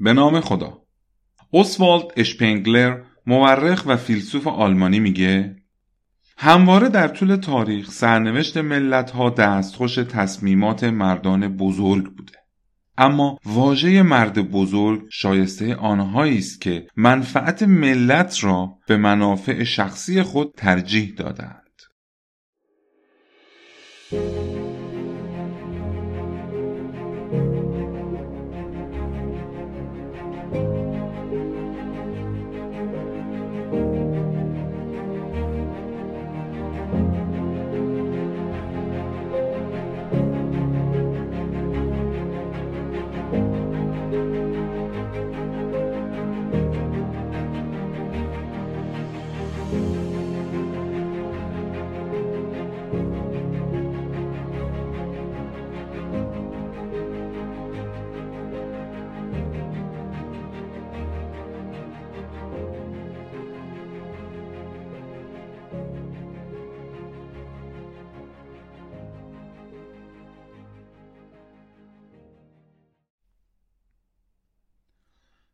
به 0.00 0.12
نام 0.12 0.40
خدا. 0.40 0.82
اسوالد 1.52 2.04
اشپنگلر 2.16 3.00
مورخ 3.26 3.82
و 3.86 3.96
فیلسوف 3.96 4.46
آلمانی 4.46 5.00
میگه 5.00 5.56
همواره 6.36 6.88
در 6.88 7.08
طول 7.08 7.36
تاریخ 7.36 7.90
سرنوشت 7.90 8.56
ملت 8.56 9.10
ها 9.10 9.30
دستخوش 9.30 9.94
تصمیمات 9.94 10.84
مردان 10.84 11.56
بزرگ 11.56 12.04
بوده. 12.16 12.32
اما 12.98 13.38
واژه 13.44 14.02
مرد 14.02 14.50
بزرگ 14.50 15.02
شایسته 15.10 15.74
آنهایی 15.74 16.38
است 16.38 16.60
که 16.60 16.86
منفعت 16.96 17.62
ملت 17.62 18.44
را 18.44 18.78
به 18.86 18.96
منافع 18.96 19.64
شخصی 19.64 20.22
خود 20.22 20.54
ترجیح 20.56 21.14
دادند. 21.16 21.60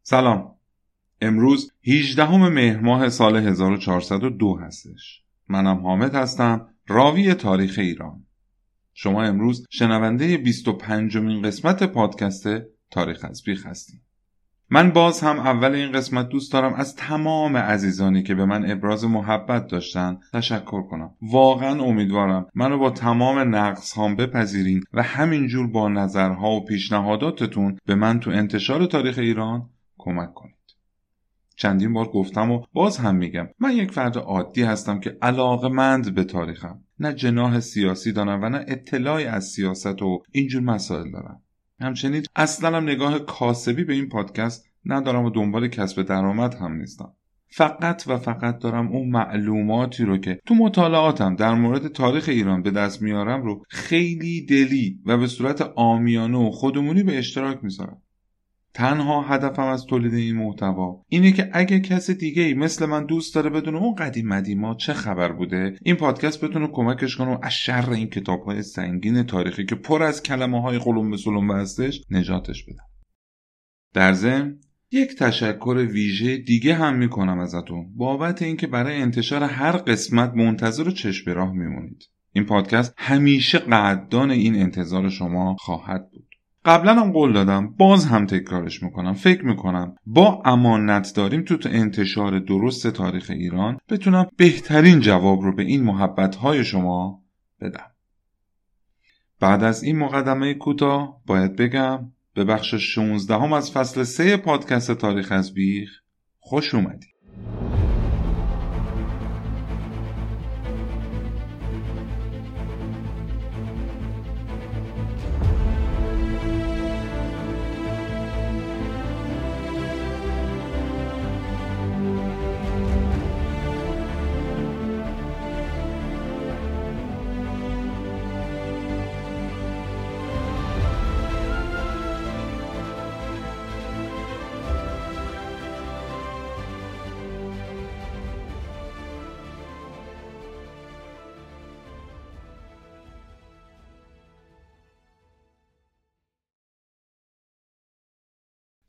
سلام. 0.08 0.54
امروز 1.20 1.72
18 1.86 2.48
مهر 2.48 2.80
ماه 2.80 3.08
سال 3.08 3.36
1402 3.36 4.58
هستش. 4.62 5.22
منم 5.48 5.76
حامد 5.76 6.14
هستم 6.14 6.68
راوی 6.88 7.34
تاریخ 7.34 7.78
ایران. 7.78 8.24
شما 8.94 9.22
امروز 9.22 9.66
شنونده 9.70 10.36
25 10.36 11.16
مین 11.16 11.42
قسمت 11.42 11.82
پادکست 11.82 12.48
تاریخ 12.90 13.24
از 13.24 13.42
بیخ 13.42 13.66
هستیم. 13.66 14.02
من 14.70 14.90
باز 14.90 15.20
هم 15.20 15.38
اول 15.38 15.74
این 15.74 15.92
قسمت 15.92 16.28
دوست 16.28 16.52
دارم 16.52 16.74
از 16.74 16.96
تمام 16.96 17.56
عزیزانی 17.56 18.22
که 18.22 18.34
به 18.34 18.44
من 18.44 18.70
ابراز 18.70 19.04
محبت 19.04 19.66
داشتن 19.66 20.18
تشکر 20.32 20.82
کنم. 20.82 21.10
واقعا 21.22 21.82
امیدوارم 21.82 22.46
منو 22.54 22.78
با 22.78 22.90
تمام 22.90 23.54
نقص 23.54 23.92
هام 23.92 24.16
بپذیرین 24.16 24.84
و 24.92 25.02
همینجور 25.02 25.66
با 25.66 25.88
نظرها 25.88 26.50
و 26.50 26.64
پیشنهاداتتون 26.64 27.78
به 27.86 27.94
من 27.94 28.20
تو 28.20 28.30
انتشار 28.30 28.86
تاریخ 28.86 29.18
ایران 29.18 29.70
کمک 29.98 30.34
کنید. 30.34 30.54
چندین 31.56 31.92
بار 31.92 32.08
گفتم 32.08 32.50
و 32.50 32.62
باز 32.72 32.98
هم 32.98 33.14
میگم 33.14 33.48
من 33.58 33.72
یک 33.72 33.92
فرد 33.92 34.18
عادی 34.18 34.62
هستم 34.62 35.00
که 35.00 35.18
علاقمند 35.22 36.14
به 36.14 36.24
تاریخم. 36.24 36.80
نه 36.98 37.14
جناح 37.14 37.60
سیاسی 37.60 38.12
دارم 38.12 38.42
و 38.42 38.48
نه 38.48 38.64
اطلاعی 38.68 39.24
از 39.24 39.44
سیاست 39.44 40.02
و 40.02 40.22
اینجور 40.32 40.62
مسائل 40.62 41.10
دارم. 41.10 41.42
همچنین 41.80 42.22
اصلا 42.36 42.76
هم 42.76 42.82
نگاه 42.84 43.18
کاسبی 43.18 43.84
به 43.84 43.92
این 43.92 44.08
پادکست 44.08 44.68
ندارم 44.84 45.24
و 45.24 45.30
دنبال 45.30 45.68
کسب 45.68 46.02
درآمد 46.02 46.54
هم 46.54 46.72
نیستم. 46.72 47.12
فقط 47.48 48.04
و 48.06 48.18
فقط 48.18 48.58
دارم 48.58 48.88
اون 48.88 49.10
معلوماتی 49.10 50.04
رو 50.04 50.18
که 50.18 50.40
تو 50.46 50.54
مطالعاتم 50.54 51.36
در 51.36 51.54
مورد 51.54 51.88
تاریخ 51.88 52.28
ایران 52.28 52.62
به 52.62 52.70
دست 52.70 53.02
میارم 53.02 53.42
رو 53.42 53.62
خیلی 53.68 54.46
دلی 54.46 55.00
و 55.06 55.18
به 55.18 55.26
صورت 55.26 55.60
آمیانه 55.76 56.38
و 56.38 56.50
خودمونی 56.50 57.02
به 57.02 57.18
اشتراک 57.18 57.64
می‌ذارم. 57.64 58.02
تنها 58.76 59.22
هدفم 59.22 59.62
از 59.62 59.86
تولید 59.86 60.14
این 60.14 60.36
محتوا 60.36 61.02
اینه 61.08 61.32
که 61.32 61.50
اگه 61.52 61.80
کس 61.80 62.10
دیگه 62.10 62.42
ای 62.42 62.54
مثل 62.54 62.86
من 62.86 63.06
دوست 63.06 63.34
داره 63.34 63.50
بدون 63.50 63.76
اون 63.76 63.94
قدیم 63.94 64.28
مدیما 64.28 64.74
چه 64.74 64.92
خبر 64.92 65.32
بوده 65.32 65.78
این 65.82 65.96
پادکست 65.96 66.44
بتونه 66.44 66.68
کمکش 66.72 67.16
کنه 67.16 67.34
و 67.34 67.38
از 67.42 67.52
شر 67.52 67.90
این 67.90 68.06
کتاب 68.06 68.42
های 68.42 68.62
سنگین 68.62 69.22
تاریخی 69.22 69.64
که 69.64 69.74
پر 69.74 70.02
از 70.02 70.22
کلمه 70.22 70.62
های 70.62 70.78
قلم 70.78 71.10
به 71.10 71.16
سلم 71.16 71.50
هستش 71.50 72.02
نجاتش 72.10 72.64
بدم 72.64 72.86
در 73.94 74.12
ضمن 74.12 74.58
یک 74.90 75.18
تشکر 75.18 75.86
ویژه 75.92 76.36
دیگه 76.36 76.74
هم 76.74 76.96
می‌کنم 76.96 77.38
ازتون 77.38 77.96
بابت 77.96 78.42
اینکه 78.42 78.66
برای 78.66 78.96
انتشار 78.96 79.42
هر 79.42 79.76
قسمت 79.76 80.34
منتظر 80.34 80.88
و 80.88 80.90
چشم 80.90 81.30
راه 81.30 81.52
میمونید. 81.52 82.04
این 82.32 82.44
پادکست 82.44 82.94
همیشه 82.96 83.58
قدردان 83.58 84.30
این 84.30 84.56
انتظار 84.56 85.08
شما 85.08 85.56
خواهد 85.58 86.10
بود. 86.10 86.35
قبلا 86.66 86.94
هم 86.94 87.12
قول 87.12 87.32
دادم. 87.32 87.74
باز 87.78 88.06
هم 88.06 88.26
تکرارش 88.26 88.82
می‌کنم. 88.82 89.14
فکر 89.14 89.44
می‌کنم 89.44 89.94
با 90.06 90.42
امانت 90.44 91.12
داریم 91.16 91.42
تو 91.42 91.58
انتشار 91.64 92.38
درست 92.38 92.86
تاریخ 92.86 93.30
ایران 93.30 93.78
بتونم 93.88 94.26
بهترین 94.36 95.00
جواب 95.00 95.40
رو 95.40 95.54
به 95.54 95.62
این 95.62 95.84
محبت 95.84 96.36
های 96.36 96.64
شما 96.64 97.22
بدم. 97.60 97.90
بعد 99.40 99.64
از 99.64 99.82
این 99.82 99.98
مقدمه 99.98 100.54
کوتاه 100.54 101.20
باید 101.26 101.56
بگم 101.56 102.12
به 102.34 102.44
بخش 102.44 102.74
16 102.74 103.34
هم 103.34 103.52
از 103.52 103.72
فصل 103.72 104.02
3 104.04 104.36
پادکست 104.36 104.92
تاریخ 104.92 105.32
از 105.32 105.54
بیخ 105.54 105.90
خوش 106.38 106.74
اومدید. 106.74 107.16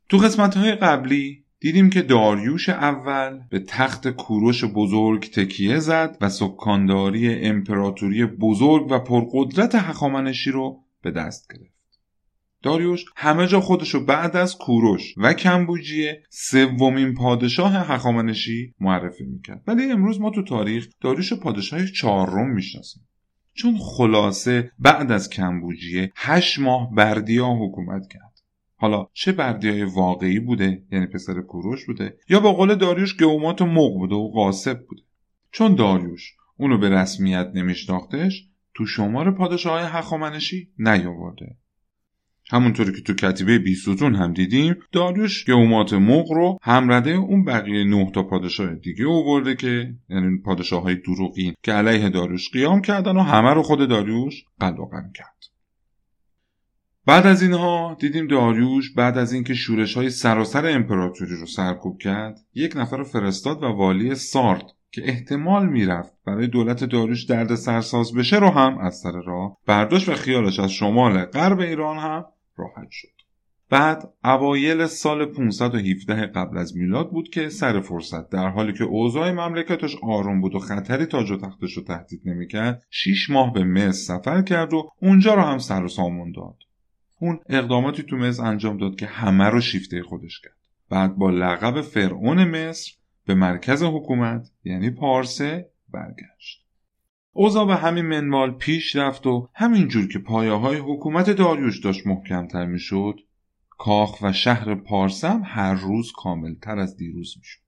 تو 0.08 0.16
قسمت 0.16 0.56
های 0.56 0.74
قبلی 0.74 1.44
دیدیم 1.60 1.90
که 1.90 2.02
داریوش 2.02 2.68
اول 2.68 3.40
به 3.50 3.58
تخت 3.58 4.08
کوروش 4.08 4.64
بزرگ 4.64 5.30
تکیه 5.30 5.78
زد 5.78 6.16
و 6.20 6.28
سکانداری 6.28 7.34
امپراتوری 7.34 8.26
بزرگ 8.26 8.86
و 8.90 8.98
پرقدرت 8.98 9.74
هخامنشی 9.74 10.50
رو 10.50 10.84
به 11.02 11.10
دست 11.10 11.52
گرفت. 11.52 11.78
داریوش 12.62 13.04
همه 13.16 13.46
جا 13.46 13.60
خودشو 13.60 14.04
بعد 14.04 14.36
از 14.36 14.58
کوروش 14.58 15.14
و 15.16 15.32
کمبوجیه 15.32 16.22
سومین 16.30 17.14
پادشاه 17.14 17.72
هخامنشی 17.72 18.74
معرفی 18.80 19.24
می‌کرد. 19.24 19.62
ولی 19.66 19.90
امروز 19.92 20.20
ما 20.20 20.30
تو 20.30 20.42
تاریخ 20.42 20.88
داریوش 21.00 21.32
پادشاه 21.32 21.86
چهارم 21.86 22.50
می‌شناسیم. 22.50 23.08
چون 23.54 23.78
خلاصه 23.78 24.72
بعد 24.78 25.12
از 25.12 25.30
کمبوجیه 25.30 26.12
هشت 26.16 26.58
ماه 26.58 26.94
بردیا 26.94 27.46
حکومت 27.46 28.08
کرد. 28.12 28.37
حالا 28.80 29.06
چه 29.12 29.32
بردیای 29.32 29.84
واقعی 29.84 30.40
بوده؟ 30.40 30.82
یعنی 30.92 31.06
پسر 31.06 31.40
کوروش 31.40 31.86
بوده؟ 31.86 32.18
یا 32.28 32.40
با 32.40 32.52
قول 32.52 32.74
داریوش 32.74 33.16
گومات 33.16 33.62
و 33.62 33.66
مق 33.66 33.92
بوده 33.92 34.14
و 34.14 34.30
قاسب 34.30 34.86
بوده؟ 34.86 35.02
چون 35.52 35.74
داریوش 35.74 36.34
اونو 36.56 36.78
به 36.78 36.90
رسمیت 36.90 37.50
نمیشناختش 37.54 38.48
تو 38.74 38.86
شمار 38.86 39.30
پادشاه 39.30 39.80
های 39.80 39.90
هخامنشی 39.90 40.68
نیاورده. 40.78 41.56
همونطوری 42.50 42.92
که 42.92 43.00
تو 43.00 43.14
کتیبه 43.14 43.58
بیستون 43.58 44.14
هم 44.14 44.32
دیدیم 44.32 44.74
داریوش 44.92 45.44
گومات 45.44 45.92
مق 45.92 46.32
رو 46.32 46.58
همرده 46.62 47.10
اون 47.10 47.44
بقیه 47.44 47.84
نه 47.84 48.10
تا 48.10 48.22
پادشاه 48.22 48.74
دیگه 48.74 49.04
اوورده 49.04 49.54
که 49.54 49.94
یعنی 50.08 50.38
پادشاه 50.44 50.82
های 50.82 50.96
دروغین 50.96 51.54
که 51.62 51.72
علیه 51.72 52.08
داریوش 52.08 52.50
قیام 52.50 52.80
کردن 52.80 53.16
و 53.16 53.20
همه 53.20 53.54
رو 53.54 53.62
خود 53.62 53.88
داریوش 53.88 54.44
قلقم 54.60 55.12
کرد. 55.14 55.37
بعد 57.08 57.26
از 57.26 57.42
اینها 57.42 57.96
دیدیم 58.00 58.26
داریوش 58.26 58.90
بعد 58.90 59.18
از 59.18 59.32
اینکه 59.32 59.54
شورش 59.54 59.96
های 59.96 60.10
سراسر 60.10 60.66
امپراتوری 60.66 61.36
رو 61.36 61.46
سرکوب 61.46 61.98
کرد 61.98 62.38
یک 62.54 62.76
نفر 62.76 62.96
رو 62.96 63.04
فرستاد 63.04 63.62
و 63.62 63.66
والی 63.66 64.14
سارد 64.14 64.64
که 64.90 65.02
احتمال 65.04 65.66
می‌رفت 65.66 66.12
برای 66.26 66.46
دولت 66.46 66.84
داریوش 66.84 67.24
درد 67.24 67.54
سرساز 67.54 68.14
بشه 68.14 68.38
رو 68.38 68.50
هم 68.50 68.78
از 68.78 68.98
سر 68.98 69.12
راه 69.26 69.56
برداشت 69.66 70.08
و 70.08 70.14
خیالش 70.14 70.60
از 70.60 70.70
شمال 70.70 71.24
غرب 71.24 71.60
ایران 71.60 71.98
هم 71.98 72.24
راحت 72.56 72.88
شد. 72.90 73.08
بعد 73.70 74.12
اوایل 74.24 74.86
سال 74.86 75.26
517 75.26 76.26
قبل 76.26 76.58
از 76.58 76.76
میلاد 76.76 77.10
بود 77.10 77.28
که 77.28 77.48
سر 77.48 77.80
فرصت 77.80 78.30
در 78.30 78.48
حالی 78.48 78.72
که 78.72 78.84
اوضاع 78.84 79.30
مملکتش 79.30 79.96
آروم 80.02 80.40
بود 80.40 80.54
و 80.54 80.58
خطری 80.58 81.06
تاج 81.06 81.30
و 81.30 81.36
تختش 81.36 81.72
رو 81.76 81.82
تهدید 81.82 82.22
نمی‌کرد 82.24 82.82
شیش 82.90 83.30
ماه 83.30 83.52
به 83.52 83.64
مصر 83.64 83.90
سفر 83.92 84.42
کرد 84.42 84.74
و 84.74 84.90
اونجا 85.02 85.34
رو 85.34 85.42
هم 85.42 85.58
سر 85.58 85.84
و 85.84 85.88
سامون 85.88 86.32
داد. 86.32 86.67
اون 87.18 87.40
اقداماتی 87.48 88.02
تو 88.02 88.16
مصر 88.16 88.44
انجام 88.44 88.78
داد 88.78 88.96
که 88.96 89.06
همه 89.06 89.44
رو 89.44 89.60
شیفته 89.60 90.02
خودش 90.02 90.40
کرد. 90.40 90.56
بعد 90.90 91.16
با 91.16 91.30
لقب 91.30 91.80
فرعون 91.80 92.44
مصر 92.44 92.92
به 93.26 93.34
مرکز 93.34 93.82
حکومت 93.82 94.50
یعنی 94.64 94.90
پارسه 94.90 95.70
برگشت. 95.88 96.64
اوضاع 97.32 97.66
به 97.66 97.76
همین 97.76 98.04
منوال 98.04 98.50
پیش 98.50 98.96
رفت 98.96 99.26
و 99.26 99.48
همینجور 99.54 100.08
که 100.08 100.18
پایه 100.18 100.52
های 100.52 100.76
حکومت 100.76 101.30
داریوش 101.30 101.84
داشت 101.84 102.06
محکمتر 102.06 102.66
می‌شد 102.66 103.20
کاخ 103.70 104.22
و 104.22 104.32
شهر 104.32 104.74
پارسم 104.74 105.42
هر 105.44 105.74
روز 105.74 106.12
کاملتر 106.12 106.78
از 106.78 106.96
دیروز 106.96 107.34
می‌شد. 107.38 107.67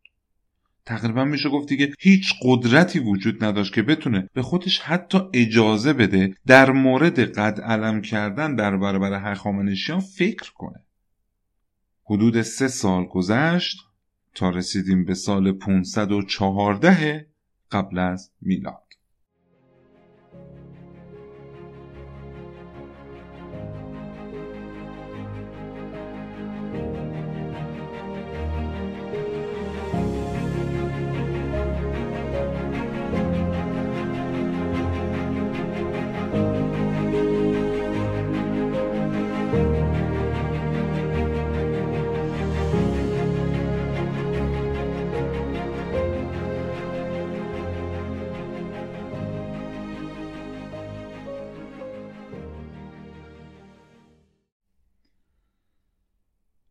تقریبا 0.91 1.25
میشه 1.25 1.49
گفت 1.49 1.69
دیگه 1.69 1.93
هیچ 1.99 2.35
قدرتی 2.43 2.99
وجود 2.99 3.45
نداشت 3.45 3.75
که 3.75 3.83
بتونه 3.83 4.29
به 4.33 4.43
خودش 4.43 4.81
حتی 4.81 5.19
اجازه 5.33 5.93
بده 5.93 6.35
در 6.47 6.71
مورد 6.71 7.19
قد 7.21 7.61
علم 7.61 8.03
کردن 8.03 8.55
در 8.55 8.77
برابر 8.77 9.33
هخامنشیان 9.33 10.01
فکر 10.01 10.53
کنه. 10.53 10.85
حدود 12.05 12.43
سه 12.43 12.69
سال 12.69 13.05
گذشت 13.05 13.79
تا 14.35 14.51
رسیدیم 14.51 15.05
به 15.05 15.15
سال 15.15 15.53
514 15.53 17.27
قبل 17.71 17.99
از 17.99 18.31
میلاد. 18.41 18.90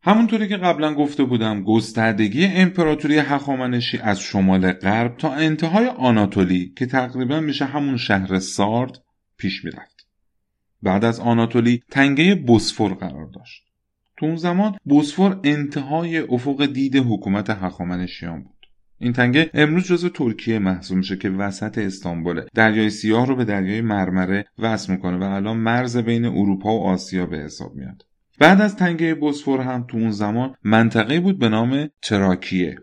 همونطوری 0.10 0.48
که 0.48 0.58
قبلا 0.58 0.94
گفته 0.94 1.24
بودم 1.24 1.64
گستردگی 1.64 2.46
امپراتوری 2.46 3.18
هخامنشی 3.18 3.98
از 3.98 4.20
شمال 4.20 4.72
غرب 4.72 5.18
تا 5.18 5.34
انتهای 5.34 5.88
آناتولی 5.88 6.74
که 6.78 6.86
تقریبا 6.86 7.40
میشه 7.40 7.66
همون 7.66 7.98
شهر 7.98 8.40
سارد 8.40 8.92
پیش 9.38 9.66
می‌رفت. 9.66 10.08
بعد 10.82 11.06
از 11.06 11.20
آناتولی 11.20 11.84
تنگه 11.92 12.36
بوسفور 12.36 12.94
قرار 12.94 13.26
داشت. 13.26 13.64
تو 14.18 14.26
اون 14.26 14.36
زمان 14.36 14.78
بوسفور 14.84 15.40
انتهای 15.44 16.18
افق 16.18 16.66
دید 16.66 16.96
حکومت 16.96 17.50
هخامنشیان 17.50 18.44
بود. 18.44 18.68
این 19.00 19.14
تنگه 19.14 19.50
امروز 19.54 19.84
جزو 19.84 20.10
ترکیه 20.10 20.60
محسوب 20.60 20.98
میشه 20.98 21.18
که 21.18 21.30
وسط 21.30 21.78
استانبوله 21.78 22.46
دریای 22.56 22.90
سیاه 22.90 23.28
رو 23.28 23.36
به 23.36 23.46
دریای 23.46 23.82
مرمره 23.82 24.46
وصل 24.60 24.94
می‌کنه 24.94 25.18
و 25.18 25.24
الان 25.24 25.58
مرز 25.58 25.98
بین 25.98 26.26
اروپا 26.26 26.80
و 26.80 26.84
آسیا 26.84 27.26
به 27.26 27.38
حساب 27.38 27.76
میاد. 27.76 28.09
بعد 28.40 28.62
از 28.62 28.76
تنگه 28.76 29.14
بوسفور 29.14 29.62
هم 29.62 29.86
تو 29.88 29.98
اون 29.98 30.12
زمان 30.12 30.56
منطقه 30.64 31.20
بود 31.20 31.40
به 31.40 31.50
نام 31.50 31.90
تراکیه. 32.02 32.78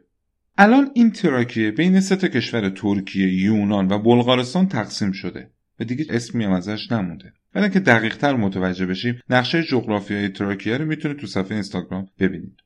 الان 0.58 0.90
این 0.94 1.10
تراکیه 1.10 1.70
بین 1.70 2.00
سه 2.00 2.16
تا 2.16 2.28
کشور 2.28 2.68
ترکیه، 2.68 3.34
یونان 3.34 3.92
و 3.92 3.98
بلغارستان 3.98 4.68
تقسیم 4.68 5.12
شده 5.12 5.50
و 5.80 5.84
دیگه 5.84 6.06
اسمی 6.10 6.44
هم 6.44 6.52
ازش 6.52 6.92
نمونده. 6.92 7.32
برای 7.52 7.70
که 7.70 7.80
دقیق 7.80 8.16
تر 8.16 8.36
متوجه 8.36 8.86
بشیم 8.86 9.20
نقشه 9.30 9.62
جغرافیای 9.62 10.28
تراکیه 10.28 10.76
رو 10.76 10.84
می‌تونید 10.84 11.18
تو 11.18 11.26
صفحه 11.26 11.52
اینستاگرام 11.52 12.08
ببینید. 12.18 12.60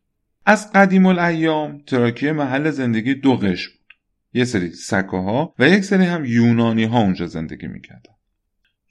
از 0.47 0.73
قدیم 0.73 1.07
الایام 1.07 1.83
تراکیه 1.87 2.33
محل 2.33 2.71
زندگی 2.71 3.15
دو 3.15 3.37
قش 3.37 3.69
بود. 3.69 3.87
یه 4.33 4.45
سری 4.45 4.71
سکاها 4.71 5.55
و 5.59 5.69
یک 5.69 5.85
سری 5.85 6.05
هم 6.05 6.25
یونانی 6.25 6.85
ها 6.85 7.01
اونجا 7.01 7.27
زندگی 7.27 7.67
می‌کردن. 7.67 8.15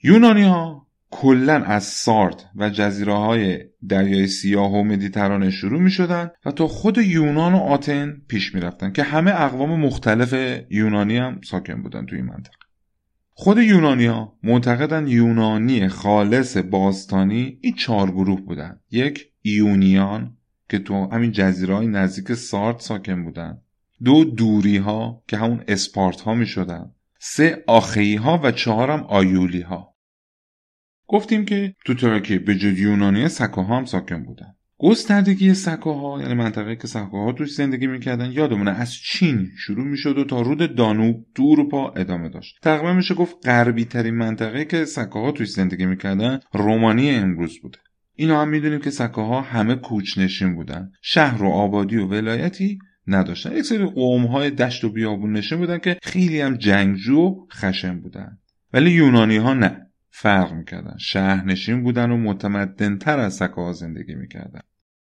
یونانی 0.02 0.42
ها 0.42 0.86
کلا 1.10 1.64
از 1.64 1.84
سارد 1.84 2.44
و 2.56 2.70
جزیره 2.70 3.14
های 3.14 3.58
دریای 3.88 4.26
سیاه 4.26 4.72
و 4.72 4.84
مدیترانه 4.84 5.50
شروع 5.50 5.80
می 5.80 5.90
شدن 5.90 6.30
و 6.44 6.50
تا 6.52 6.66
خود 6.66 6.98
یونان 6.98 7.52
و 7.54 7.56
آتن 7.56 8.22
پیش 8.28 8.54
می 8.54 8.60
رفتن 8.60 8.92
که 8.92 9.02
همه 9.02 9.40
اقوام 9.40 9.80
مختلف 9.80 10.62
یونانی 10.70 11.16
هم 11.16 11.40
ساکن 11.44 11.82
بودن 11.82 12.06
توی 12.06 12.18
این 12.18 12.26
منطقه. 12.26 12.56
خود 13.32 13.58
یونانی 13.58 14.06
ها 14.06 14.38
معتقدن 14.42 15.06
یونانی 15.06 15.88
خالص 15.88 16.56
باستانی 16.56 17.58
این 17.60 17.74
چهار 17.74 18.10
گروه 18.10 18.40
بودن. 18.40 18.80
یک 18.90 19.26
ایونیان 19.42 20.36
که 20.68 20.78
تو 20.78 21.08
همین 21.12 21.32
جزیره 21.32 21.74
های 21.74 21.86
نزدیک 21.86 22.34
سارد 22.34 22.78
ساکن 22.78 23.24
بودن. 23.24 23.58
دو 24.04 24.24
دوری 24.24 24.76
ها 24.76 25.22
که 25.28 25.36
همون 25.36 25.64
اسپارت 25.68 26.20
ها 26.20 26.34
می 26.34 26.46
شدن 26.46 26.90
سه 27.18 27.64
آخی 27.66 28.16
ها 28.16 28.40
و 28.42 28.52
چهارم 28.52 29.02
آیولی 29.08 29.60
ها 29.60 29.89
گفتیم 31.12 31.44
که 31.44 31.74
تو 31.84 31.94
تراکیه 31.94 32.38
به 32.38 32.54
جد 32.54 32.78
یونانی 32.78 33.28
سکاها 33.28 33.76
هم 33.76 33.84
ساکن 33.84 34.24
بودن. 34.24 34.54
گستردگی 34.78 35.54
سکاها 35.54 36.22
یعنی 36.22 36.34
منطقه 36.34 36.76
که 36.76 36.86
سکاها 36.86 37.32
توش 37.32 37.54
زندگی 37.54 37.86
می‌کردن 37.86 38.32
یادمونه 38.32 38.70
از 38.70 38.94
چین 38.94 39.48
شروع 39.58 39.86
می‌شد 39.86 40.18
و 40.18 40.24
تا 40.24 40.40
رود 40.40 40.74
دانوب 40.74 41.26
تو 41.34 41.42
اروپا 41.42 41.90
ادامه 41.90 42.28
داشت. 42.28 42.58
تقریبا 42.62 42.92
میشه 42.92 43.14
گفت 43.14 43.36
غربی 43.44 43.84
ترین 43.84 44.14
منطقه 44.14 44.64
که 44.64 44.84
سکاها 44.84 45.32
توش 45.32 45.50
زندگی 45.50 45.86
می‌کردن 45.86 46.40
رومانی 46.52 47.10
امروز 47.10 47.60
بوده. 47.62 47.78
اینا 48.14 48.42
هم 48.42 48.48
می‌دونیم 48.48 48.80
که 48.80 48.90
سکاها 48.90 49.40
همه 49.40 49.74
کوچنشین 49.74 50.54
بودن. 50.54 50.90
شهر 51.02 51.42
و 51.42 51.48
آبادی 51.48 51.96
و 51.96 52.06
ولایتی 52.06 52.78
نداشتن. 53.06 53.56
یک 53.56 53.62
سری 53.62 53.84
قوم 53.84 54.26
های 54.26 54.50
دشت 54.50 54.84
و 54.84 54.92
بیابون 54.92 55.32
نشین 55.32 55.58
بودن 55.58 55.78
که 55.78 55.98
خیلی 56.02 56.40
هم 56.40 56.56
جنگجو 56.56 57.18
و 57.18 57.46
خشن 57.52 58.00
بودن. 58.00 58.38
ولی 58.72 58.90
یونانی 58.90 59.36
ها 59.36 59.54
نه. 59.54 59.89
فرق 60.10 60.52
می‌کردن. 60.52 60.96
شهرنشین 60.98 61.82
بودن 61.82 62.10
و 62.10 62.16
متمدنتر 62.16 63.18
از 63.18 63.34
سکاها 63.34 63.72
زندگی 63.72 64.14
می‌کردن. 64.14 64.60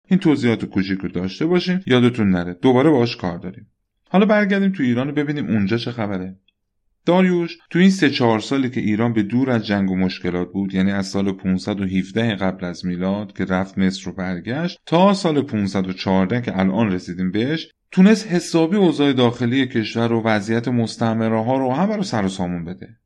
این 0.08 0.20
توضیحات 0.20 0.66
کوچیک 0.66 1.00
رو 1.00 1.10
داشته 1.10 1.46
باشیم 1.46 1.84
یادتون 1.86 2.30
نره. 2.30 2.54
دوباره 2.54 2.90
باش 2.90 3.16
کار 3.16 3.38
داریم. 3.38 3.68
حالا 4.10 4.26
برگردیم 4.26 4.72
تو 4.72 4.84
ایران 4.84 5.10
و 5.10 5.12
ببینیم 5.12 5.48
اونجا 5.48 5.78
چه 5.78 5.92
خبره. 5.92 6.36
داریوش 7.06 7.58
تو 7.70 7.80
این 7.80 7.90
سه 7.90 8.10
چهار 8.10 8.40
سالی 8.40 8.70
که 8.70 8.82
ایران 8.82 9.14
به 9.14 9.24
دور 9.24 9.52
از 9.52 9.66
جنگ 9.66 9.92
و 9.92 9.96
مشکلات 9.96 10.52
بود 10.52 10.74
یعنی 10.74 10.92
از 10.92 11.08
سال 11.08 11.32
517 11.32 12.36
قبل 12.36 12.66
از 12.66 12.86
میلاد 12.86 13.34
که 13.34 13.46
رفت 13.46 13.78
مصر 13.78 14.06
رو 14.06 14.12
برگشت 14.12 14.80
تا 14.86 15.14
سال 15.14 15.42
514 15.42 16.42
که 16.42 16.60
الان 16.60 16.92
رسیدیم 16.92 17.32
بهش 17.32 17.72
تونست 17.92 18.28
حسابی 18.28 18.78
اوضاع 18.78 19.14
داخلی 19.14 19.68
کشور 19.68 20.12
و 20.12 20.22
وضعیت 20.26 20.68
مستعمره 20.68 21.44
ها 21.44 21.58
رو 21.58 21.72
همه 21.72 21.96
رو 21.96 22.04
سر 22.04 22.26
و 22.26 22.30
سامون 22.30 22.66
بده. 22.66 22.98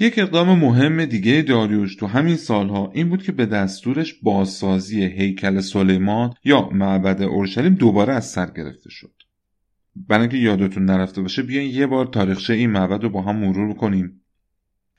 یک 0.00 0.18
اقدام 0.18 0.58
مهم 0.58 1.04
دیگه 1.04 1.42
داریوش 1.42 1.96
تو 1.96 2.06
همین 2.06 2.36
سالها 2.36 2.90
این 2.94 3.08
بود 3.08 3.22
که 3.22 3.32
به 3.32 3.46
دستورش 3.46 4.14
بازسازی 4.22 5.04
هیکل 5.04 5.60
سلیمان 5.60 6.34
یا 6.44 6.68
معبد 6.72 7.22
اورشلیم 7.22 7.74
دوباره 7.74 8.14
از 8.14 8.26
سر 8.26 8.50
گرفته 8.56 8.90
شد. 8.90 9.12
برای 9.96 10.20
اینکه 10.20 10.36
یادتون 10.36 10.84
نرفته 10.84 11.22
باشه 11.22 11.42
بیاین 11.42 11.70
یه 11.70 11.86
بار 11.86 12.06
تاریخچه 12.06 12.52
این 12.54 12.70
معبد 12.70 13.02
رو 13.02 13.10
با 13.10 13.22
هم 13.22 13.36
مرور 13.36 13.74
کنیم 13.74 14.20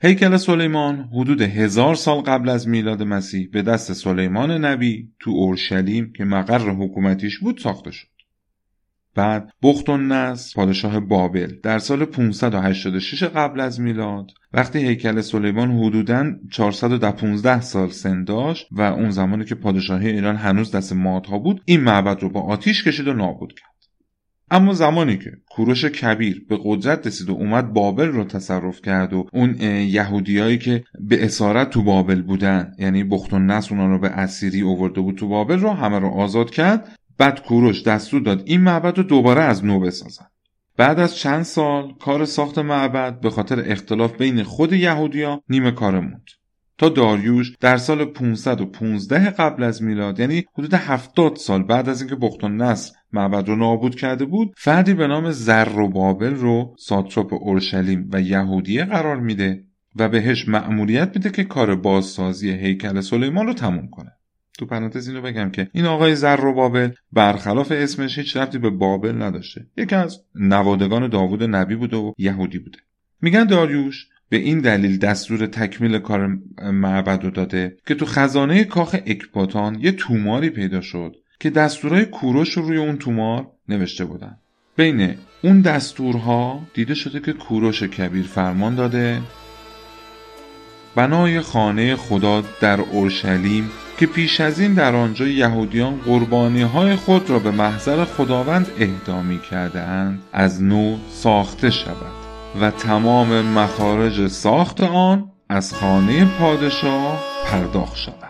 هیکل 0.02 0.36
سلیمان 0.36 1.08
حدود 1.12 1.42
هزار 1.42 1.94
سال 1.94 2.20
قبل 2.20 2.48
از 2.48 2.68
میلاد 2.68 3.02
مسیح 3.02 3.48
به 3.52 3.62
دست 3.62 3.92
سلیمان 3.92 4.64
نبی 4.64 5.12
تو 5.18 5.30
اورشلیم 5.30 6.12
که 6.12 6.24
مقر 6.24 6.70
حکومتیش 6.70 7.38
بود 7.38 7.58
ساخته 7.58 7.90
شد. 7.90 8.19
بعد 9.20 9.52
بخت 9.62 9.88
و 9.88 9.96
نصر 9.96 10.54
پادشاه 10.56 11.00
بابل. 11.00 11.52
در 11.62 11.78
سال 11.78 12.04
586 12.04 13.22
قبل 13.22 13.60
از 13.60 13.80
میلاد 13.80 14.30
وقتی 14.52 14.78
هیکل 14.78 15.20
سلیمان 15.20 15.70
حدوداً 15.70 16.32
415 16.50 17.60
سال 17.60 17.90
سن 17.90 18.24
داشت 18.24 18.68
و 18.72 18.80
اون 18.80 19.10
زمانی 19.10 19.44
که 19.44 19.54
پادشاهی 19.54 20.10
ایران 20.10 20.36
هنوز 20.36 20.70
دست 20.76 20.92
مادها 20.92 21.38
بود 21.38 21.62
این 21.64 21.80
معبد 21.80 22.22
رو 22.22 22.28
با 22.28 22.40
آتیش 22.40 22.84
کشید 22.84 23.08
و 23.08 23.12
نابود 23.12 23.52
کرد. 23.52 23.70
اما 24.50 24.72
زمانی 24.72 25.18
که 25.18 25.30
کوروش 25.50 25.84
کبیر 25.84 26.46
به 26.48 26.58
قدرت 26.64 27.06
رسید 27.06 27.30
و 27.30 27.32
اومد 27.32 27.72
بابل 27.72 28.06
رو 28.06 28.24
تصرف 28.24 28.82
کرد 28.82 29.12
و 29.12 29.26
اون 29.32 29.56
یهودیایی 29.60 30.58
که 30.58 30.84
به 31.00 31.24
اسارت 31.24 31.70
تو 31.70 31.82
بابل 31.82 32.22
بودن 32.22 32.72
یعنی 32.78 33.04
بخت 33.04 33.32
و 33.32 33.38
نصر 33.38 33.74
اونا 33.74 33.86
رو 33.86 33.98
به 33.98 34.08
اسیری 34.08 34.60
اوورده 34.60 35.00
بود 35.00 35.16
تو 35.16 35.28
بابل 35.28 35.58
رو 35.58 35.70
همه 35.70 35.98
رو 35.98 36.08
آزاد 36.08 36.50
کرد 36.50 36.96
بعد 37.20 37.42
کوروش 37.42 37.82
دستور 37.82 38.20
داد 38.22 38.42
این 38.44 38.60
معبد 38.60 38.96
رو 38.98 39.02
دوباره 39.02 39.42
از 39.42 39.64
نو 39.64 39.80
بسازن. 39.80 40.26
بعد 40.76 41.00
از 41.00 41.16
چند 41.16 41.42
سال 41.42 41.94
کار 42.00 42.24
ساخت 42.24 42.58
معبد 42.58 43.20
به 43.20 43.30
خاطر 43.30 43.64
اختلاف 43.66 44.16
بین 44.16 44.42
خود 44.42 44.72
یهودیا 44.72 45.42
نیمه 45.48 45.70
کار 45.70 46.00
موند. 46.00 46.24
تا 46.78 46.88
داریوش 46.88 47.56
در 47.60 47.76
سال 47.76 48.04
515 48.04 49.30
قبل 49.30 49.62
از 49.62 49.82
میلاد 49.82 50.20
یعنی 50.20 50.44
حدود 50.58 50.74
70 50.74 51.36
سال 51.36 51.62
بعد 51.62 51.88
از 51.88 52.00
اینکه 52.00 52.16
بخت 52.16 52.44
نصر 52.44 52.92
معبد 53.12 53.48
رو 53.48 53.56
نابود 53.56 53.94
کرده 53.94 54.24
بود 54.24 54.52
فردی 54.56 54.94
به 54.94 55.06
نام 55.06 55.30
زر 55.30 55.78
و 55.78 55.88
بابل 55.88 56.34
رو 56.34 56.74
ساتراپ 56.78 57.32
اورشلیم 57.32 58.08
و 58.12 58.20
یهودیه 58.20 58.84
قرار 58.84 59.16
میده 59.16 59.64
و 59.96 60.08
بهش 60.08 60.48
مأموریت 60.48 61.10
میده 61.14 61.30
که 61.30 61.44
کار 61.44 61.74
بازسازی 61.74 62.50
هیکل 62.50 63.00
سلیمان 63.00 63.46
رو 63.46 63.54
تموم 63.54 63.88
کنه. 63.88 64.12
تو 64.60 64.66
پرانتز 64.66 65.08
اینو 65.08 65.22
بگم 65.22 65.50
که 65.50 65.70
این 65.72 65.86
آقای 65.86 66.14
زر 66.14 66.44
و 66.44 66.54
بابل 66.54 66.90
برخلاف 67.12 67.72
اسمش 67.72 68.18
هیچ 68.18 68.36
رفتی 68.36 68.58
به 68.58 68.70
بابل 68.70 69.22
نداشته. 69.22 69.66
یکی 69.76 69.94
از 69.94 70.20
نوادگان 70.34 71.08
داوود 71.08 71.42
نبی 71.42 71.74
بوده 71.74 71.96
و 71.96 72.12
یهودی 72.18 72.58
بوده. 72.58 72.78
میگن 73.22 73.44
داریوش 73.44 74.08
به 74.28 74.36
این 74.36 74.60
دلیل 74.60 74.98
دستور 74.98 75.46
تکمیل 75.46 75.98
کار 75.98 76.38
معبد 76.62 77.24
رو 77.24 77.30
داده 77.30 77.76
که 77.86 77.94
تو 77.94 78.06
خزانه 78.06 78.64
کاخ 78.64 78.96
اکپاتان 79.06 79.78
یه 79.80 79.92
توماری 79.92 80.50
پیدا 80.50 80.80
شد 80.80 81.16
که 81.40 81.50
دستورهای 81.50 82.04
کوروش 82.04 82.52
رو 82.52 82.62
روی 82.62 82.76
اون 82.76 82.96
تومار 82.96 83.46
نوشته 83.68 84.04
بودن. 84.04 84.36
بین 84.76 85.14
اون 85.42 85.60
دستورها 85.60 86.62
دیده 86.74 86.94
شده 86.94 87.20
که 87.20 87.32
کوروش 87.32 87.82
کبیر 87.82 88.26
فرمان 88.26 88.74
داده. 88.74 89.20
بنای 90.94 91.40
خانه 91.40 91.96
خدا 91.96 92.44
در 92.60 92.80
اورشلیم 92.80 93.70
که 94.00 94.06
پیش 94.06 94.40
از 94.40 94.60
این 94.60 94.74
در 94.74 94.94
آنجا 94.94 95.26
یهودیان 95.26 95.96
قربانی 95.96 96.62
های 96.62 96.96
خود 96.96 97.30
را 97.30 97.38
به 97.38 97.50
محضر 97.50 98.04
خداوند 98.04 98.66
اهدا 98.78 99.22
کرده 99.50 99.80
اند 99.80 100.22
از 100.32 100.62
نو 100.62 100.96
ساخته 101.10 101.70
شود 101.70 102.12
و 102.60 102.70
تمام 102.70 103.40
مخارج 103.42 104.26
ساخت 104.26 104.80
آن 104.80 105.30
از 105.48 105.74
خانه 105.74 106.24
پادشاه 106.24 107.24
پرداخت 107.46 107.96
شود. 107.96 108.29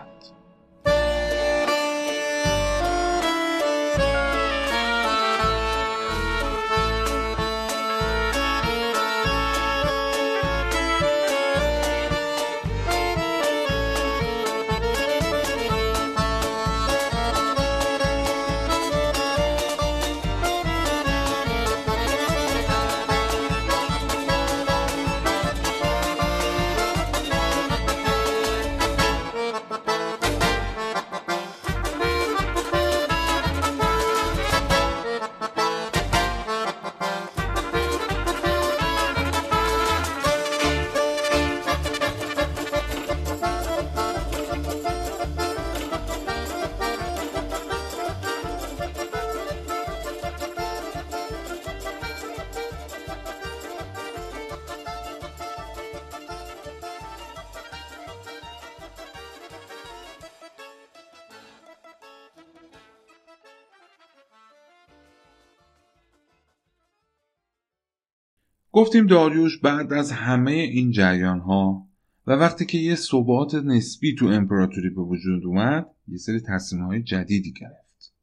گفتیم 68.80 69.06
داریوش 69.06 69.58
بعد 69.58 69.92
از 69.92 70.12
همه 70.12 70.52
این 70.52 70.90
جریان 70.90 71.40
ها 71.40 71.88
و 72.26 72.32
وقتی 72.32 72.64
که 72.64 72.78
یه 72.78 72.94
ثبات 72.94 73.54
نسبی 73.54 74.14
تو 74.14 74.26
امپراتوری 74.26 74.90
به 74.90 75.02
وجود 75.02 75.46
اومد 75.46 75.87
یه 76.08 76.16
سری 76.16 76.40
تصمیم 76.40 76.82
های 76.82 77.02
جدیدی 77.02 77.52
گرفت. 77.52 78.14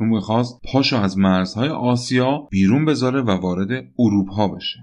اون 0.00 0.08
می‌خواست 0.08 0.60
پاشو 0.72 0.96
از 0.96 1.18
مرزهای 1.18 1.68
آسیا 1.68 2.48
بیرون 2.50 2.84
بذاره 2.84 3.22
و 3.22 3.30
وارد 3.30 3.92
اروپا 3.98 4.48
بشه. 4.48 4.78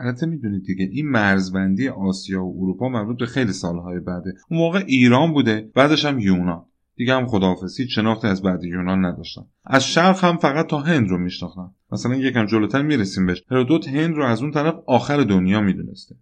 البته 0.00 0.26
می‌دونید 0.26 0.64
دیگه 0.64 0.84
این 0.92 1.08
مرزبندی 1.08 1.88
آسیا 1.88 2.44
و 2.44 2.62
اروپا 2.62 2.88
مربوط 2.88 3.18
به 3.18 3.26
خیلی 3.26 3.52
سالهای 3.52 4.00
بعده. 4.00 4.34
اون 4.50 4.60
موقع 4.60 4.84
ایران 4.86 5.32
بوده 5.32 5.70
بعدش 5.74 6.04
هم 6.04 6.18
یونان. 6.18 6.64
دیگه 6.96 7.14
هم 7.14 7.26
خداحافظی 7.26 7.88
شناختی 7.88 8.26
از 8.26 8.42
بعد 8.42 8.64
یونان 8.64 9.04
نداشتن 9.04 9.42
از 9.64 9.84
شرق 9.84 10.24
هم 10.24 10.36
فقط 10.36 10.66
تا 10.66 10.78
هند 10.78 11.08
رو 11.08 11.18
میشناختن 11.18 11.70
مثلا 11.92 12.14
یکم 12.14 12.46
جلوتر 12.46 12.82
می‌رسیم 12.82 13.26
بهش. 13.26 13.42
هرودوت 13.50 13.88
هند 13.88 14.14
رو 14.14 14.24
از 14.24 14.42
اون 14.42 14.50
طرف 14.50 14.74
آخر 14.86 15.16
دنیا 15.22 15.60
می‌دونسته. 15.60 16.14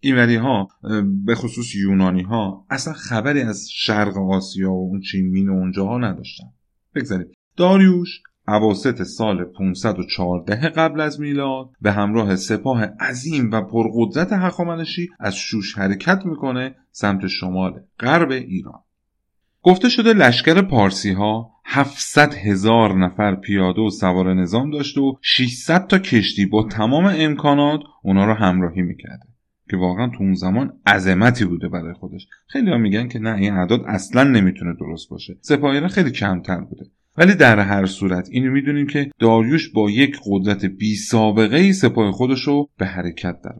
اینوری 0.00 0.36
ها 0.36 0.68
به 1.24 1.34
خصوص 1.34 1.74
یونانی 1.74 2.22
ها 2.22 2.66
اصلا 2.70 2.92
خبری 2.92 3.40
از 3.42 3.68
شرق 3.70 4.18
آسیا 4.18 4.72
و 4.72 4.90
اون 4.90 5.00
چین 5.00 5.48
و 5.48 5.52
اونجاها 5.52 5.98
نداشتن. 5.98 6.46
بگذاریم. 6.94 7.26
داریوش 7.56 8.22
عواست 8.46 9.02
سال 9.02 9.44
514 9.44 10.68
قبل 10.68 11.00
از 11.00 11.20
میلاد 11.20 11.70
به 11.80 11.92
همراه 11.92 12.36
سپاه 12.36 12.84
عظیم 12.84 13.50
و 13.50 13.60
پرقدرت 13.60 14.32
هخامنشی 14.32 15.08
از 15.20 15.36
شوش 15.36 15.78
حرکت 15.78 16.26
می‌کنه 16.26 16.74
سمت 16.90 17.26
شمال 17.26 17.80
غرب 18.00 18.30
ایران. 18.30 18.80
گفته 19.68 19.88
شده 19.88 20.12
لشکر 20.12 20.62
پارسی 20.62 21.12
ها 21.12 21.50
700 21.64 22.34
هزار 22.34 22.98
نفر 22.98 23.34
پیاده 23.34 23.80
و 23.80 23.90
سوار 23.90 24.34
نظام 24.34 24.70
داشته 24.70 25.00
و 25.00 25.14
600 25.22 25.86
تا 25.86 25.98
کشتی 25.98 26.46
با 26.46 26.62
تمام 26.62 27.04
امکانات 27.04 27.80
اونا 28.02 28.24
رو 28.24 28.34
همراهی 28.34 28.82
می‌کرده 28.82 29.26
که 29.70 29.76
واقعا 29.76 30.08
تو 30.08 30.16
اون 30.20 30.34
زمان 30.34 30.72
عظمتی 30.86 31.44
بوده 31.44 31.68
برای 31.68 31.94
خودش. 31.94 32.26
خیلی 32.46 32.70
ها 32.70 32.76
میگن 32.76 33.08
که 33.08 33.18
نه 33.18 33.36
این 33.36 33.52
اعداد 33.52 33.84
اصلا 33.86 34.24
نمی‌تونه 34.24 34.74
درست 34.80 35.08
باشه. 35.08 35.36
سپاهیان 35.40 35.88
خیلی 35.88 36.10
کمتر 36.10 36.60
بوده. 36.60 36.86
ولی 37.16 37.34
در 37.34 37.58
هر 37.58 37.86
صورت 37.86 38.28
اینو 38.30 38.50
می‌دونیم 38.50 38.86
که 38.86 39.10
داریوش 39.18 39.68
با 39.68 39.90
یک 39.90 40.18
قدرت 40.26 40.64
بی 40.64 40.96
سابقه 40.96 41.56
ای 41.56 41.72
سپاه 41.72 42.12
خودش 42.12 42.48
به 42.78 42.86
حرکت 42.86 43.42
در 43.42 43.54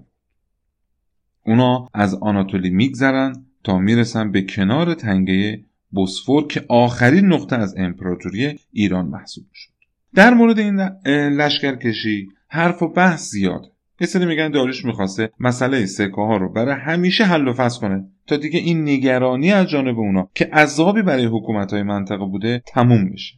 اونا 1.47 1.88
از 1.95 2.15
آناتولی 2.15 2.71
میگذرن 2.71 3.33
تا 3.65 3.79
می‌رسن 3.79 4.33
به 4.33 4.43
کنار 4.43 4.95
تنگه 4.95 5.65
بوسفور 5.90 6.47
که 6.47 6.64
آخرین 6.68 7.26
نقطه 7.26 7.57
از 7.57 7.75
امپراتوری 7.76 8.59
ایران 8.73 9.07
محسوب 9.07 9.45
شد. 9.52 9.71
در 10.14 10.35
مورد 10.35 10.59
این 10.59 10.80
لشکرکشی 11.28 12.28
حرف 12.49 12.83
و 12.83 12.88
بحث 12.88 13.30
زیاد 13.30 13.73
یه 14.00 14.07
سری 14.07 14.26
میگن 14.26 14.50
داریوش 14.50 14.85
می‌خواسته 14.85 15.30
مسئله 15.40 15.87
سکه 15.87 16.16
ها 16.16 16.37
رو 16.37 16.52
برای 16.52 16.75
همیشه 16.75 17.25
حل 17.25 17.49
و 17.49 17.52
فصل 17.52 17.80
کنه 17.80 18.09
تا 18.26 18.37
دیگه 18.37 18.59
این 18.61 18.88
نگرانی 18.88 19.52
از 19.52 19.68
جانب 19.68 19.99
اونا 19.99 20.30
که 20.35 20.45
عذابی 20.45 21.02
برای 21.02 21.25
حکومت 21.25 21.73
های 21.73 21.83
منطقه 21.83 22.25
بوده 22.25 22.62
تموم 22.66 23.11
بشه. 23.11 23.35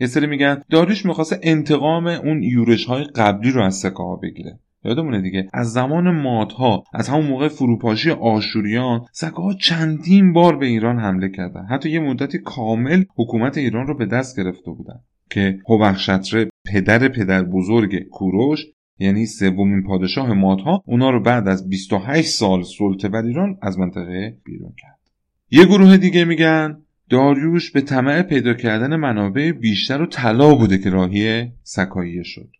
یه 0.00 0.06
سری 0.06 0.26
میگن 0.26 0.62
داریوش 0.70 1.06
می‌خواسته 1.06 1.40
انتقام 1.42 2.06
اون 2.06 2.42
یورش 2.42 2.84
های 2.84 3.04
قبلی 3.04 3.50
رو 3.50 3.62
از 3.62 3.74
سکه 3.74 3.96
ها 3.96 4.16
بگیره. 4.16 4.58
یادمونه 4.86 5.22
دیگه. 5.22 5.48
از 5.52 5.72
زمان 5.72 6.10
مادها 6.10 6.84
از 6.94 7.08
همون 7.08 7.26
موقع 7.26 7.48
فروپاشی 7.48 8.10
آشوریان 8.10 9.00
سکه 9.12 9.54
چندین 9.60 10.32
بار 10.32 10.56
به 10.56 10.66
ایران 10.66 10.98
حمله 10.98 11.28
کردن. 11.28 11.66
حتی 11.70 11.90
یه 11.90 12.00
مدتی 12.00 12.38
کامل 12.38 13.04
حکومت 13.16 13.58
ایران 13.58 13.86
رو 13.86 13.96
به 13.96 14.06
دست 14.06 14.40
گرفته 14.40 14.70
بودن 14.70 15.00
که 15.30 15.58
هوخشتره 15.68 16.50
پدر 16.72 17.08
پدر 17.08 17.42
بزرگ 17.42 18.08
کوروش 18.08 18.66
یعنی 18.98 19.26
سومین 19.26 19.82
پادشاه 19.82 20.32
مادها 20.32 20.82
اونا 20.86 21.10
رو 21.10 21.22
بعد 21.22 21.48
از 21.48 21.68
28 21.68 22.28
سال 22.28 22.62
سلطه 22.62 23.08
بر 23.08 23.22
ایران 23.22 23.58
از 23.62 23.78
منطقه 23.78 24.36
بیرون 24.44 24.72
کرد. 24.78 25.00
یه 25.50 25.64
گروه 25.64 25.96
دیگه 25.96 26.24
میگن 26.24 26.82
داریوش 27.10 27.70
به 27.70 27.80
طمع 27.80 28.22
پیدا 28.22 28.54
کردن 28.54 28.96
منابع 28.96 29.52
بیشتر 29.52 30.02
و 30.02 30.06
طلا 30.06 30.54
بوده 30.54 30.78
که 30.78 30.90
راهی 30.90 31.52
سکاییه 31.62 32.22
شد. 32.22 32.50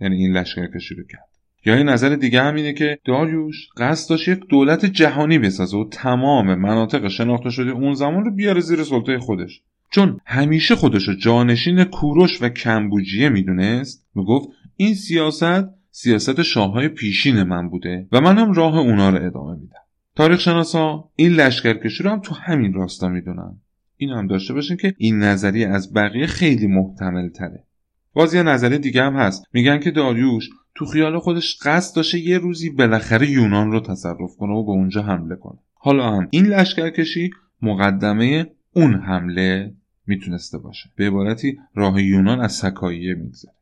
یعنی 0.00 0.16
این 0.16 0.32
لشکر 0.32 0.66
کشی 0.74 0.94
رو 0.94 1.02
کرد. 1.02 1.35
یا 1.66 1.74
این 1.74 1.88
نظر 1.88 2.16
دیگه 2.16 2.42
هم 2.42 2.54
اینه 2.54 2.72
که 2.72 2.98
داریوش 3.04 3.68
قصد 3.76 4.10
داشت 4.10 4.28
یک 4.28 4.40
دولت 4.48 4.86
جهانی 4.86 5.38
بسازه 5.38 5.76
و 5.76 5.88
تمام 5.90 6.54
مناطق 6.54 7.08
شناخته 7.08 7.50
شده 7.50 7.70
اون 7.70 7.94
زمان 7.94 8.24
رو 8.24 8.34
بیاره 8.34 8.60
زیر 8.60 8.82
سلطه 8.82 9.18
خودش. 9.18 9.62
چون 9.90 10.20
همیشه 10.26 10.76
خودش 10.76 11.08
رو 11.08 11.14
جانشین 11.14 11.84
کوروش 11.84 12.42
و 12.42 12.48
کمبوجیه 12.48 13.28
می‌دونست 13.28 14.06
می‌گفت 14.14 14.48
این 14.76 14.94
سیاست 14.94 15.64
سیاست 15.90 16.42
شاههای 16.42 16.88
پیشین 16.88 17.42
من 17.42 17.68
بوده 17.68 18.08
و 18.12 18.20
من 18.20 18.38
هم 18.38 18.52
راه 18.52 18.78
اونا 18.78 19.10
رو 19.10 19.26
ادامه 19.26 19.54
میدم. 19.60 19.80
تاریخ 20.16 20.40
شناسا 20.40 21.10
این 21.16 21.32
لشکرکشی 21.32 22.02
رو 22.02 22.10
هم 22.10 22.20
تو 22.20 22.34
همین 22.34 22.72
راستا 22.72 23.08
می‌دونن. 23.08 23.60
این 23.96 24.10
هم 24.10 24.26
داشته 24.26 24.54
باشین 24.54 24.76
که 24.76 24.94
این 24.98 25.18
نظریه 25.18 25.68
از 25.68 25.92
بقیه 25.92 26.26
خیلی 26.26 26.66
محتمل 26.66 27.28
تره 27.28 27.64
باز 28.12 28.34
یه 28.34 28.42
نظریه 28.42 28.78
دیگه 28.78 29.02
هم 29.02 29.16
هست. 29.16 29.44
میگن 29.52 29.78
که 29.80 29.90
داریوش 29.90 30.48
تو 30.76 30.86
خیال 30.86 31.18
خودش 31.18 31.58
قصد 31.62 31.96
داشته 31.96 32.18
یه 32.18 32.38
روزی 32.38 32.70
بالاخره 32.70 33.30
یونان 33.30 33.72
رو 33.72 33.80
تصرف 33.80 34.36
کنه 34.38 34.52
و 34.52 34.64
به 34.64 34.70
اونجا 34.70 35.02
حمله 35.02 35.36
کنه. 35.36 35.58
حالا 35.74 36.10
هم 36.10 36.28
این 36.30 36.46
لشکرکشی 36.46 37.30
مقدمه 37.62 38.46
اون 38.72 38.94
حمله 38.94 39.74
می‌تونسته 40.06 40.58
باشه. 40.58 40.90
به 40.96 41.06
عبارتی 41.06 41.58
راه 41.74 42.02
یونان 42.02 42.40
از 42.40 42.52
سکاییه 42.52 43.14
میگذره. 43.14 43.52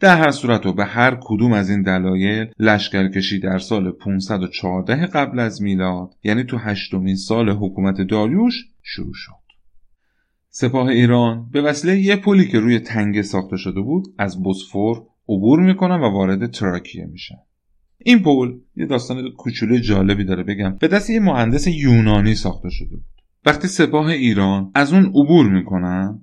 در 0.00 0.16
هر 0.16 0.30
صورت 0.30 0.66
و 0.66 0.72
به 0.72 0.84
هر 0.84 1.18
کدوم 1.20 1.52
از 1.52 1.70
این 1.70 1.82
دلایل 1.82 2.46
لشکرکشی 2.58 3.40
در 3.40 3.58
سال 3.58 3.90
514 3.90 5.06
قبل 5.06 5.38
از 5.38 5.62
میلاد 5.62 6.14
یعنی 6.24 6.44
تو 6.44 6.56
هشتمین 6.56 7.16
سال 7.16 7.50
حکومت 7.50 8.00
داریوش 8.00 8.54
شروع 8.82 9.14
شد. 9.14 9.32
سپاه 10.50 10.86
ایران 10.86 11.48
به 11.52 11.62
وسیله 11.62 11.98
یه 11.98 12.16
پلی 12.16 12.48
که 12.48 12.58
روی 12.60 12.78
تنگه 12.78 13.22
ساخته 13.22 13.56
شده 13.56 13.80
بود 13.80 14.04
از 14.18 14.42
بوسفور 14.42 15.06
عبور 15.28 15.60
می‌کنن 15.60 16.00
و 16.00 16.12
وارد 16.12 16.50
تراکیه 16.50 17.06
میشن 17.06 17.38
این 17.98 18.18
پل 18.18 18.52
یه 18.76 18.86
داستان 18.86 19.30
کوچولو 19.30 19.78
جالبی 19.78 20.24
داره 20.24 20.42
بگم. 20.42 20.76
به 20.80 20.88
دست 20.88 21.10
یه 21.10 21.20
مهندس 21.20 21.66
یونانی 21.66 22.34
ساخته 22.34 22.70
شده 22.70 22.90
بود. 22.90 23.04
وقتی 23.46 23.68
سپاه 23.68 24.06
ایران 24.06 24.70
از 24.74 24.92
اون 24.92 25.04
عبور 25.04 25.48
می‌کنن 25.48 26.20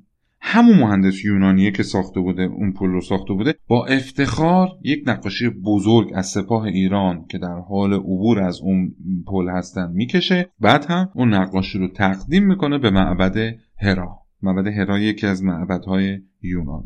همون 0.48 0.80
مهندس 0.80 1.26
یونانیه 1.26 1.72
که 1.72 1.84
ساخته 1.84 2.20
بوده 2.20 2.42
اون 2.44 2.74
پل 2.74 2.88
رو 2.88 3.02
ساخته 3.02 3.34
بوده 3.34 3.56
با 3.68 3.86
افتخار 3.86 4.70
یک 4.84 5.04
نقاشی 5.08 5.50
بزرگ 5.50 6.12
از 6.16 6.28
سپاه 6.28 6.64
ایران 6.64 7.26
که 7.30 7.38
در 7.38 7.60
حال 7.70 7.94
عبور 7.94 8.40
از 8.40 8.62
اون 8.62 8.96
پل 9.28 9.50
هستن 9.50 9.92
می‌کشه. 9.92 10.50
بعد 10.60 10.86
هم 10.90 11.10
اون 11.16 11.34
نقاشی 11.34 11.80
رو 11.80 11.88
تقدیم 11.88 12.44
می‌کنه 12.48 12.78
به 12.78 12.90
معبد 12.90 13.38
هرا. 13.78 14.20
معبد 14.42 14.68
هرا 14.68 15.00
یکی 15.00 15.28
از 15.28 15.44
معبدهای 15.44 16.20
یونان. 16.42 16.84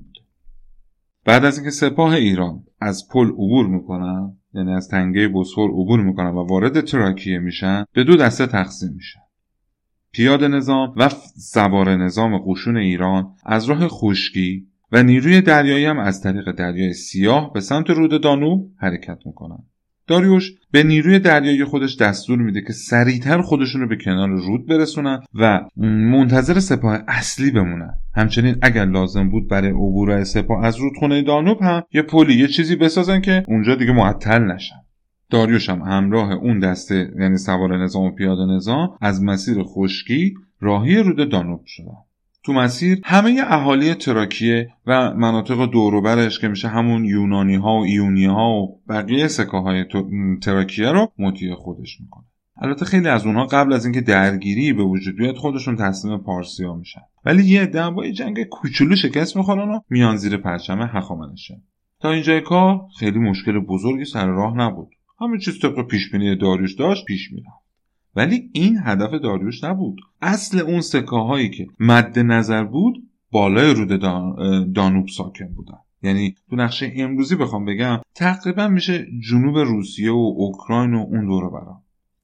بعد 1.26 1.46
از 1.46 1.58
اینکه 1.58 1.72
سپاه 1.72 2.14
ایران 2.14 2.64
از 2.82 3.08
پل 3.12 3.28
عبور 3.28 3.68
می‌کنن 3.68 4.38
یعنی 4.54 4.74
از 4.74 4.88
تنگه 4.88 5.28
بوسفور 5.28 5.70
عبور 5.70 6.00
می‌کنن 6.00 6.30
و 6.30 6.48
وارد 6.48 6.82
تراکیه 6.82 7.40
میشن 7.40 7.86
به 7.94 8.04
دو 8.04 8.16
دسته 8.16 8.48
تقسیم 8.48 8.94
میشن. 8.94 9.20
پیاده 10.12 10.48
نظام 10.48 10.94
و 10.98 11.10
سوار 11.36 11.96
نظام 11.96 12.38
قشون 12.38 12.78
ایران 12.78 13.36
از 13.46 13.66
راه 13.66 13.88
خشکی 13.88 14.68
و 14.92 15.04
نیروی 15.04 15.42
دریایی 15.42 15.86
هم 15.86 16.00
از 16.00 16.22
طریق 16.22 16.52
دریای 16.52 16.94
سیاه 16.94 17.54
به 17.54 17.60
سمت 17.60 17.90
رود 17.90 18.22
دانوب 18.22 18.72
حرکت 18.78 19.20
می‌کنن. 19.26 19.64
داریوش 20.08 20.52
به 20.72 20.84
نیروی 20.84 21.20
دریایی 21.20 21.66
خودش 21.66 21.98
دستور 21.98 22.40
میده 22.40 22.62
که 22.62 22.74
سریعتر 22.74 23.42
خودشون 23.42 23.82
رو 23.82 23.88
به 23.88 23.98
کنار 24.06 24.30
رود 24.30 24.68
برسونن 24.68 25.20
و 25.36 25.62
منتظر 26.12 26.60
سپاه 26.60 27.00
اصلی 27.08 27.52
بمونن. 27.52 27.94
همچنین 28.16 28.56
اگر 28.62 28.86
لازم 28.86 29.30
بود 29.30 29.50
برای 29.50 29.70
عبور 29.70 30.24
سپاه 30.24 30.66
از 30.66 30.78
رودخونه 30.78 31.22
دانوب 31.22 31.62
هم 31.62 31.84
یه 31.94 32.02
پلی 32.02 32.34
یه 32.34 32.48
چیزی 32.48 32.76
بسازن 32.76 33.22
که 33.22 33.44
اونجا 33.48 33.76
دیگه 33.76 33.92
معطل 33.92 34.40
نشن. 34.40 34.76
داریوش 35.30 35.70
هم 35.70 35.82
همراه 35.82 36.32
اون 36.32 36.60
دسته 36.60 37.12
یعنی 37.20 37.38
سوار 37.38 37.84
نظام 37.84 38.04
و 38.04 38.12
پیاده 38.12 38.46
نظام 38.56 38.90
از 39.02 39.24
مسیر 39.24 39.58
خشکی 39.64 40.34
راهی 40.60 40.98
رود 40.98 41.30
دانوب 41.30 41.62
شدن. 41.66 42.09
تو 42.50 42.56
مسیر 42.56 43.02
همه 43.04 43.42
اهالی 43.48 43.94
تراکیه 43.94 44.70
و 44.88 45.14
مناطق 45.14 45.66
دوروبرش 45.66 46.40
که 46.40 46.48
میشه 46.48 46.68
همون 46.68 47.06
یونانی 47.06 47.56
ها 47.56 47.80
و 47.80 47.84
ایونی 47.84 48.26
ها 48.26 48.50
و 48.50 48.80
بقیه 48.90 49.28
سکه 49.28 49.58
های 49.58 49.86
تراکیه 50.42 50.92
رو 50.92 51.12
مطیع 51.20 51.56
خودش 51.56 52.02
می‌کنه. 52.02 52.24
البته 52.62 52.86
خیلی 52.86 53.08
از 53.08 53.26
اونها 53.26 53.46
قبل 53.46 53.74
از 53.74 53.86
اینکه 53.86 54.02
درگیری 54.02 54.74
به 54.74 54.84
وجود 54.84 55.16
بیاد 55.16 55.36
خودشون 55.36 55.76
تسلیم 55.76 56.18
پارسیا 56.18 56.74
میشن. 56.74 57.02
ولی 57.26 57.44
یه 57.44 57.62
عده 57.62 57.90
با 57.90 58.06
یه 58.06 58.14
جنگ 58.14 58.44
کوچولو 58.44 58.96
شکست 58.96 59.38
می‌خورن 59.38 59.70
و 59.70 59.80
میان 59.90 60.16
زیر 60.18 60.38
پرچم 60.38 60.82
هخامنشیان 60.82 61.62
تا 62.00 62.12
اینجای 62.12 62.42
کار 62.42 62.82
خیلی 63.00 63.20
مشکل 63.20 63.60
بزرگی 63.60 64.06
سر 64.06 64.28
راه 64.28 64.58
نبود. 64.58 64.90
همه 65.22 65.40
چیز 65.40 65.60
طبق 65.60 65.88
پیش 65.88 66.12
بینی 66.12 66.36
داریوش 66.36 66.76
داشت 66.76 67.06
پیش 67.06 67.32
می‌رفت. 67.32 67.59
ولی 68.20 68.50
این 68.54 68.78
هدف 68.84 69.12
داریوش 69.12 69.64
نبود. 69.64 70.02
اصل 70.22 70.60
اون 70.60 70.82
سکه 70.82 71.16
هایی 71.16 71.50
که 71.50 71.68
مد 71.80 72.20
نظر 72.20 72.64
بود 72.64 73.10
بالای 73.32 73.74
رود 73.74 74.02
دانوب 74.74 75.08
ساکن 75.08 75.54
بودن. 75.54 75.78
یعنی 76.04 76.36
تو 76.50 76.56
نقشه 76.56 76.94
امروزی 76.96 77.36
بخوام 77.36 77.66
بگم 77.66 78.00
تقریبا 78.16 78.68
میشه 78.68 79.08
جنوب 79.30 79.58
روسیه 79.58 80.12
و 80.12 80.34
اوکراین 80.38 80.94
و 80.94 80.98
اون 80.98 81.26
دوره 81.26 81.50
برام 81.50 81.84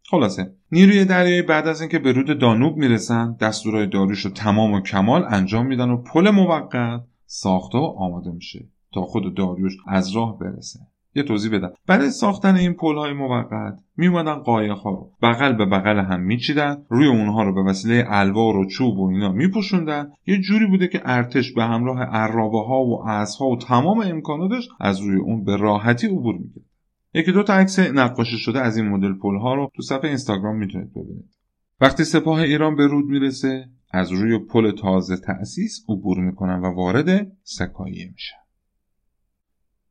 خلاصه 0.10 0.56
نیروی 0.72 1.06
دریایی 1.06 1.41
بعد 1.41 1.67
از 1.67 1.82
اینکه 1.82 2.00
به 2.00 2.12
رود 2.12 2.39
دانوب 2.39 2.78
می‌رسن 2.78 3.38
دستورای 3.41 3.88
داریوش 3.88 4.19
رو 4.19 4.32
تمام 4.32 4.74
و 4.74 4.82
کمال 4.82 5.26
انجام 5.30 5.65
میدن 5.65 5.89
و 5.89 5.98
پل 5.98 6.30
موقت 6.30 7.04
ساخته 7.26 7.78
و 7.78 7.96
آماده 7.98 8.32
میشه 8.32 8.69
تا 8.93 9.02
خود 9.02 9.36
داریوش 9.36 9.74
از 9.88 10.15
راه 10.15 10.39
برسه. 10.39 10.80
یه 11.15 11.23
توضیح 11.23 11.51
بدم. 11.51 11.71
برای 11.88 12.10
ساختن 12.10 12.56
این 12.56 12.73
پل 12.73 12.95
های 12.95 13.13
موقت 13.13 13.80
میومدن 13.97 14.34
قایق 14.34 14.78
ها 14.78 14.89
رو 14.89 15.12
بغل 15.21 15.54
به 15.54 15.65
بغل 15.65 15.99
هم 15.99 16.21
میچیدن 16.21 16.78
روی 16.89 17.08
اونها 17.08 17.43
رو 17.43 17.54
به 17.54 17.63
وسیله 17.63 18.06
الوار 18.08 18.58
و 18.58 18.65
چوب 18.65 18.99
و 18.99 19.10
اینا 19.10 19.32
میپوشوندن. 19.32 20.12
یه 20.28 20.38
جوری 20.41 20.65
بوده 20.65 20.88
که 20.88 21.01
ارتش 21.06 21.54
به 21.54 21.63
همراه 21.63 22.04
عرابه 22.04 22.60
ها 22.60 22.84
و 22.86 23.08
اسبها 23.08 23.49
و 23.49 23.58
تمام 23.58 23.99
امکاناتش 23.99 24.69
از 24.80 24.99
روی 24.99 25.17
اون 25.17 25.43
به 25.43 25.56
راحتی 25.56 26.08
عبور 26.08 26.36
می‌کرد. 26.38 26.65
یکی 27.13 27.32
دو 27.32 27.43
تا 27.43 27.54
عکس 27.54 27.80
نقاشی 27.80 28.38
شده 28.38 28.62
از 28.62 28.78
این 28.78 28.89
مدل 28.89 29.13
پل 29.13 29.36
ها 29.36 29.56
رو 29.56 29.71
تو 29.75 29.82
صفحه 29.82 30.08
اینستاگرام 30.08 30.56
می‌تونید 30.56 30.91
ببینید. 30.91 31.36
وقتی 31.82 32.04
سپاه 32.04 32.39
ایران 32.39 32.75
به 32.75 32.88
رود 32.88 33.06
می‌رسه 33.06 33.65
از 33.91 34.12
روی 34.12 34.39
پل 34.39 34.71
تازه 34.71 35.17
تأسیس 35.17 35.86
عبور 35.89 36.19
می‌کنن 36.19 36.60
و 36.60 36.75
وارد 36.75 37.32
سکاییه 37.43 38.10
میشن. 38.12 38.44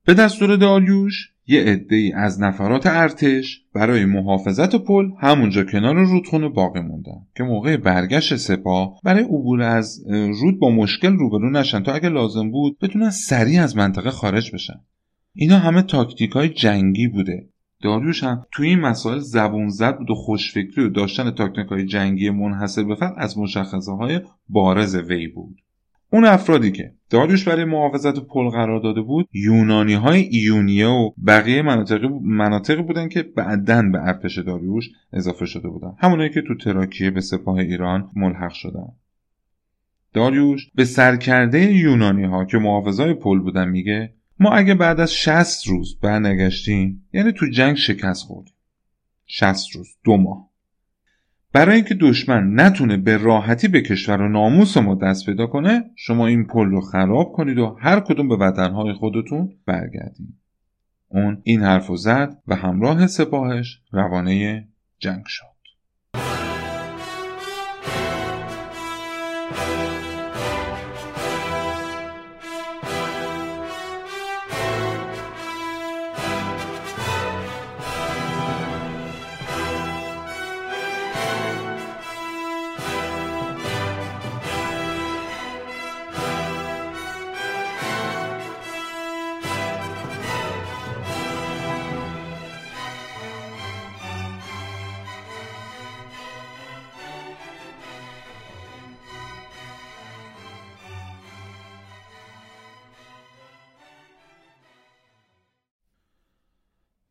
به 0.06 0.14
دستور 0.14 0.56
داریوش 0.56 1.30
یه 1.46 1.60
عده 1.60 2.12
از 2.14 2.40
نفرات 2.40 2.86
ارتش 2.86 3.62
برای 3.74 4.04
محافظت 4.04 4.74
پل 4.74 5.10
همونجا 5.20 5.64
کنار 5.64 5.94
رودخونه 5.94 6.48
باقی 6.48 6.80
موندن 6.80 7.26
که 7.36 7.44
موقع 7.44 7.76
برگشت 7.76 8.36
سپاه 8.36 9.00
برای 9.04 9.24
عبور 9.24 9.62
از 9.62 10.04
رود 10.08 10.58
با 10.58 10.70
مشکل 10.70 11.12
روبرو 11.12 11.50
نشن 11.50 11.82
تا 11.82 11.92
اگه 11.92 12.08
لازم 12.08 12.50
بود 12.50 12.78
بتونن 12.78 13.10
سریع 13.10 13.62
از 13.62 13.76
منطقه 13.76 14.10
خارج 14.10 14.54
بشن. 14.54 14.80
اینا 15.34 15.58
همه 15.58 15.82
تاکتیک 15.82 16.30
های 16.30 16.48
جنگی 16.48 17.08
بوده. 17.08 17.48
داریوش 17.82 18.24
هم 18.24 18.46
توی 18.52 18.68
این 18.68 18.80
مسائل 18.80 19.18
زبون 19.18 19.68
زد 19.68 19.98
بود 19.98 20.10
و 20.10 20.14
خوشفکری 20.14 20.84
و 20.84 20.90
داشتن 20.90 21.30
تاکتیک 21.30 21.66
های 21.66 21.86
جنگی 21.86 22.30
منحصر 22.30 22.82
به 22.82 22.94
فرد 22.94 23.14
از 23.16 23.38
مشخصه 23.38 23.92
های 23.92 24.20
بارز 24.48 24.94
وی 24.96 25.28
بود. 25.28 25.63
اون 26.14 26.24
افرادی 26.24 26.70
که 26.70 26.92
داریوش 27.10 27.48
برای 27.48 27.64
محافظت 27.64 28.18
پل 28.18 28.48
قرار 28.48 28.80
داده 28.80 29.00
بود 29.02 29.28
یونانی 29.32 29.94
های 29.94 30.20
ایونیه 30.20 30.86
و 30.86 31.10
بقیه 31.26 31.62
مناطقی, 31.62 32.08
مناطقی 32.22 32.82
بودن 32.82 33.08
که 33.08 33.22
بعدا 33.22 33.82
به 33.82 34.02
ارتش 34.02 34.38
داریوش 34.38 34.90
اضافه 35.12 35.46
شده 35.46 35.68
بودن. 35.68 35.92
همونایی 35.98 36.30
که 36.30 36.42
تو 36.42 36.54
تراکیه 36.54 37.10
به 37.10 37.20
سپاه 37.20 37.56
ایران 37.56 38.10
ملحق 38.16 38.52
شدن. 38.52 38.88
داریوش 40.12 40.70
به 40.74 40.84
سرکرده 40.84 41.72
یونانی 41.72 42.24
ها 42.24 42.44
که 42.44 42.58
محافظای 42.58 43.14
پل 43.14 43.38
بودن 43.38 43.68
میگه 43.68 44.14
ما 44.40 44.50
اگه 44.50 44.74
بعد 44.74 45.00
از 45.00 45.14
60 45.14 45.66
روز 45.66 45.98
برنگشتیم 46.00 47.08
یعنی 47.12 47.32
تو 47.32 47.46
جنگ 47.46 47.76
شکست 47.76 48.26
خوردیم. 48.26 48.54
60 49.26 49.76
روز 49.76 49.88
دو 50.04 50.16
ماه. 50.16 50.50
برای 51.54 51.74
اینکه 51.74 51.94
دشمن 51.94 52.60
نتونه 52.60 52.96
به 52.96 53.16
راحتی 53.16 53.68
به 53.68 53.82
کشور 53.82 54.20
و 54.20 54.28
ناموس 54.28 54.76
ما 54.76 54.94
دست 54.94 55.26
پیدا 55.26 55.46
کنه 55.46 55.90
شما 55.96 56.26
این 56.26 56.46
پل 56.46 56.66
رو 56.66 56.80
خراب 56.80 57.32
کنید 57.32 57.58
و 57.58 57.76
هر 57.80 58.00
کدوم 58.00 58.28
به 58.28 58.36
وطنهای 58.36 58.92
خودتون 58.92 59.52
برگردید 59.66 60.34
اون 61.08 61.40
این 61.42 61.62
حرف 61.62 61.96
زد 61.96 62.38
و 62.46 62.54
همراه 62.56 63.06
سپاهش 63.06 63.80
روانه 63.92 64.68
جنگ 64.98 65.22
شد. 65.26 65.53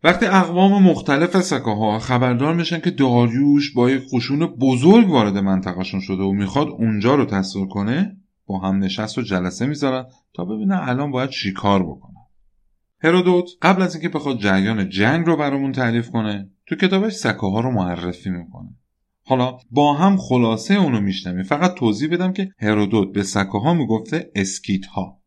وقتی 0.04 0.26
اقوام 0.26 0.84
مختلف 0.84 1.42
سکه 1.42 1.72
ها 1.72 2.00
خبردار 2.00 2.54
میشن 2.54 2.80
که 2.80 2.92
داریوش 2.92 3.74
با 3.74 3.90
یک 3.90 4.04
قشون 4.14 4.46
بزرگ 4.46 5.10
وارد 5.10 5.38
منطقهشون 5.38 6.00
شده 6.00 6.24
و 6.24 6.32
می‌خواد 6.32 6.68
اونجا 6.68 7.16
رو 7.16 7.26
تصویر 7.26 7.68
کنه 7.68 8.18
با 8.46 8.60
هم 8.60 8.84
نشست 8.84 9.18
و 9.18 9.22
جلسه 9.22 9.66
می‌ذارن 9.66 10.06
تا 10.34 10.46
ببینن 10.46 10.80
الان 10.82 11.12
باید 11.12 11.30
چیکار 11.30 11.84
بکنن. 11.84 12.14
هرودوت 13.04 13.50
قبل 13.62 13.82
از 13.82 13.96
اینکه 13.96 14.10
بخواد 14.10 14.40
جریان 14.40 14.90
جنگ 14.90 15.26
رو 15.26 15.38
برامون 15.38 15.72
تعریف 15.72 16.10
کنه 16.10 16.50
تو 16.66 16.76
کتابش 16.76 17.14
سکاها 17.14 17.60
رو 17.60 17.72
معرفی 17.72 18.30
می‌کنه. 18.30 18.70
حالا 19.26 19.58
با 19.72 19.94
هم 19.94 20.18
خلاصه 20.18 20.74
اونو 20.74 21.02
میشنویم. 21.02 21.44
فقط 21.44 21.74
توضیح 21.74 22.10
بدم 22.10 22.34
که 22.34 22.50
هرودوت 22.60 23.14
به 23.14 23.24
سکاها 23.24 23.74
می‌گفته 23.74 24.32
اسکیت 24.36 24.86
ها 24.86 25.23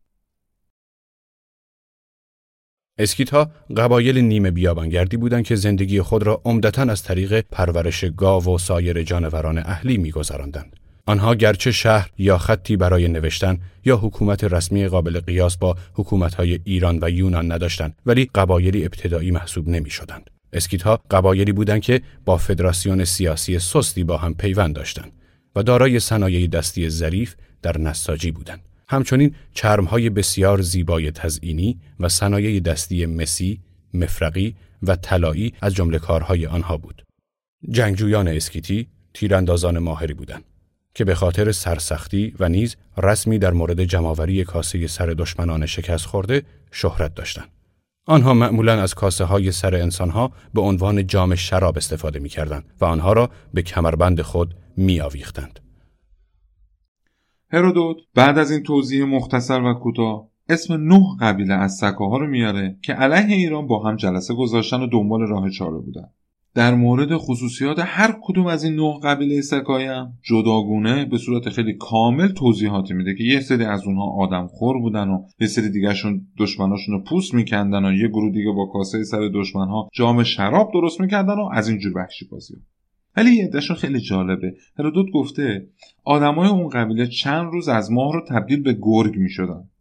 اسکیت 2.99 3.29
ها 3.29 3.51
قبایل 3.77 4.17
نیمه 4.17 4.51
بیابانگردی 4.51 5.17
بودند 5.17 5.43
که 5.43 5.55
زندگی 5.55 6.01
خود 6.01 6.23
را 6.23 6.41
عمدتا 6.45 6.81
از 6.81 7.03
طریق 7.03 7.41
پرورش 7.51 8.05
گاو 8.17 8.45
و 8.45 8.57
سایر 8.57 9.03
جانوران 9.03 9.57
اهلی 9.57 9.97
میگذراندند. 9.97 10.75
آنها 11.05 11.35
گرچه 11.35 11.71
شهر 11.71 12.09
یا 12.17 12.37
خطی 12.37 12.77
برای 12.77 13.07
نوشتن 13.07 13.57
یا 13.85 13.97
حکومت 13.97 14.43
رسمی 14.43 14.87
قابل 14.87 15.19
قیاس 15.19 15.57
با 15.57 15.77
حکومتهای 15.93 16.59
ایران 16.63 16.99
و 17.01 17.09
یونان 17.09 17.51
نداشتند 17.51 17.95
ولی 18.05 18.29
قبایلی 18.35 18.85
ابتدایی 18.85 19.31
محسوب 19.31 19.67
نمی 19.67 19.89
شدند. 19.89 20.29
اسکیت 20.53 20.81
ها 20.81 20.99
قبایلی 21.11 21.51
بودند 21.51 21.81
که 21.81 22.01
با 22.25 22.37
فدراسیون 22.37 23.05
سیاسی 23.05 23.59
سستی 23.59 24.03
با 24.03 24.17
هم 24.17 24.33
پیوند 24.33 24.75
داشتند 24.75 25.11
و 25.55 25.63
دارای 25.63 25.99
صنایع 25.99 26.47
دستی 26.47 26.89
ظریف 26.89 27.35
در 27.61 27.77
نساجی 27.77 28.31
بودند. 28.31 28.61
همچنین 28.89 29.35
چرمهای 29.53 30.09
بسیار 30.09 30.61
زیبای 30.61 31.11
تزئینی 31.11 31.79
و 31.99 32.09
صنایع 32.09 32.59
دستی 32.59 33.05
مسی، 33.05 33.59
مفرقی 33.93 34.55
و 34.83 34.95
طلایی 34.95 35.53
از 35.61 35.73
جمله 35.73 35.99
کارهای 35.99 36.45
آنها 36.45 36.77
بود. 36.77 37.03
جنگجویان 37.69 38.27
اسکیتی 38.27 38.87
تیراندازان 39.13 39.79
ماهری 39.79 40.13
بودند 40.13 40.43
که 40.93 41.05
به 41.05 41.15
خاطر 41.15 41.51
سرسختی 41.51 42.33
و 42.39 42.49
نیز 42.49 42.75
رسمی 42.97 43.39
در 43.39 43.53
مورد 43.53 43.83
جمعآوری 43.83 44.43
کاسه 44.43 44.87
سر 44.87 45.05
دشمنان 45.05 45.65
شکست 45.65 46.05
خورده 46.05 46.43
شهرت 46.71 47.15
داشتند. 47.15 47.47
آنها 48.05 48.33
معمولا 48.33 48.81
از 48.81 48.93
کاسه 48.93 49.23
های 49.23 49.51
سر 49.51 49.75
انسانها 49.75 50.31
به 50.53 50.61
عنوان 50.61 51.07
جام 51.07 51.35
شراب 51.35 51.77
استفاده 51.77 52.19
می 52.19 52.29
کردن 52.29 52.63
و 52.81 52.85
آنها 52.85 53.13
را 53.13 53.29
به 53.53 53.61
کمربند 53.61 54.21
خود 54.21 54.55
می 54.77 55.01
آویختند. 55.01 55.59
هرودوت 57.51 57.97
بعد 58.15 58.37
از 58.37 58.51
این 58.51 58.63
توضیح 58.63 59.05
مختصر 59.05 59.61
و 59.61 59.73
کوتاه 59.73 60.27
اسم 60.49 60.73
نه 60.73 61.01
قبیله 61.21 61.53
از 61.53 61.73
سکاها 61.73 62.17
رو 62.17 62.27
میاره 62.27 62.77
که 62.81 62.93
علیه 62.93 63.35
ایران 63.35 63.67
با 63.67 63.83
هم 63.83 63.95
جلسه 63.95 64.33
گذاشتن 64.33 64.81
و 64.81 64.87
دنبال 64.87 65.27
راه 65.27 65.49
چاره 65.49 65.77
بودن. 65.77 66.09
در 66.57 66.75
مورد 66.75 67.17
خصوصیات 67.17 67.79
هر 67.79 68.15
کدوم 68.21 68.47
از 68.47 68.63
این 68.63 68.75
نه 68.75 68.99
قبیله 69.03 69.41
سکایی 69.41 69.85
هم 69.85 70.13
جداگونه 70.23 71.05
به 71.05 71.17
صورت 71.17 71.49
خیلی 71.49 71.73
کامل 71.73 72.27
توضیحاتی 72.27 72.93
میده 72.93 73.15
که 73.15 73.23
یه 73.23 73.39
سری 73.39 73.65
از 73.65 73.83
اونها 73.85 74.05
آدم 74.05 74.47
خور 74.47 74.79
بودن 74.79 75.09
و 75.09 75.23
یه 75.39 75.47
سری 75.47 75.69
دیگهشون 75.69 76.27
دشمناشون 76.39 76.95
رو 76.95 77.03
پوست 77.03 77.33
میکندن 77.33 77.85
و 77.85 77.93
یه 77.93 78.07
گروه 78.07 78.31
دیگه 78.31 78.51
با 78.51 78.65
کاسه 78.65 79.03
سر 79.03 79.29
دشمنها 79.33 79.89
جام 79.93 80.23
شراب 80.23 80.71
درست 80.73 81.01
می‌کردن 81.01 81.39
و 81.39 81.49
از 81.53 81.69
اینجور 81.69 81.97
وحشی 81.97 82.27
بازی 82.31 82.53
ولی 83.17 83.35
یه 83.35 83.45
عدهشون 83.45 83.75
خیلی 83.75 83.99
جالبه. 83.99 84.55
هرودوت 84.79 85.11
گفته 85.13 85.67
آدمای 86.03 86.49
اون 86.49 86.69
قبیله 86.69 87.07
چند 87.07 87.51
روز 87.51 87.69
از 87.69 87.91
ماه 87.91 88.13
رو 88.13 88.25
تبدیل 88.29 88.63
به 88.63 88.77
گرگ 88.81 89.15
می 89.17 89.29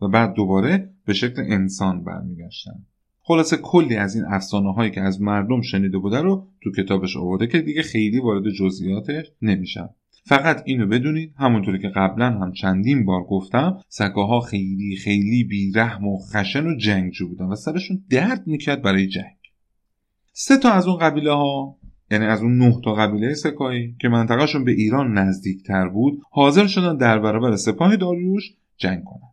و 0.02 0.08
بعد 0.08 0.34
دوباره 0.34 0.90
به 1.06 1.14
شکل 1.14 1.42
انسان 1.48 2.04
برمیگشتن. 2.04 2.86
خلاصه 3.22 3.56
کلی 3.56 3.96
از 3.96 4.14
این 4.14 4.24
افسانه 4.24 4.72
هایی 4.72 4.90
که 4.90 5.00
از 5.00 5.20
مردم 5.20 5.60
شنیده 5.60 5.98
بوده 5.98 6.20
رو 6.20 6.46
تو 6.62 6.70
کتابش 6.70 7.16
آورده 7.16 7.46
که 7.46 7.60
دیگه 7.60 7.82
خیلی 7.82 8.20
وارد 8.20 8.50
جزئیاتش 8.50 9.26
نمیشم 9.42 9.90
فقط 10.24 10.62
اینو 10.64 10.86
بدونید 10.86 11.34
همونطوری 11.38 11.78
که 11.78 11.88
قبلا 11.88 12.30
هم 12.30 12.52
چندین 12.52 13.04
بار 13.04 13.22
گفتم 13.22 13.80
سکاها 13.88 14.40
خیلی 14.40 14.96
خیلی 14.96 15.44
بیرحم 15.44 16.06
و 16.06 16.18
خشن 16.18 16.66
و 16.66 16.76
جنگجو 16.76 17.28
بودن 17.28 17.44
و 17.44 17.54
سرشون 17.54 18.04
درد 18.10 18.46
می‌کرد 18.46 18.82
برای 18.82 19.06
جنگ. 19.06 19.36
سه 20.32 20.56
تا 20.56 20.72
از 20.72 20.88
اون 20.88 20.98
قبیله 20.98 21.32
ها 21.32 21.76
یعنی 22.10 22.24
از 22.24 22.42
اون 22.42 22.58
نه 22.58 22.80
تا 22.84 22.94
قبیله 22.94 23.34
سکایی 23.34 23.96
که 24.00 24.08
منطقهشون 24.08 24.64
به 24.64 24.70
ایران 24.70 25.18
نزدیکتر 25.18 25.88
بود 25.88 26.22
حاضر 26.30 26.66
شدن 26.66 26.96
در 26.96 27.18
برابر 27.18 27.56
سپاه 27.56 27.96
داریوش 27.96 28.54
جنگ 28.76 29.04
کنن. 29.04 29.30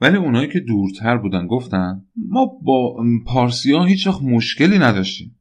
ولی 0.00 0.16
اونایی 0.16 0.48
که 0.48 0.60
دورتر 0.60 1.16
بودن 1.16 1.46
گفتن 1.46 2.02
ما 2.28 2.46
با 2.62 3.04
پارسی 3.26 3.72
ها 3.72 3.84
هیچ 3.84 4.06
وقت 4.06 4.22
مشکلی 4.22 4.78
نداشتیم. 4.78 5.34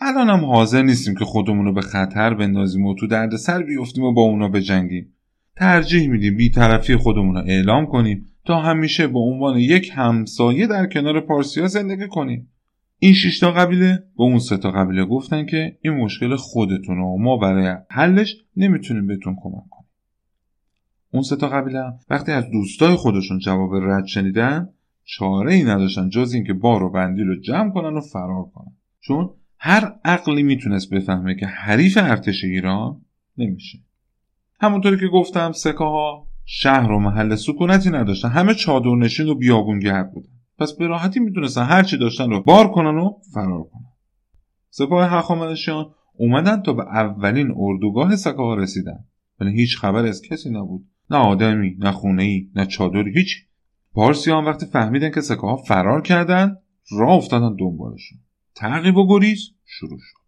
الان 0.00 0.30
هم 0.30 0.44
حاضر 0.44 0.82
نیستیم 0.82 1.14
که 1.14 1.24
خودمون 1.24 1.64
رو 1.64 1.72
به 1.72 1.80
خطر 1.80 2.34
بندازیم 2.34 2.86
و 2.86 2.94
تو 2.94 3.06
درد 3.06 3.36
سر 3.36 3.62
بیفتیم 3.62 4.04
و 4.04 4.12
با 4.12 4.22
اونا 4.22 4.48
بجنگیم. 4.48 5.14
ترجیح 5.56 6.08
میدیم 6.08 6.36
بیطرفی 6.36 6.96
خودمون 6.96 7.34
رو 7.34 7.42
اعلام 7.46 7.86
کنیم 7.86 8.26
تا 8.44 8.60
همیشه 8.60 9.06
به 9.06 9.18
عنوان 9.18 9.58
یک 9.58 9.92
همسایه 9.94 10.66
در 10.66 10.86
کنار 10.86 11.20
پارسی 11.20 11.60
ها 11.60 11.66
زندگی 11.66 12.08
کنیم. 12.08 12.48
این 12.98 13.14
شیشتا 13.14 13.50
قبیله 13.50 13.96
به 14.16 14.22
اون 14.22 14.38
سه 14.38 14.56
تا 14.56 14.70
قبیله 14.70 15.04
گفتن 15.04 15.46
که 15.46 15.78
این 15.82 15.94
مشکل 15.94 16.36
خودتونه 16.36 17.02
و 17.02 17.16
ما 17.16 17.36
برای 17.36 17.76
حلش 17.90 18.36
نمی‌تونیم 18.56 19.06
بهتون 19.06 19.36
کمک 19.42 19.64
کنیم. 19.70 19.88
اون 21.10 21.22
سه 21.22 21.36
تا 21.36 21.48
قبیله 21.48 21.82
وقتی 22.10 22.32
از 22.32 22.50
دوستای 22.50 22.94
خودشون 22.94 23.38
جواب 23.38 23.74
رد 23.74 24.06
شنیدن 24.06 24.68
چاره 25.04 25.54
ای 25.54 25.64
نداشتن 25.64 26.08
جز 26.08 26.32
اینکه 26.34 26.52
بار 26.52 26.82
و 26.82 26.90
بندیل 26.90 27.26
رو 27.26 27.40
جمع 27.40 27.70
کنن 27.70 27.96
و 27.96 28.00
فرار 28.00 28.44
کنن. 28.54 28.72
چون 29.00 29.30
هر 29.58 29.92
عقلی 30.04 30.42
می‌تونست 30.42 30.94
بفهمه 30.94 31.34
که 31.34 31.46
حریف 31.46 31.98
ارتش 32.00 32.44
ایران 32.44 33.00
نمیشه. 33.38 33.78
همونطوری 34.60 34.98
که 34.98 35.06
گفتم 35.06 35.52
سکاها 35.52 36.26
شهر 36.44 36.92
و 36.92 37.00
محل 37.00 37.34
سکونتی 37.34 37.90
نداشتن. 37.90 38.28
همه 38.28 38.54
چادرنشین 38.54 39.28
و 39.28 39.34
بیابونگرد 39.34 40.12
بودن. 40.12 40.33
پس 40.58 40.72
به 40.72 40.86
راحتی 40.86 41.20
می‌تونستن 41.20 41.64
هر 41.64 41.82
چی 41.82 41.98
داشتن 41.98 42.30
رو 42.30 42.42
بار 42.42 42.70
کنن 42.70 42.98
و 42.98 43.18
فرار 43.34 43.62
کنن. 43.62 43.92
سپاه 44.70 45.10
هخامنشیان 45.10 45.86
اومدن 46.16 46.62
تا 46.62 46.72
به 46.72 46.82
اولین 46.82 47.52
اردوگاه 47.56 48.16
سکاها 48.16 48.54
رسیدن. 48.54 49.04
ولی 49.40 49.52
هیچ 49.60 49.78
خبر 49.78 50.06
از 50.06 50.22
کسی 50.22 50.50
نبود. 50.50 50.86
نه 51.10 51.16
آدمی 51.16 51.76
نه 51.78 51.92
خونه 51.92 52.22
ای 52.22 52.48
نه 52.54 52.66
چادری 52.66 53.12
هیچ 53.12 53.46
پارسیان 53.92 54.44
وقتی 54.44 54.66
فهمیدن 54.66 55.10
که 55.10 55.20
سکاها 55.20 55.56
فرار 55.56 56.02
کردن 56.02 56.56
راه 56.90 57.10
افتادن 57.10 57.56
دنبالشون. 57.56 58.18
تعقیب 58.54 58.96
و 58.96 59.08
گریز 59.08 59.50
شروع 59.64 59.98
شد. 59.98 60.18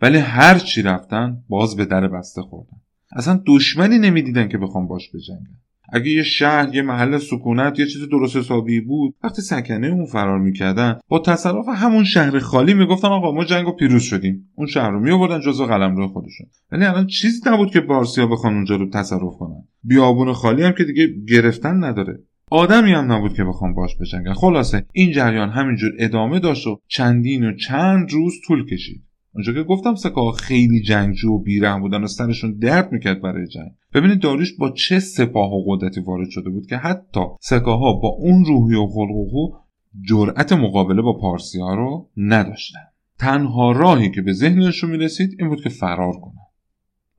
ولی 0.00 0.18
هر 0.18 0.58
چی 0.58 0.82
رفتن 0.82 1.44
باز 1.48 1.76
به 1.76 1.84
در 1.84 2.08
بسته 2.08 2.42
خوردن. 2.42 2.76
اصلا 3.12 3.42
دشمنی 3.46 3.98
نمی‌دیدن 3.98 4.48
که 4.48 4.58
بخوام 4.58 4.86
باش 4.86 5.10
بجنگن. 5.14 5.58
اگه 5.92 6.10
یه 6.10 6.22
شهر 6.22 6.74
یه 6.74 6.82
محل 6.82 7.18
سکونت 7.18 7.78
یه 7.78 7.86
چیز 7.86 8.08
درست 8.08 8.36
حسابی 8.36 8.80
بود 8.80 9.14
وقتی 9.24 9.42
سکنه 9.42 9.86
اون 9.86 10.06
فرار 10.06 10.38
می‌کردن 10.38 10.98
با 11.08 11.18
تصرف 11.18 11.64
همون 11.68 12.04
شهر 12.04 12.38
خالی 12.38 12.74
می‌گفتن 12.74 13.08
آقا 13.08 13.32
ما 13.32 13.44
جنگ 13.44 13.68
و 13.68 13.72
پیروز 13.72 14.02
شدیم. 14.02 14.48
اون 14.54 14.66
شهر 14.66 14.90
رو 14.90 15.00
میآوردن 15.00 15.40
جزو 15.40 15.66
قلمرو 15.66 16.08
خودشون. 16.08 16.46
ولی 16.72 16.84
الان 16.84 17.06
چیزی 17.06 17.50
نبود 17.50 17.70
که 17.70 17.80
پارسیا 17.80 18.26
بخوان 18.26 18.54
اونجا 18.54 18.76
رو 18.76 18.90
تصرف 18.90 19.34
کنن. 19.38 19.64
بیابون 19.84 20.32
خالی 20.32 20.62
هم 20.62 20.72
که 20.72 20.84
دیگه 20.84 21.08
گرفتن 21.28 21.84
نداره. 21.84 22.18
آدمی 22.50 22.92
هم 22.92 23.12
نبود 23.12 23.34
که 23.34 23.44
بخوام 23.44 23.74
باش 23.74 23.90
بجنگن. 24.00 24.32
خلاصه 24.32 24.86
این 24.92 25.12
جریان 25.12 25.50
همینجور 25.50 25.90
ادامه 25.98 26.38
داشت 26.38 26.66
و 26.66 26.80
چندین 26.88 27.44
و 27.44 27.56
چند 27.56 28.10
روز 28.12 28.32
طول 28.46 28.66
کشید. 28.66 29.02
اونجا 29.34 29.52
که 29.52 29.62
گفتم 29.62 29.94
سکاها 29.94 30.32
خیلی 30.32 30.82
جنگجو 30.82 31.32
و 31.32 31.38
بیرحم 31.38 31.80
بودن 31.80 32.02
و 32.02 32.06
سرشون 32.06 32.58
درد 32.58 32.92
می‌کرد 32.92 33.22
برای 33.22 33.46
جنگ. 33.46 33.70
ببینید 33.94 34.20
داریوش 34.20 34.52
با 34.58 34.70
چه 34.70 35.00
سپاه 35.00 35.52
و 35.52 35.64
قدرتی 35.66 36.00
وارد 36.00 36.28
شده 36.30 36.50
بود 36.50 36.66
که 36.66 36.76
حتی 36.76 37.20
سکاها 37.40 37.92
با 37.92 38.08
اون 38.08 38.44
روحی 38.44 38.74
و 38.74 38.86
خلق 38.86 39.34
و 39.34 39.52
جرأت 40.08 40.52
مقابله 40.52 41.02
با 41.02 41.18
پارسی 41.20 41.60
ها 41.60 41.74
رو 41.74 42.10
نداشتن. 42.16 42.80
تنها 43.18 43.72
راهی 43.72 44.10
که 44.10 44.22
به 44.22 44.32
ذهنشون 44.32 44.90
می‌رسید 44.90 45.36
این 45.38 45.48
بود 45.48 45.62
که 45.62 45.68
فرار 45.68 46.12
کنن. 46.12 46.42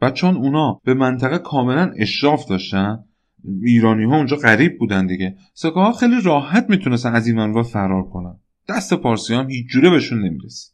و 0.02 0.12
چون 0.12 0.36
اونا 0.36 0.82
به 0.84 0.94
منطقه 0.94 1.38
کاملا 1.38 1.92
اشراف 1.98 2.46
داشتن 2.46 3.04
ایرانی 3.64 4.04
ها 4.04 4.18
اونجا 4.18 4.38
غریب 4.38 4.80
بودن 4.80 5.08
دیگه 5.08 5.36
سکاها 5.54 5.92
خیلی 5.92 6.22
راحت 6.24 6.70
می‌تونستن 6.70 7.14
از 7.14 7.28
این 7.28 7.36
منوع 7.36 7.64
فرار 7.64 8.04
کنن. 8.04 8.40
دست 8.70 8.94
پارسی 8.94 9.34
هم 9.34 9.50
هیچ 9.50 9.68
جوره 9.68 9.90
بهشون 9.90 10.20
نمی‌رسید. 10.20 10.74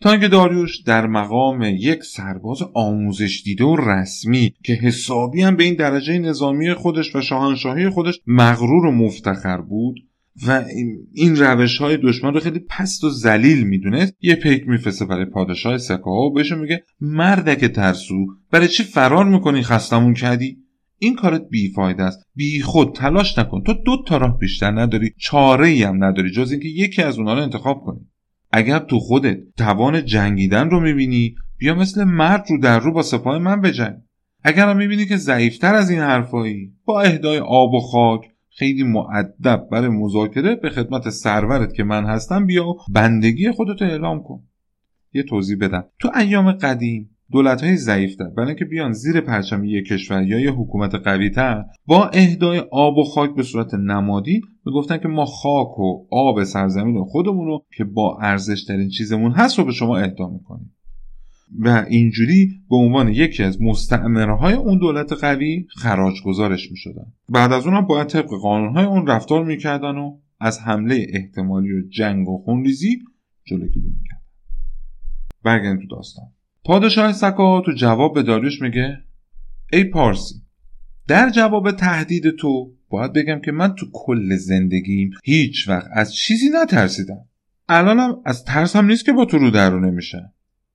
تا 0.00 0.16
داریوش 0.16 0.82
در 0.82 1.06
مقام 1.06 1.62
یک 1.62 2.02
سرباز 2.02 2.58
آموزش 2.74 3.42
دیده 3.44 3.64
و 3.64 3.76
رسمی 3.76 4.52
که 4.64 4.72
حسابی 4.72 5.42
هم 5.42 5.56
به 5.56 5.64
این 5.64 5.74
درجه 5.74 6.18
نظامی 6.18 6.74
خودش 6.74 7.16
و 7.16 7.20
شاهنشاهی 7.20 7.88
خودش 7.88 8.20
مغرور 8.26 8.86
و 8.86 8.92
مفتخر 8.92 9.60
بود 9.60 9.96
و 10.46 10.64
این 11.14 11.36
روش 11.36 11.78
های 11.78 11.96
دشمن 11.96 12.34
رو 12.34 12.40
خیلی 12.40 12.58
پست 12.58 13.04
و 13.04 13.10
ذلیل 13.10 13.66
می‌دونه 13.66 14.12
یه 14.20 14.34
پیک 14.34 14.68
میفرسته 14.68 15.04
برای 15.04 15.24
پادشاه 15.24 15.78
سکاها 15.78 16.20
و 16.20 16.32
بهش 16.32 16.52
میگه 16.52 16.82
مردک 17.00 17.64
ترسو 17.64 18.26
برای 18.50 18.68
چی 18.68 18.82
فرار 18.82 19.24
می‌کنی 19.24 19.62
خستمون 19.62 20.14
کردی؟ 20.14 20.58
این 20.98 21.16
کارت 21.16 21.48
بیفایده 21.50 22.02
است. 22.02 22.26
بی 22.34 22.60
خود 22.60 22.94
تلاش 22.94 23.38
نکن. 23.38 23.62
تو 23.62 23.74
دو 23.86 24.02
تا 24.06 24.16
راه 24.16 24.38
بیشتر 24.38 24.70
نداری 24.80 25.10
چاره 25.18 25.68
ای 25.68 25.82
هم 25.82 26.04
نداری 26.04 26.30
جز 26.30 26.50
اینکه 26.50 26.68
یکی 26.68 27.02
از 27.02 27.18
اونها 27.18 27.34
رو 27.34 27.42
انتخاب 27.42 27.80
کنی. 27.80 28.00
اگر 28.52 28.78
تو 28.78 28.98
خودت 28.98 29.38
توان 29.56 30.04
جنگیدن 30.04 30.70
رو 30.70 30.80
می‌بینی 30.80 31.34
بیا 31.58 31.74
مثل 31.74 32.04
مرد 32.04 32.44
رو 32.50 32.58
در 32.58 32.78
رو 32.78 32.92
با 32.92 33.02
سپاه 33.02 33.38
من 33.38 33.60
بجنگ. 33.60 33.96
اگر 34.42 34.68
هم 34.68 34.76
می‌بینی 34.76 35.06
که 35.06 35.16
ضعیفتر 35.16 35.74
از 35.74 35.90
این 35.90 36.00
حرفایی 36.00 36.72
با 36.84 37.00
اهدای 37.00 37.38
آب 37.38 37.74
و 37.74 37.80
خاک 37.80 38.20
خیلی 38.50 38.82
معدب 38.82 39.68
برای 39.72 39.88
مذاکره 39.88 40.54
به 40.54 40.70
خدمت 40.70 41.10
سرورت 41.10 41.74
که 41.74 41.84
من 41.84 42.04
هستم 42.04 42.46
بیا 42.46 42.74
بندگی 42.92 43.50
خودتو 43.50 43.84
اعلام 43.84 44.22
کن. 44.22 44.42
یه 45.12 45.22
توضیح 45.22 45.56
بدم. 45.60 45.84
تو 45.98 46.10
ایام 46.16 46.52
قدیم 46.52 47.15
دولت 47.32 47.64
های 47.64 47.76
ضعیفتر 47.76 48.24
برای 48.24 48.48
اینکه 48.48 48.64
بیان 48.64 48.92
زیر 48.92 49.20
پرچم 49.20 49.64
یک 49.64 49.86
کشور 49.86 50.22
یا 50.22 50.40
یه 50.40 50.50
حکومت 50.50 50.94
قوی 50.94 51.30
تر 51.30 51.64
با 51.86 52.08
اهدای 52.08 52.58
آب 52.70 52.96
و 52.96 53.04
خاک 53.04 53.34
به 53.34 53.42
صورت 53.42 53.74
نمادی 53.74 54.40
می‌گفتن 54.66 54.98
که 54.98 55.08
ما 55.08 55.24
خاک 55.24 55.78
و 55.78 56.06
آب 56.10 56.44
سرزمین 56.44 57.04
خودمون 57.04 57.46
رو 57.46 57.64
که 57.76 57.84
با 57.84 58.18
ارزش 58.22 58.64
ترین 58.64 58.88
چیزمون 58.88 59.32
هست 59.32 59.58
رو 59.58 59.64
به 59.64 59.72
شما 59.72 59.96
اهدا 59.96 60.28
می‌کنیم. 60.28 60.72
و 61.58 61.84
اینجوری 61.88 62.50
به 62.70 62.76
عنوان 62.76 63.08
یکی 63.08 63.42
از 63.42 63.62
مستعمره 63.62 64.36
های 64.36 64.54
اون 64.54 64.78
دولت 64.78 65.12
قوی 65.12 65.66
خراج 65.76 66.14
گذارش 66.24 66.70
می 66.70 66.76
شدن. 66.76 67.12
بعد 67.28 67.52
از 67.52 67.66
اونم 67.66 67.86
باید 67.86 68.06
طبق 68.06 68.28
قانون 68.42 68.76
های 68.76 68.84
اون 68.84 69.06
رفتار 69.06 69.44
می‌کردن 69.44 69.96
و 69.96 70.18
از 70.40 70.60
حمله 70.60 71.06
احتمالی 71.08 71.72
و 71.72 71.88
جنگ 71.88 72.28
و 72.28 72.38
خونریزی 72.38 72.98
جلوگیری 73.44 73.88
می‌کردن. 73.88 74.22
برگردیم 75.44 75.80
تو 75.80 75.96
داستان. 75.96 76.35
پادشاه 76.66 77.12
سکا 77.12 77.60
تو 77.60 77.72
جواب 77.72 78.14
به 78.14 78.22
داریوش 78.22 78.62
میگه 78.62 78.98
ای 79.72 79.84
پارسی 79.84 80.34
در 81.08 81.30
جواب 81.30 81.70
تهدید 81.70 82.30
تو 82.30 82.72
باید 82.88 83.12
بگم 83.12 83.40
که 83.44 83.52
من 83.52 83.74
تو 83.74 83.86
کل 83.92 84.36
زندگیم 84.36 85.10
هیچ 85.24 85.68
وقت 85.68 85.88
از 85.92 86.14
چیزی 86.14 86.46
نترسیدم. 86.62 87.24
الانم 87.68 88.16
از 88.24 88.44
ترسم 88.44 88.86
نیست 88.86 89.04
که 89.04 89.12
با 89.12 89.24
تو 89.24 89.38
رو 89.38 89.50
درو 89.50 89.80
نمیشه. 89.80 90.32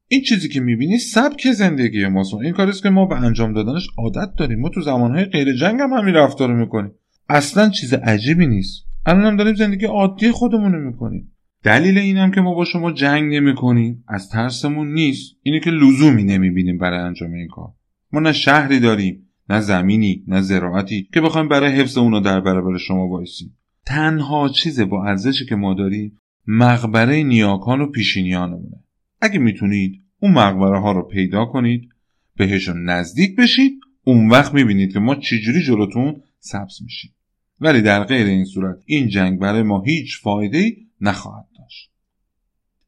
این 0.08 0.22
چیزی 0.22 0.50
که 0.50 0.60
می‌بینی 0.60 0.98
سبک 0.98 1.52
زندگی 1.52 2.08
ماست. 2.08 2.34
این 2.34 2.54
کاریست 2.54 2.84
که 2.84 2.90
ما 2.90 3.06
به 3.06 3.16
انجام 3.16 3.54
دادنش 3.54 3.88
عادت 3.98 4.36
داریم. 4.38 4.60
ما 4.60 4.70
تو 4.70 4.82
زمانهای 4.82 5.26
غیر 5.26 5.54
جنگ 5.54 5.80
هم 5.80 5.94
همین 5.94 6.16
رفتار 6.16 6.54
می‌کنیم. 6.56 6.92
اصلا 7.30 7.70
چیز 7.70 7.94
عجیبی 7.94 8.48
نیست. 8.48 8.86
الان 9.06 9.26
هم 9.26 9.38
داریم 9.38 9.56
زندگی 9.56 9.86
عادی 9.86 10.32
خودمون 10.32 10.72
رو 10.72 10.92
می‌کنیم. 10.92 11.31
دلیل 11.64 11.98
اینم 11.98 12.32
که 12.32 12.42
ما 12.42 12.54
با 12.54 12.66
شما 12.66 12.92
جنگ 12.92 13.36
نمی 13.36 13.56
کنیم 13.56 14.04
از 14.08 14.30
ترسمون 14.30 14.94
نیست. 14.94 15.36
اینه 15.44 15.60
که 15.60 15.72
لزومی 15.72 16.24
نمی‌بینیم 16.24 16.78
برای 16.78 17.00
انجام 17.00 17.34
این 17.34 17.48
کار. 17.48 17.74
ما 18.12 18.20
نه 18.20 18.32
شهری 18.32 18.80
داریم 18.80 19.28
نه 19.50 19.62
زمینی 19.62 20.24
نه 20.28 20.42
زراعتی 20.42 21.08
که 21.14 21.22
بخوایم 21.22 21.48
برای 21.48 21.72
حفظ 21.72 21.98
اونو 21.98 22.20
در 22.20 22.42
برابر 22.42 22.78
شما 22.78 23.08
وایسیم. 23.08 23.58
تنها 23.86 24.50
چیز 24.50 24.80
با 24.80 25.06
ارزشی 25.06 25.46
که 25.46 25.56
ما 25.56 25.74
داریم 25.74 26.18
مقبره 26.48 27.24
نیاکان 27.24 27.82
و 27.82 27.86
پیشینیانمونه. 27.92 28.84
اگه 29.22 29.40
می‌تونید 29.40 30.02
اون 30.20 30.32
مقبره 30.32 30.80
ها 30.80 30.92
رو 30.92 31.08
پیدا 31.08 31.46
کنید 31.46 31.90
بهشون 32.38 32.90
نزدیک 32.90 33.36
بشید 33.36 33.74
اون 34.04 34.30
وقت 34.30 34.54
می‌بینید 34.54 34.94
که 34.94 35.00
ما 35.00 35.16
چجوری 35.16 35.62
جلوتون 35.62 36.16
سبز 36.40 36.82
میشیم. 36.84 37.12
ولی 37.60 37.82
در 37.82 38.04
غیر 38.04 38.28
این 38.28 38.46
صورت 38.46 38.78
این 38.86 39.08
جنگ 39.08 39.40
برای 39.40 39.64
ما 39.64 39.82
هیچ 39.82 40.22
فایده 40.22 40.76
نخواهد 41.02 41.46
داشت 41.46 41.51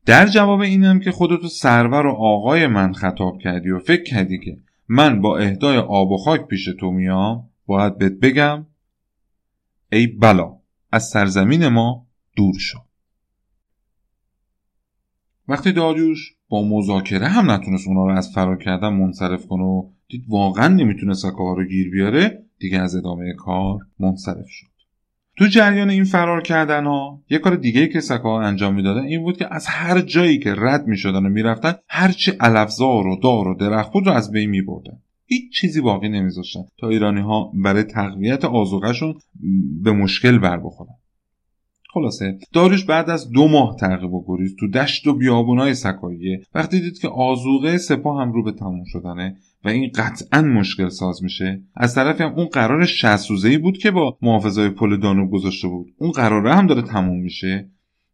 در 0.05 0.27
جواب 0.27 0.59
اینم 0.59 0.99
که 0.99 1.11
خودتو 1.11 1.47
سرور 1.47 2.05
و 2.05 2.11
آقای 2.11 2.67
من 2.67 2.93
خطاب 2.93 3.37
کردی 3.37 3.69
و 3.69 3.79
فکر 3.79 4.03
کردی 4.03 4.39
که 4.39 4.57
من 4.87 5.21
با 5.21 5.37
اهدای 5.37 5.77
آب 5.77 6.11
و 6.11 6.17
خاک 6.17 6.47
پیش 6.47 6.69
تو 6.79 6.91
میام 6.91 7.49
باید 7.65 7.97
بهت 7.97 8.13
بگم 8.13 8.65
ای 9.91 10.07
بلا 10.07 10.57
از 10.91 11.07
سرزمین 11.07 11.67
ما 11.67 12.07
دور 12.35 12.59
شو. 12.59 12.79
وقتی 15.47 15.71
داریوش 15.71 16.35
با 16.49 16.63
مذاکره 16.63 17.27
هم 17.27 17.51
نتونست 17.51 17.87
اونا 17.87 18.05
رو 18.05 18.17
از 18.17 18.31
فرار 18.35 18.57
کردن 18.57 18.89
منصرف 18.89 19.45
کنه 19.45 19.63
و 19.63 19.89
دید 20.07 20.25
واقعا 20.27 20.67
نمی‌تونه 20.67 21.13
سکاها 21.13 21.53
رو 21.53 21.65
گیر 21.65 21.89
بیاره 21.91 22.45
دیگه 22.59 22.79
از 22.79 22.95
ادامه 22.95 23.33
کار 23.33 23.79
منصرف 23.99 24.47
شد. 24.47 24.72
تو 25.37 25.47
جریان 25.47 25.89
این 25.89 26.03
فرار 26.03 26.41
کردن 26.41 26.85
ها 26.85 27.21
یه 27.29 27.37
کار 27.37 27.55
دیگه 27.55 27.87
که 27.87 28.01
سکاها 28.01 28.41
انجام 28.41 28.75
می‌دادن 28.75 29.03
این 29.03 29.23
بود 29.23 29.37
که 29.37 29.53
از 29.53 29.67
هر 29.67 30.01
جایی 30.01 30.39
که 30.39 30.55
رد 30.57 30.87
می‌شدن 30.87 31.25
و 31.25 31.29
می‌رفتن 31.29 31.73
هرچی 31.87 32.31
علفزار 32.39 33.07
و 33.07 33.19
دار 33.23 33.47
و 33.47 33.55
درخت 33.55 33.93
بود 33.93 34.07
رو 34.07 34.13
از 34.13 34.31
بین 34.31 34.49
میبردن. 34.49 34.99
هیچ 35.25 35.51
چیزی 35.51 35.81
باقی 35.81 36.09
نمیذاشتن 36.09 36.61
تا 36.79 36.89
ایرانی 36.89 37.21
ها 37.21 37.51
برای 37.53 37.83
تقویت 37.83 38.45
آزوغشون 38.45 39.15
به 39.83 39.91
مشکل 39.91 40.37
بر 40.37 40.57
بخورن. 40.57 40.95
خلاصه 41.93 42.37
داریوش 42.53 42.85
بعد 42.85 43.09
از 43.09 43.29
دو 43.29 43.47
ماه 43.47 43.75
تعقیب 43.79 44.13
و 44.13 44.25
گریز 44.27 44.55
تو 44.59 44.67
دشت 44.67 45.07
و 45.07 45.13
بیابونای 45.13 45.73
سکاییه 45.73 46.41
وقتی 46.55 46.79
دید 46.79 46.99
که 46.99 47.07
آزوغه 47.07 47.77
سپاه 47.77 48.21
هم 48.21 48.31
رو 48.31 48.43
به 48.43 48.51
تموم 48.51 48.83
شدنه 48.85 49.37
و 49.65 49.69
این 49.69 49.91
قطعا 49.95 50.41
مشکل 50.41 50.89
ساز 50.89 51.23
میشه. 51.23 51.61
از 51.75 51.95
طرفی 51.95 52.23
هم 52.23 52.33
اون 52.33 52.45
قرار 52.45 52.85
60 52.85 53.29
روزه 53.29 53.49
ای 53.49 53.57
بود 53.57 53.77
که 53.77 53.91
با 53.91 54.17
محافظای 54.21 54.69
پل 54.69 54.99
دانوب 54.99 55.31
گذاشته 55.31 55.67
بود. 55.67 55.93
اون 55.97 56.11
قراره 56.11 56.55
هم 56.55 56.67
داره 56.67 56.81
تموم 56.81 57.19
میشه. 57.19 57.69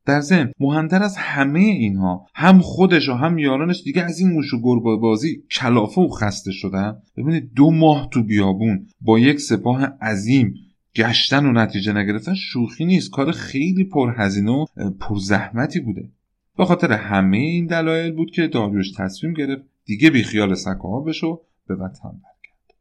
در 0.05 0.21
ضمن 0.21 0.51
مهمتر 0.59 1.03
از 1.03 1.17
همه 1.17 1.59
اینها 1.59 2.25
هم 2.35 2.59
خودش 2.59 3.09
و 3.09 3.13
هم 3.13 3.37
یارانش 3.37 3.81
دیگه 3.83 4.01
از 4.01 4.19
این 4.19 4.31
موش 4.31 4.53
و 4.53 4.61
گربه 4.61 4.95
بازی 4.95 5.43
کلافه 5.51 6.01
و 6.01 6.07
خسته 6.07 6.51
شدن. 6.51 6.97
ببینید 7.17 7.51
دو 7.55 7.71
ماه 7.71 8.09
تو 8.11 8.23
بیابون 8.23 8.87
با 9.01 9.19
یک 9.19 9.39
سپاه 9.39 9.85
عظیم 9.85 10.53
گشتن 10.95 11.45
و 11.45 11.51
نتیجه 11.51 11.93
نگرفتن 11.93 12.33
شوخی 12.33 12.85
نیست. 12.85 13.11
کار 13.11 13.31
خیلی 13.31 13.83
پرهزینه 13.83 14.51
و 14.51 14.65
پرزحمتی 14.99 15.79
بوده. 15.79 16.09
به 16.57 16.65
خاطر 16.65 16.91
همه 16.91 17.37
این 17.37 17.65
دلایل 17.65 18.11
بود 18.11 18.31
که 18.31 18.47
داریوش 18.47 18.91
تصمیم 18.91 19.33
گرفت 19.33 19.63
دیگه 19.89 20.09
بیخیال 20.09 20.55
سکاها 20.55 20.99
بشه 20.99 21.27
و 21.27 21.37
به 21.67 21.75
وطن 21.75 22.09
برگرد. 22.09 22.73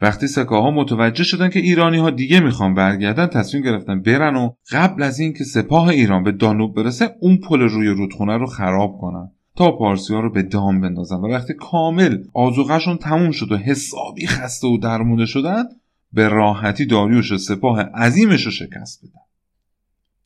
وقتی 0.00 0.26
سکاها 0.26 0.70
متوجه 0.70 1.24
شدن 1.24 1.50
که 1.50 1.58
ایرانی 1.58 1.98
ها 1.98 2.10
دیگه 2.10 2.40
می‌خوان 2.40 2.74
برگردن 2.74 3.26
تصمیم 3.26 3.62
گرفتن 3.62 4.02
برن 4.02 4.36
و 4.36 4.50
قبل 4.70 5.02
از 5.02 5.18
اینکه 5.18 5.44
سپاه 5.44 5.88
ایران 5.88 6.22
به 6.22 6.32
دانوب 6.32 6.74
برسه 6.74 7.16
اون 7.20 7.36
پل 7.36 7.60
روی 7.60 7.88
رودخونه 7.88 8.36
رو 8.36 8.46
خراب 8.46 8.98
کنن 8.98 9.30
تا 9.56 9.76
پارسی 9.76 10.14
ها 10.14 10.20
رو 10.20 10.32
به 10.32 10.42
دام 10.42 10.80
بندازن. 10.80 11.16
و 11.16 11.26
وقتی 11.26 11.54
کامل 11.54 12.24
آزوغشون 12.34 12.96
تموم 12.96 13.30
شد 13.30 13.52
و 13.52 13.56
حسابی 13.56 14.26
خسته 14.26 14.66
و 14.66 14.78
درمونده 14.78 15.26
شدن 15.26 15.64
به 16.12 16.28
راحتی 16.28 16.86
داریوش 16.86 17.32
و 17.32 17.38
سپاه 17.38 17.82
عظیمش 17.82 18.46
رو 18.46 18.50
شکست 18.50 19.00
بدن. 19.02 19.20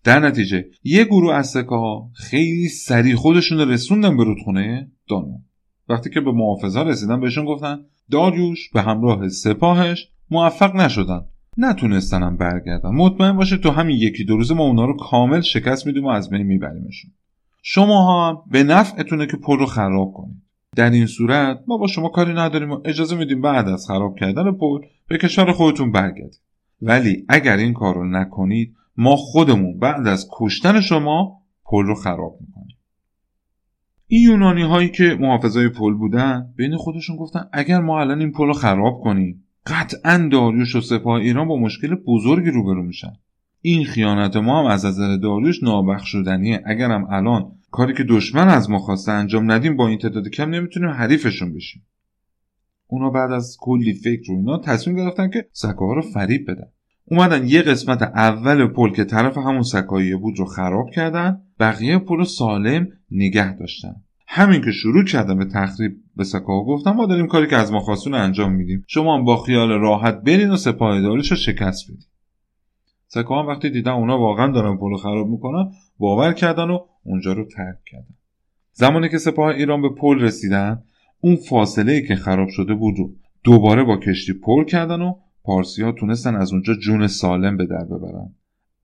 در 0.04 0.20
نتیجه 0.20 0.64
یه 0.82 1.04
گروه 1.04 1.34
از 1.34 1.56
ها 1.56 2.10
خیلی 2.14 2.68
سریع 2.68 3.14
خودشون 3.14 3.58
رسوندن 3.58 4.16
به 4.16 4.24
رودخونه 4.24 4.90
دانو 5.08 5.38
وقتی 5.90 6.10
که 6.10 6.20
به 6.20 6.32
محافظا 6.32 6.82
رسیدن 6.82 7.20
بهشون 7.20 7.44
گفتن 7.44 7.78
داریوش 8.10 8.70
به 8.70 8.82
همراه 8.82 9.28
سپاهش 9.28 10.08
موفق 10.30 10.76
نشدن. 10.76 11.24
نتونستنم 11.56 12.36
برگردن 12.36 12.90
مطمئن 12.90 13.36
باشه 13.36 13.56
تو 13.56 13.70
همین 13.70 13.96
یکی 13.96 14.24
دو 14.24 14.36
روز 14.36 14.52
ما 14.52 14.64
اونا 14.64 14.84
رو 14.84 14.96
کامل 14.96 15.40
شکست 15.40 15.86
میدیم 15.86 16.04
و 16.04 16.08
از 16.08 16.30
بین 16.30 16.42
میبریمشون. 16.42 17.10
شما 17.62 18.28
هم 18.28 18.42
به 18.50 18.62
نفعتونه 18.62 19.26
که 19.26 19.36
پل 19.36 19.58
رو 19.58 19.66
خراب 19.66 20.12
کنید. 20.12 20.42
در 20.76 20.90
این 20.90 21.06
صورت 21.06 21.60
ما 21.66 21.76
با 21.76 21.86
شما 21.86 22.08
کاری 22.08 22.32
نداریم 22.32 22.70
و 22.70 22.80
اجازه 22.84 23.16
میدیم 23.16 23.40
بعد 23.40 23.68
از 23.68 23.86
خراب 23.86 24.18
کردن 24.18 24.52
پل 24.52 24.78
به 25.08 25.18
کشور 25.18 25.52
خودتون 25.52 25.92
برگردید. 25.92 26.40
ولی 26.82 27.24
اگر 27.28 27.56
این 27.56 27.72
کار 27.72 27.94
رو 27.94 28.10
نکنید 28.10 28.74
ما 28.96 29.16
خودمون 29.16 29.78
بعد 29.78 30.06
از 30.06 30.28
کشتن 30.32 30.80
شما 30.80 31.40
پل 31.64 31.84
رو 31.84 31.94
خراب 31.94 32.38
می‌کنیم. 32.40 32.76
این 34.12 34.22
یونانی 34.22 34.62
هایی 34.62 34.88
که 34.88 35.16
محافظای 35.20 35.68
پل 35.68 35.94
بودن 35.94 36.54
بین 36.56 36.76
خودشون 36.76 37.16
گفتن 37.16 37.48
اگر 37.52 37.80
ما 37.80 38.00
الان 38.00 38.20
این 38.20 38.32
پل 38.32 38.46
رو 38.46 38.52
خراب 38.52 39.00
کنیم 39.00 39.44
قطعا 39.66 40.28
داریوش 40.32 40.76
و 40.76 40.80
سپاه 40.80 41.20
ایران 41.20 41.48
با 41.48 41.56
مشکل 41.56 41.94
بزرگی 41.94 42.50
روبرو 42.50 42.82
میشن. 42.82 43.12
این 43.60 43.84
خیانت 43.84 44.36
ما 44.36 44.60
هم 44.60 44.66
از 44.66 44.84
نظر 44.84 45.16
داریوش 45.16 45.62
نابخشودنیه. 45.62 46.62
اگرم 46.66 47.06
الان 47.10 47.52
کاری 47.70 47.94
که 47.94 48.04
دشمن 48.08 48.48
از 48.48 48.70
ما 48.70 48.78
خواسته 48.78 49.12
انجام 49.12 49.50
ندیم 49.50 49.76
با 49.76 49.88
این 49.88 49.98
تعداد 49.98 50.28
کم 50.28 50.50
نمی‌تونیم 50.50 50.90
حریفشون 50.90 51.54
بشیم. 51.54 51.86
اونا 52.86 53.10
بعد 53.10 53.32
از 53.32 53.56
کلی 53.60 53.92
فکر 53.94 54.32
و 54.32 54.36
اینا 54.36 54.58
تصمیم 54.58 54.96
گرفتن 54.96 55.30
که 55.30 55.48
سکاها 55.52 55.94
رو 55.94 56.02
فریب 56.02 56.50
بدن. 56.50 56.68
اومدن 57.10 57.48
یه 57.48 57.62
قسمت 57.62 58.02
اول 58.02 58.66
پل 58.66 58.90
که 58.90 59.04
طرف 59.04 59.38
همون 59.38 59.62
سکاییه 59.62 60.16
بود 60.16 60.38
رو 60.38 60.44
خراب 60.44 60.90
کردن 60.90 61.42
بقیه 61.60 61.98
پل 61.98 62.16
رو 62.16 62.24
سالم 62.24 62.88
نگه 63.10 63.56
داشتن. 63.56 63.94
همین 64.28 64.60
که 64.60 64.70
شروع 64.70 65.04
کردن 65.04 65.38
به 65.38 65.44
تخریب 65.44 65.92
به 66.16 66.24
سکاها 66.24 66.64
گفتن 66.64 66.90
ما 66.90 67.06
داریم 67.06 67.26
کاری 67.26 67.46
که 67.46 67.56
از 67.56 67.72
ما 67.72 67.80
خواستون 67.80 68.14
انجام 68.14 68.52
میدیم. 68.52 68.84
شما 68.86 69.16
هم 69.16 69.24
با 69.24 69.36
خیال 69.36 69.68
راحت 69.68 70.22
برین 70.22 70.50
و 70.50 70.56
سپاهداریش 70.56 71.30
رو 71.30 71.36
شکست 71.36 71.84
بدین. 71.84 72.06
سکاها 73.08 73.46
وقتی 73.46 73.70
دیدن 73.70 73.92
اونا 73.92 74.18
واقعا 74.18 74.52
دارن 74.52 74.76
پل 74.76 74.96
خراب 74.96 75.28
می‌کنن 75.28 75.70
باور 75.98 76.32
کردن 76.32 76.70
و 76.70 76.78
اونجا 77.04 77.32
رو 77.32 77.44
ترک 77.44 77.78
کردن. 77.86 78.14
زمانی 78.72 79.08
که 79.08 79.18
سپاه 79.18 79.46
ایران 79.46 79.82
به 79.82 79.88
پل 79.88 80.20
رسیدن 80.20 80.82
اون 81.20 81.36
فاصله 81.36 81.92
ای 81.92 82.06
که 82.06 82.14
خراب 82.14 82.48
شده 82.48 82.74
بود 82.74 82.98
رو 82.98 83.10
دوباره 83.44 83.84
با 83.84 83.96
کشتی 83.96 84.32
پر 84.32 84.64
کردن 84.64 85.02
و 85.02 85.14
پارسی 85.42 85.82
ها 85.82 85.92
تونستن 85.92 86.36
از 86.36 86.52
اونجا 86.52 86.74
جون 86.74 87.06
سالم 87.06 87.56
به 87.56 87.66
در 87.66 87.84
ببرن. 87.84 88.34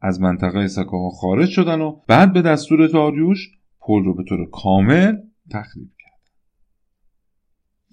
از 0.01 0.21
منطقه 0.21 0.66
سکاها 0.66 1.11
خارج 1.11 1.49
شدن 1.49 1.81
و 1.81 2.01
بعد 2.09 2.33
به 2.33 2.42
دستور 2.42 2.87
داریوش 2.87 3.49
پل 3.81 4.05
رو 4.05 4.14
به 4.14 4.25
طور 4.29 4.51
کامل 4.51 5.16
تخریب 5.51 5.90
کرد 5.99 6.07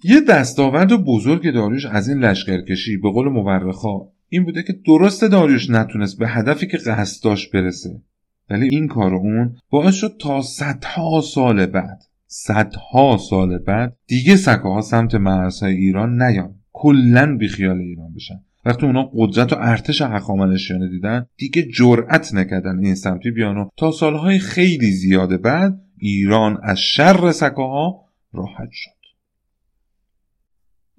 یه 0.04 0.20
دستاورد 0.20 1.04
بزرگ 1.04 1.50
داریوش 1.54 1.86
از 1.86 2.08
این 2.08 2.18
لشکرکشی 2.18 2.96
به 2.96 3.10
قول 3.10 3.28
مورخا 3.28 4.08
این 4.28 4.44
بوده 4.44 4.62
که 4.62 4.72
درست 4.86 5.24
داریوش 5.24 5.70
نتونست 5.70 6.18
به 6.18 6.28
هدفی 6.28 6.66
که 6.66 6.76
قصد 6.76 7.24
داشت 7.24 7.52
برسه. 7.52 8.02
ولی 8.50 8.68
این 8.68 8.88
کار 8.88 9.14
اون 9.14 9.56
باعث 9.70 9.94
شد 9.94 10.16
تا 10.20 10.42
صدها 10.42 11.20
سال 11.20 11.66
بعد 11.66 12.02
صدها 12.26 13.16
سال 13.16 13.58
بعد 13.58 13.96
دیگه 14.06 14.36
سکه 14.36 14.62
ها 14.62 14.80
سمت 14.80 15.14
مرزهای 15.14 15.74
ایران 15.74 16.22
نیان. 16.22 16.54
کلا 16.72 17.36
بیخیال 17.36 17.78
ایران 17.78 18.14
بشن. 18.14 18.40
وقتی 18.64 18.86
اونا 18.86 19.10
قدرت 19.14 19.52
و 19.52 19.56
ارتش 19.58 20.02
هخامنشیانه 20.02 20.88
دیدن 20.88 21.26
دیگه 21.36 21.62
جرأت 21.62 22.34
نکردن 22.34 22.78
این 22.84 22.94
سمتی 22.94 23.30
بیان 23.30 23.56
و 23.56 23.68
تا 23.76 23.90
سالهای 23.90 24.38
خیلی 24.38 24.90
زیاد 24.90 25.40
بعد 25.40 25.80
ایران 25.98 26.58
از 26.62 26.78
شر 26.78 27.32
سکه 27.32 27.54
ها 27.62 28.04
راحت 28.32 28.68
شد. 28.72 28.90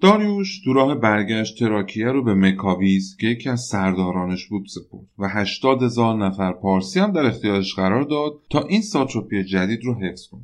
داریوش 0.00 0.64
تو 0.64 0.72
راه 0.72 0.94
برگشت 0.94 1.58
تراکیه 1.58 2.06
رو 2.06 2.24
به 2.24 2.34
مکاویز 2.34 3.16
که 3.20 3.26
یکی 3.26 3.48
از 3.48 3.60
سردارانش 3.60 4.46
بود 4.46 4.66
سپرد 4.66 5.06
و 5.18 5.28
هشتاد 5.28 5.82
هزار 5.82 6.26
نفر 6.26 6.52
پارسی 6.52 7.00
هم 7.00 7.12
در 7.12 7.26
اختیارش 7.26 7.74
قرار 7.74 8.02
داد 8.02 8.32
تا 8.50 8.66
این 8.66 8.82
ساتروپی 8.82 9.44
جدید 9.44 9.84
رو 9.84 9.94
حفظ 9.94 10.26
کنه. 10.26 10.42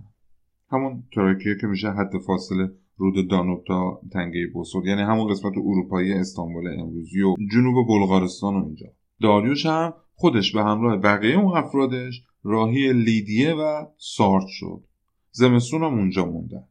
همون 0.70 1.02
تراکیه 1.14 1.56
که 1.61 1.66
میشه 1.66 1.90
حد 1.90 2.18
فاصله 2.26 2.70
رود 3.02 3.28
دانوب 3.28 3.64
تا 3.64 4.00
تنگه 4.12 4.46
بوسور 4.54 4.86
یعنی 4.86 5.02
همون 5.02 5.30
قسمت 5.30 5.52
اروپایی 5.56 6.12
استانبول 6.12 6.80
امروزی 6.80 7.22
و 7.22 7.34
جنوب 7.52 7.86
بلغارستان 7.88 8.54
و 8.54 8.64
اینجا. 8.64 8.86
داریوش 9.20 9.66
هم 9.66 9.94
خودش 10.14 10.52
به 10.52 10.62
همراه 10.62 10.96
بقیه 10.96 11.38
اون 11.38 11.56
افرادش 11.56 12.22
راهی 12.44 12.92
لیدیه 12.92 13.54
و 13.54 13.86
سارت 13.96 14.46
شد. 14.48 14.84
زمستون 15.30 15.82
هم 15.82 15.94
اونجا 15.94 16.24
موندن 16.24 16.64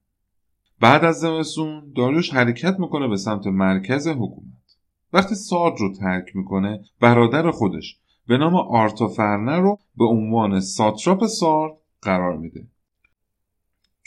بعد 0.80 1.06
از 1.06 1.20
زمستون 1.20 1.94
داریوش 1.96 2.34
حرکت 2.34 2.80
می‌کنه 2.80 3.08
به 3.08 3.18
سمت 3.18 3.48
مرکز 3.48 4.08
حکومت. 4.08 4.78
وقتی 5.14 5.36
سارد 5.36 5.80
رو 5.80 5.94
ترک 5.94 6.36
می‌کنه 6.36 6.80
برادر 7.02 7.52
خودش 7.52 7.98
به 8.28 8.38
نام 8.38 8.56
آرتافرنه 8.56 9.58
رو 9.58 9.78
به 9.98 10.06
عنوان 10.06 10.60
ساتراپ 10.60 11.26
سارد 11.26 11.74
قرار 12.02 12.38
میده. 12.38 12.68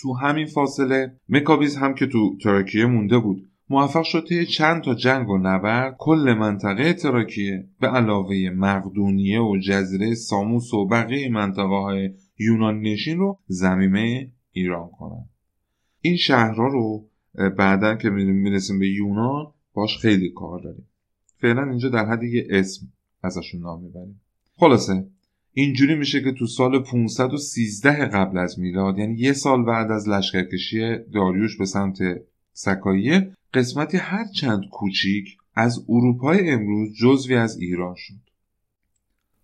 تو 0.04 0.14
همین 0.14 0.46
فاصله. 0.46 1.16
مکابیز 1.28 1.76
هم 1.76 1.94
که 1.94 2.06
تو 2.06 2.38
تراکیه 2.42 2.86
مونده 2.86 3.18
بود 3.18 3.48
موفق 3.70 4.02
شد 4.02 4.26
طی 4.28 4.46
چند 4.46 4.82
تا 4.82 4.94
جنگ 4.94 5.28
و 5.28 5.38
نبرد 5.38 5.96
کل 5.98 6.34
منطقه 6.38 6.92
تراکیه. 6.92 7.68
به 7.80 7.86
علاوه 7.88 8.50
مقدونیه 8.56 9.40
و 9.40 9.56
جزیره 9.68 10.14
ساموس 10.14 10.74
و 10.74 10.86
بقیه 10.86 11.28
منطقه 11.28 11.62
های 11.62 12.10
یونان 12.38 12.80
نشین 12.80 13.18
رو 13.18 13.38
زمینه 13.46 14.32
ایران 14.52 14.88
کنند 14.88 15.28
این 16.00 16.16
شهرها 16.16 16.66
رو 16.66 17.08
بعدا 17.58 17.94
که 17.94 18.10
می‌رسیم 18.10 18.78
به 18.78 18.88
یونان 18.88 19.46
باش 19.74 19.98
خیلی 19.98 20.30
کار 20.30 20.60
داریم. 20.60 20.88
فعلا 21.40 21.70
اینجا 21.70 21.88
در 21.88 22.06
حد 22.06 22.22
یه 22.22 22.46
اسم 22.50 22.86
ازشون 23.22 23.60
نام 23.60 23.82
می‌بریم. 23.82 24.20
خلاصه 24.56 25.06
اینجوری 25.56 25.94
میشه 25.94 26.22
که 26.22 26.32
تو 26.32 26.46
سال 26.46 26.82
513 26.82 28.06
قبل 28.06 28.38
از 28.38 28.58
میلاد 28.58 28.98
یعنی 28.98 29.14
یه 29.18 29.32
سال 29.32 29.64
بعد 29.64 29.90
از 29.90 30.08
لشکرکشی 30.08 30.98
داریوش 31.14 31.56
به 31.56 31.66
سمت 31.66 31.98
سکاییه 32.52 33.30
قسمتی 33.54 33.96
هر 33.96 34.24
چند 34.24 34.60
کوچیک 34.70 35.36
از 35.54 35.84
اروپای 35.88 36.50
امروز 36.50 36.96
جزوی 37.00 37.36
از 37.36 37.58
ایران 37.58 37.94
شد. 37.94 38.14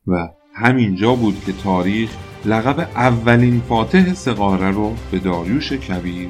و 0.06 0.28
همینجا 0.54 1.14
بود 1.14 1.44
که 1.44 1.52
تاریخ 1.52 2.16
لقب 2.44 2.78
اولین 2.80 3.60
فاتح 3.60 4.14
سقاره 4.14 4.70
رو 4.70 4.94
به 5.10 5.18
داریوش 5.18 5.72
کبیر 5.72 6.28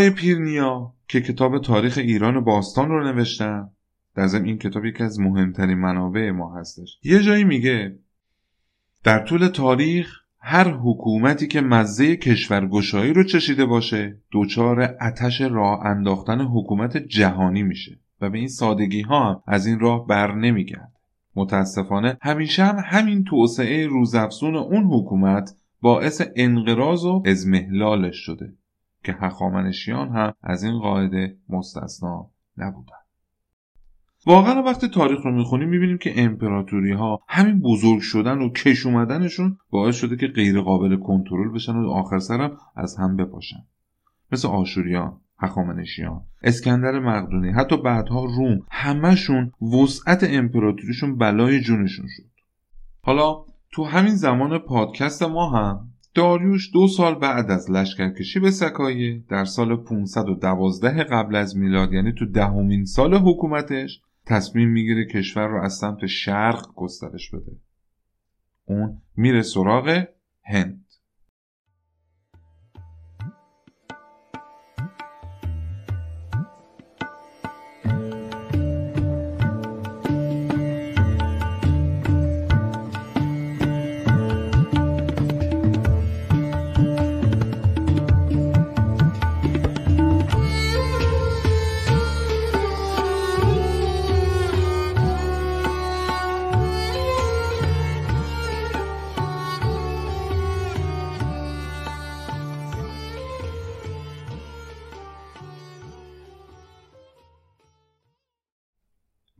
آقای 0.00 0.10
پیرنیا 0.10 0.94
که 1.08 1.20
کتاب 1.20 1.58
تاریخ 1.58 1.98
ایران 1.98 2.44
باستان 2.44 2.88
رو 2.88 3.12
نوشتن. 3.12 3.70
در 4.14 4.26
ضمن 4.26 4.44
این 4.44 4.58
کتاب 4.58 4.84
یکی 4.84 5.02
از 5.02 5.20
مهمترین 5.20 5.78
منابع 5.78 6.30
ما 6.30 6.58
هستش. 6.58 6.98
یه 7.02 7.22
جایی 7.22 7.44
میگه 7.44 7.98
در 9.04 9.18
طول 9.26 9.48
تاریخ 9.48 10.18
هر 10.38 10.68
حکومتی 10.68 11.46
که 11.46 11.60
مزه 11.60 12.16
کشورگشایی 12.16 13.12
رو 13.12 13.24
چشیده 13.24 13.66
باشه 13.66 14.18
دچار 14.32 14.96
اتش 15.00 15.40
راه 15.40 15.86
انداختن 15.86 16.40
حکومت 16.40 16.96
جهانی 16.96 17.62
میشه 17.62 18.00
و 18.20 18.30
به 18.30 18.38
این 18.38 18.48
سادگی 18.48 19.02
ها 19.02 19.30
هم 19.30 19.42
از 19.46 19.66
این 19.66 19.80
راه 19.80 20.06
بر 20.06 20.34
نمیگرد 20.34 20.92
متاسفانه 21.36 22.18
همیشه 22.22 22.64
هم 22.64 22.82
همین 22.84 23.24
توسعه 23.24 23.86
روزافزون 23.86 24.56
اون 24.56 24.84
حکومت 24.84 25.50
باعث 25.80 26.22
انقراض 26.36 27.04
و 27.04 27.22
ازمهلالش 27.26 28.16
شده. 28.16 28.52
که 29.04 29.12
هخامنشیان 29.12 30.08
هم 30.08 30.32
از 30.42 30.64
این 30.64 30.78
قاعده 30.78 31.36
مستثنا 31.48 32.30
نبودن. 32.56 32.94
واقعا 34.26 34.62
وقتی 34.62 34.88
تاریخ 34.88 35.20
رو 35.24 35.32
می‌خونیم 35.32 35.68
می‌بینیم 35.68 35.98
که 35.98 36.24
امپراتوری 36.24 36.92
ها 36.92 37.20
همین 37.28 37.60
بزرگ 37.60 38.00
شدن 38.00 38.38
و 38.38 38.48
کش 38.48 38.86
اومدنشون 38.86 39.58
باعث 39.70 39.96
شده 39.96 40.16
که 40.16 40.26
غیر 40.26 40.60
قابل 40.60 40.96
کنترل 40.96 41.52
بشن 41.54 41.76
و 41.76 41.90
آخر 41.90 42.18
سرم 42.18 42.56
از 42.76 42.96
هم 42.96 43.16
بپاشن. 43.16 43.64
مثل 44.32 44.48
آشوریان 44.48 45.20
هخامنشیان 45.38 46.22
اسکندر 46.42 46.98
مقدونی 46.98 47.50
حتی 47.50 47.76
بعدها 47.76 48.24
روم 48.24 48.60
همهشون 48.70 49.52
وسعت 49.82 50.24
امپراتوریشون 50.30 51.18
بلای 51.18 51.60
جونشون 51.60 52.06
شد. 52.08 52.30
حالا 53.02 53.44
تو 53.72 53.84
همین 53.84 54.14
زمان 54.14 54.58
پادکست 54.58 55.22
ما 55.22 55.50
هم 55.50 55.89
داریوش 56.14 56.72
دو 56.72 56.88
سال 56.88 57.14
بعد 57.14 57.50
از 57.50 57.70
لشکرکشی 57.70 58.40
به 58.40 58.50
سکایه 58.50 59.24
در 59.28 59.44
سال 59.44 59.76
512 59.76 61.04
قبل 61.04 61.36
از 61.36 61.56
میلاد 61.56 61.92
یعنی 61.92 62.12
تو 62.12 62.26
دهمین 62.26 62.84
سال 62.84 63.14
حکومتش 63.14 64.00
تصمیم 64.26 64.68
می‌گیره 64.68 65.04
کشور 65.06 65.46
رو 65.46 65.62
از 65.62 65.72
سمت 65.72 66.06
شرق 66.06 66.74
گسترش 66.74 67.30
بده. 67.30 67.52
اون 68.64 69.02
میره 69.16 69.42
سراغ 69.42 70.04
هند. 70.42 70.84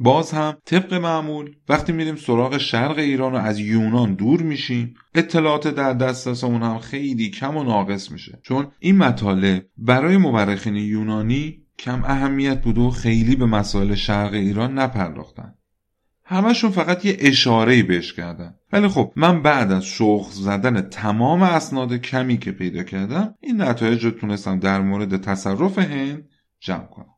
باز 0.02 0.32
هم 0.32 0.56
طبق 0.64 0.94
معمول 0.94 1.54
وقتی 1.68 1.92
میریم 1.92 2.16
سراغ 2.16 2.58
شرق 2.58 2.98
ایران 2.98 3.32
و 3.32 3.36
از 3.36 3.58
یونان 3.58 4.14
دور 4.14 4.42
میشیم 4.42 4.94
اطلاعات 5.14 5.68
در 5.68 5.92
دسترسمون 5.92 6.62
هم 6.62 6.78
خیلی 6.78 7.30
کم 7.30 7.56
و 7.56 7.64
ناقص 7.64 8.10
میشه. 8.10 8.38
چون 8.42 8.66
این 8.78 8.96
مطالب 8.96 9.66
برای 9.76 10.16
مورخین 10.16 10.76
یونانی 10.76 11.62
کم 11.78 12.04
اهمیت 12.04 12.62
بوده 12.62 12.80
و 12.80 12.90
خیلی 12.90 13.36
به 13.36 13.46
مسائل 13.46 13.94
شرق 13.94 14.32
ایران 14.32 14.78
نپرداختن. 14.78 15.54
همشون 16.24 16.70
فقط 16.70 17.04
یه 17.04 17.16
اشاره 17.18 17.82
بهش 17.82 18.12
کردن. 18.12 18.54
ولی 18.72 18.88
خب 18.88 19.12
من 19.16 19.42
بعد 19.42 19.72
از 19.72 19.84
شخص 19.84 20.34
زدن 20.34 20.80
تمام 20.80 21.42
اسناد 21.42 21.96
کمی 21.96 22.38
که 22.38 22.52
پیدا 22.52 22.82
کردم 22.82 23.34
این 23.40 23.62
نتایج 23.62 24.04
رو 24.04 24.10
تونستم 24.10 24.58
در 24.58 24.80
مورد 24.80 25.20
تصرف 25.20 25.78
هند 25.78 26.28
جمع 26.60 26.86
کنم. 26.86 27.14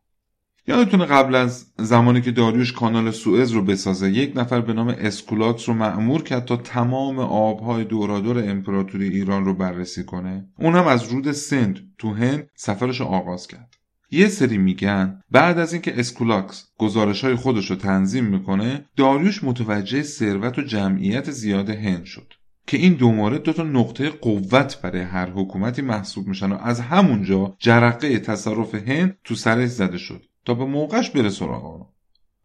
یادتونه 0.67 1.05
قبل 1.05 1.35
از 1.35 1.67
زمانی 1.79 2.21
که 2.21 2.31
داریوش 2.31 2.73
کانال 2.73 3.11
سوئز 3.11 3.51
رو 3.51 3.63
بسازه 3.63 4.11
یک 4.11 4.33
نفر 4.37 4.61
به 4.61 4.73
نام 4.73 4.89
اسکولاکس 4.89 5.69
رو 5.69 5.75
مأمور 5.75 6.23
کرد 6.23 6.45
تا 6.45 6.57
تمام 6.57 7.19
آبهای 7.19 7.85
دورادور 7.85 8.51
امپراتوری 8.51 9.09
ایران 9.09 9.45
رو 9.45 9.55
بررسی 9.55 10.05
کنه. 10.05 10.49
اونم 10.59 10.87
از 10.87 11.13
رود 11.13 11.33
سند 11.33 11.81
تو 11.99 12.15
هند 12.15 12.49
سفرش 12.55 13.01
رو 13.01 13.07
آغاز 13.07 13.47
کرد. 13.47 13.75
یه 14.11 14.29
سری 14.29 14.59
میگن 14.59 15.21
بعد 15.31 15.59
از 15.59 15.73
اینکه 15.73 16.01
اسکولاکس 16.01 16.69
گزارش 16.79 17.25
های 17.25 17.35
خودش 17.35 17.71
رو 17.71 17.77
تنظیم 17.77 18.25
می‌کنه 18.25 18.85
داریوش 18.97 19.45
متوجه 19.45 20.03
ثروت 20.03 20.59
و 20.59 20.63
جمعیت 20.63 21.31
زیاد 21.31 21.71
هند 21.71 22.05
شد 22.05 22.33
که 22.67 22.77
این 22.77 22.95
دو 22.95 23.13
مورد 23.13 23.43
دو 23.43 23.53
تا 23.53 23.63
نقطه 23.63 24.11
قوت 24.11 24.81
برای 24.83 25.03
هر 25.03 25.31
حکومتی 25.31 25.83
محسوب 25.83 26.27
میشن 26.27 26.53
و 26.53 26.59
از 26.63 26.81
همونجا 26.81 27.57
جرقه 27.59 28.19
تصرف 28.19 28.75
هند 28.75 29.19
تو 29.25 29.35
سرش 29.35 29.69
زده 29.69 29.99
شد. 29.99 30.23
تا 30.45 30.55
به 30.55 30.65
موقعش 30.65 31.11
بره 31.11 31.29
سراغ 31.29 31.65
اونو 31.65 31.85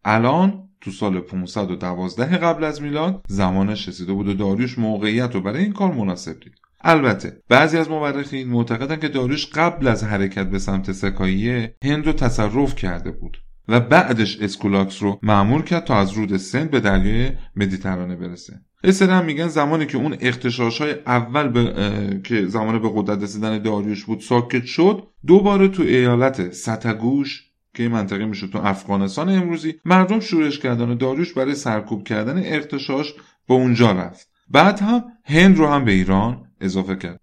الان 0.04 0.68
تو 0.80 0.90
سال 0.90 1.20
512 1.20 2.36
قبل 2.36 2.64
از 2.64 2.82
میلاد 2.82 3.24
زمانش 3.28 3.88
رسیده 3.88 4.12
بود 4.12 4.28
و 4.28 4.34
داریوش 4.34 4.78
موقعیت 4.78 5.34
رو 5.34 5.40
برای 5.40 5.62
این 5.62 5.72
کار 5.72 5.92
مناسب 5.92 6.40
دید. 6.40 6.54
البته 6.80 7.42
بعضی 7.48 7.78
از 7.78 7.90
مورخین 7.90 8.48
معتقدن 8.48 8.96
که 8.96 9.08
داریوش 9.08 9.46
قبل 9.46 9.86
از 9.86 10.04
حرکت 10.04 10.50
به 10.50 10.58
سمت 10.58 10.92
سکاییه 10.92 11.76
هند 11.84 12.06
رو 12.06 12.12
تصرف 12.12 12.74
کرده 12.74 13.10
بود 13.10 13.36
و 13.68 13.80
بعدش 13.80 14.40
اسکولاکس 14.40 15.02
رو 15.02 15.18
مأمور 15.22 15.62
کرد 15.62 15.84
تا 15.84 15.96
از 15.96 16.12
رود 16.12 16.36
سند 16.36 16.70
به 16.70 16.80
دریای 16.80 17.32
مدیترانه 17.56 18.16
برسه. 18.16 18.60
هم 19.00 19.24
میگن 19.24 19.48
زمانی 19.48 19.86
که 19.86 19.98
اون 19.98 20.16
اغتشاش 20.20 20.80
های 20.80 20.94
اول 21.06 21.48
به، 21.48 22.20
که 22.24 22.46
زمان 22.46 22.82
به 22.82 22.90
قدرت 22.94 23.22
رسیدن 23.22 23.62
داریوش 23.62 24.04
بود 24.04 24.20
ساکت 24.20 24.64
شد 24.64 25.06
دوباره 25.26 25.68
تو 25.68 25.82
ایالت 25.82 26.52
ستگوش 26.52 27.47
که 27.78 27.88
منطقه 27.88 28.26
میشه 28.26 28.46
تو 28.46 28.58
افغانستان 28.58 29.28
امروزی 29.28 29.74
مردم 29.84 30.20
شورش 30.20 30.58
کردن 30.58 30.88
و 30.88 30.94
داریوش 30.94 31.32
برای 31.32 31.54
سرکوب 31.54 32.04
کردن 32.04 32.42
اختشاش 32.44 33.14
به 33.48 33.54
اونجا 33.54 33.92
رفت. 33.92 34.30
بعد 34.50 34.80
هم 34.80 35.04
هند 35.24 35.56
رو 35.58 35.66
هم 35.66 35.84
به 35.84 35.92
ایران 35.92 36.44
اضافه 36.60 36.96
کرد. 36.96 37.20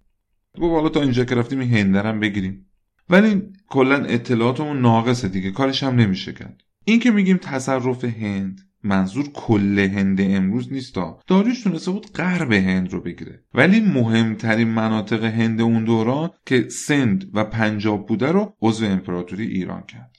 گفت 0.61 0.73
حالا 0.73 0.89
تا 0.89 1.01
اینجا 1.01 1.25
که 1.25 1.35
رفتیم 1.35 1.59
این 1.59 1.73
هندرم 1.73 2.19
بگیریم. 2.19 2.65
ولی 3.09 3.41
کلا 3.67 3.95
اطلاعاتمون 3.95 4.81
ناقصه 4.81 5.27
دیگه 5.27 5.51
کارش 5.51 5.83
هم 5.83 5.95
نمیشه 5.95 6.33
کرد. 6.33 6.61
این 6.85 6.99
که 6.99 7.11
میگیم 7.11 7.37
تصرف 7.37 8.03
هند 8.03 8.61
منظور 8.83 9.29
کل 9.33 9.79
هند 9.79 10.21
امروز 10.21 10.73
نیستا 10.73 11.19
داریوش 11.27 11.63
تونسته 11.63 11.91
بود 11.91 12.11
غرب 12.11 12.51
هند 12.51 12.93
رو 12.93 13.01
بگیره. 13.01 13.43
ولی 13.53 13.79
مهمترین 13.79 14.67
مناطق 14.67 15.23
هند 15.23 15.61
اون 15.61 15.83
دوران 15.83 16.29
که 16.45 16.69
سند 16.69 17.29
و 17.33 17.43
پنجاب 17.43 18.07
بوده 18.07 18.31
رو 18.31 18.53
عضو 18.61 18.85
امپراتوری 18.85 19.47
ایران 19.47 19.83
کرد. 19.87 20.14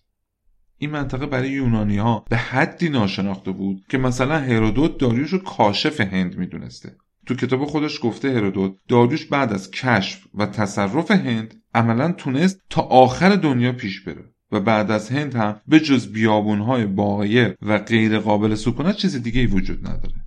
این 0.79 0.91
منطقه 0.91 1.27
برای 1.27 1.51
یونانی 1.51 1.99
ها 1.99 2.24
به 2.31 2.37
حدی 2.37 2.89
ناشناخته 2.89 3.51
بود 3.51 3.85
که 3.89 3.99
مثلا 3.99 4.39
هرودوت 4.39 4.99
داریوش 4.99 5.31
رو 5.31 5.39
کاشف 5.39 6.01
هند 6.01 6.37
می‌دونسته. 6.39 6.97
تو 7.27 7.35
کتاب 7.35 7.64
خودش 7.64 8.01
گفته 8.03 8.33
هرودوت 8.33 8.77
داریوش 8.89 9.27
بعد 9.27 9.53
از 9.53 9.70
کشف 9.70 10.27
و 10.35 10.47
تصرف 10.47 11.11
هند 11.11 11.55
عملا 11.74 12.12
تونست 12.12 12.61
تا 12.70 12.83
آخر 12.83 13.37
دنیا 13.37 13.72
پیش 13.72 14.01
بره 14.01 14.24
و 14.53 14.61
بعد 14.61 14.91
از 14.91 15.11
هند 15.11 15.35
هم 15.35 15.61
به 15.68 15.81
جز 15.81 16.12
بیابونهای 16.12 16.87
بایر 16.87 17.55
و 17.62 17.79
غیر 17.79 18.18
قابل 18.18 18.55
سکونت 18.55 18.97
چیز 18.97 19.22
دیگه 19.22 19.41
ای 19.41 19.47
وجود 19.47 19.89
نداره. 19.89 20.26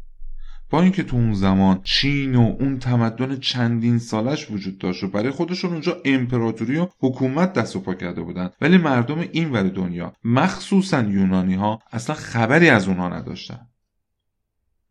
با 0.70 0.82
اینکه 0.82 1.04
تو 1.04 1.16
اون 1.16 1.34
زمان 1.34 1.82
چین 1.84 2.36
و 2.36 2.56
اون 2.60 2.80
تمدن 2.80 3.40
چندین 3.40 4.00
سالش 4.00 4.52
وجود 4.52 4.78
داشت 4.78 5.04
و 5.04 5.08
برای 5.08 5.32
خودشون 5.32 5.72
اونجا 5.72 5.98
امپراتوری 6.06 6.78
و 6.78 6.88
حکومت 7.00 7.54
دست 7.54 7.76
و 7.76 7.80
پا 7.80 7.94
کرده 7.94 8.22
بودن 8.22 8.50
ولی 8.62 8.78
مردم 8.78 9.20
این 9.32 9.52
ور 9.52 9.64
دنیا 9.64 10.14
مخصوصا 10.24 11.02
یونانی 11.02 11.56
ها 11.56 11.80
اصلا 11.92 12.16
خبری 12.16 12.70
از 12.70 12.88
اونها 12.88 13.10
نداشتن. 13.10 13.68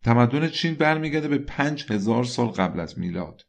تمدن 0.04 0.48
چین 0.48 0.74
برمیگرده 0.74 1.28
به 1.28 1.38
پنج 1.38 1.92
هزار 1.92 2.24
سال 2.24 2.46
قبل 2.46 2.80
از 2.80 2.98
میلاد. 2.98 3.42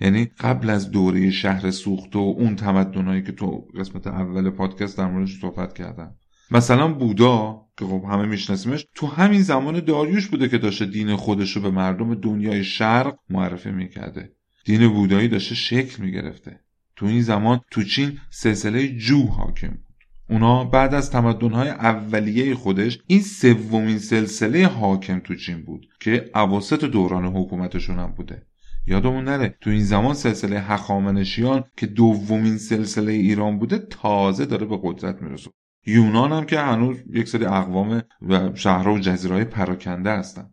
یعنی 0.00 0.24
قبل 0.24 0.70
از 0.70 0.90
دوره 0.90 1.30
شهر 1.30 1.70
سوخت 1.70 2.16
و 2.16 2.18
اون 2.18 2.56
تمدنهایی 2.56 3.22
که 3.22 3.32
تو 3.32 3.66
قسمت 3.78 4.06
اول 4.06 4.50
پادکست 4.50 4.98
در 4.98 5.06
موردش 5.06 5.40
صحبت 5.40 5.74
کردم. 5.74 6.14
مثلا 6.50 6.94
بودا 6.94 7.63
که 7.78 7.84
خب 7.84 8.04
همه 8.10 8.26
میشناسیمش 8.26 8.86
تو 8.94 9.06
همین 9.06 9.42
زمان 9.42 9.80
داریوش 9.80 10.26
بوده 10.26 10.48
که 10.48 10.58
داشته 10.58 10.86
دین 10.86 11.16
خودش 11.16 11.56
رو 11.56 11.62
به 11.62 11.70
مردم 11.70 12.14
دنیای 12.14 12.64
شرق 12.64 13.18
معرفی 13.30 13.70
می‌کرده. 13.70 14.32
دین 14.64 14.88
بودایی 14.88 15.28
داشته 15.28 15.54
شکل 15.54 16.02
می‌گرفته. 16.02 16.60
تو 16.96 17.06
این 17.06 17.22
زمان 17.22 17.60
تو 17.70 17.82
چین 17.82 18.18
سلسله 18.30 18.88
جو 18.88 19.22
حاکم 19.22 19.68
بود. 19.68 19.94
اونا 20.30 20.64
بعد 20.64 20.94
از 20.94 21.10
تمدنهای 21.10 21.68
اولیه 21.68 22.54
خودش 22.54 22.98
این 23.06 23.22
سومین 23.22 23.98
سلسله 23.98 24.66
حاکم 24.66 25.18
تو 25.18 25.34
چین 25.34 25.64
بود 25.64 25.86
که 26.00 26.30
عواسط 26.34 26.84
دوران 26.84 27.24
حکومتشون 27.24 27.98
هم 27.98 28.14
بوده. 28.16 28.46
یادمون 28.86 29.24
نره 29.24 29.58
تو 29.60 29.70
این 29.70 29.84
زمان 29.84 30.14
سلسله 30.14 30.60
هخامنشیان 30.60 31.64
که 31.76 31.86
دومین 31.86 32.58
سلسله 32.58 33.12
ایران 33.12 33.58
بوده 33.58 33.78
تازه 33.78 34.46
داره 34.46 34.66
به 34.66 34.78
قدرت 34.82 35.22
می‌رسه 35.22 35.50
یونان 35.86 36.32
هم 36.32 36.44
که 36.44 36.60
هنوز 36.60 36.96
یک 37.10 37.28
سری 37.28 37.44
اقوام 37.44 38.02
و 38.22 38.54
شهرها 38.54 38.92
و 38.92 38.98
جزیرهای 38.98 39.44
پراکنده 39.44 40.10
هستن. 40.10 40.50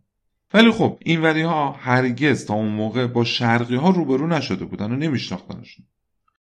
ولی 0.54 0.72
خب 0.72 1.00
این 1.06 1.22
ولی 1.22 1.42
ها 1.42 1.72
هرگز 1.72 2.46
تا 2.46 2.54
اون 2.54 2.72
موقع 2.72 3.08
با 3.08 3.24
شرقی 3.24 3.76
ها 3.76 3.90
روبرو 3.90 4.28
نشده 4.28 4.66
بودن 4.66 4.92
و 4.92 4.96
نمیشناختنشون. 4.96 5.86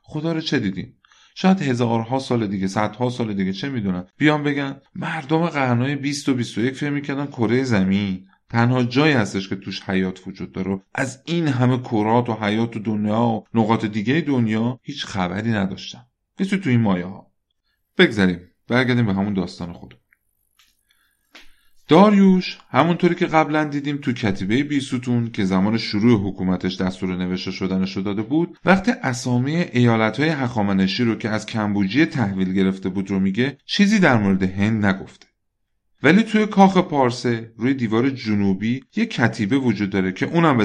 خدا 0.02 0.32
رو 0.32 0.42
چه 0.42 0.60
دیدیم؟ 0.60 0.94
شاید 1.36 1.62
هزارها 1.62 2.20
سال 2.20 2.48
دیگه 2.48 2.68
صدها 2.68 3.10
سال 3.10 3.34
دیگه 3.34 3.54
چه 3.54 3.70
می‌دونن 3.70 4.06
بیان 4.18 4.44
بگن 4.44 4.82
مردم 4.96 5.46
قرنهای 5.46 5.96
20 5.96 6.30
و 6.30 6.34
21 6.34 6.74
فکر 6.74 6.90
می‌کردن 6.90 7.26
کره 7.26 7.64
زمین. 7.64 8.28
تنها 8.50 8.84
جایی 8.84 9.14
هستش 9.14 9.50
که 9.50 9.56
توش 9.56 9.82
حیات 9.82 10.28
وجود 10.28 10.52
داره. 10.52 10.82
از 10.96 11.22
این 11.26 11.48
همه 11.48 11.78
کرات 11.78 12.30
و 12.30 12.34
حیات 12.34 12.76
و 12.76 12.80
دنیا 12.80 13.22
و 13.22 13.44
نقاط 13.54 13.86
دیگه 13.86 14.22
دنیا 14.22 14.80
هیچ 14.84 15.06
خبری 15.06 15.52
نداشتن. 15.52 16.06
مثل 16.40 16.58
تو 16.58 16.70
این 16.70 16.82
مایه 16.82 17.06
ها 17.06 17.32
بگذاریم. 17.98 18.40
برگردیم 18.68 19.06
به 19.06 19.14
همون 19.14 19.34
داستان 19.34 19.74
خود. 19.74 19.98
داریوش 21.88 22.58
همونطوری 22.70 23.16
که 23.16 23.26
قبلا 23.26 23.64
دیدیم 23.64 23.98
تو 23.98 24.14
کتیبه 24.14 24.64
بیستون 24.64 25.32
که 25.32 25.46
زمان 25.46 25.78
شروع 25.78 26.30
حکومتش 26.30 26.82
دستور 26.82 27.16
نوشته 27.16 27.52
شدنش 27.52 27.98
داده 27.98 28.22
بود 28.22 28.58
وقتی 28.66 28.92
اسامی 29.04 29.56
ایالتهای 29.56 30.30
هخامنشی 30.30 31.04
رو 31.04 31.16
که 31.16 31.30
از 31.30 31.46
کمبوجیه 31.46 32.06
تحویل 32.06 32.54
گرفته 32.54 32.90
بود 32.90 33.10
رو 33.10 33.20
میگه 33.20 33.58
چیزی 33.66 34.00
در 34.00 34.18
مورد 34.18 34.44
هند 34.44 34.86
نگفته. 34.86 35.28
ولی 36.04 36.24
توی 36.24 36.46
کاخ 36.46 36.78
پارسه 36.78 37.54
روی 37.58 37.74
دیوار 37.74 38.10
جنوبی 38.10 38.84
یه 38.96 39.06
کتیبه 39.06 39.58
وجود 39.58 39.90
داره 39.90 40.12
که 40.12 40.26
اونم 40.26 40.58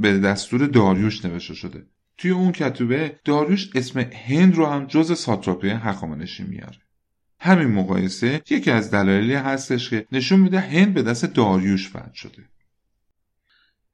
به 0.00 0.18
دستور 0.18 0.66
داریوش 0.66 1.24
نوشته 1.24 1.54
شده. 1.54 1.86
توی 2.18 2.30
اون 2.30 2.52
کتیبه 2.52 3.20
داریوش 3.24 3.70
اسم 3.74 4.00
هند 4.00 4.54
رو 4.54 4.66
هم 4.66 4.84
جز 4.84 5.18
ساتراپی 5.18 5.68
هخامنشی 5.68 6.42
میاره. 6.42 6.78
همین 7.40 7.68
مقایسه 7.68 8.42
یکی 8.50 8.70
از 8.70 8.90
دلایلی 8.90 9.34
هستش 9.34 9.90
که 9.90 10.06
نشون 10.12 10.40
میده 10.40 10.60
هند 10.60 10.94
به 10.94 11.02
دست 11.02 11.24
داریوش 11.24 11.88
فتح 11.88 12.14
شده. 12.14 12.48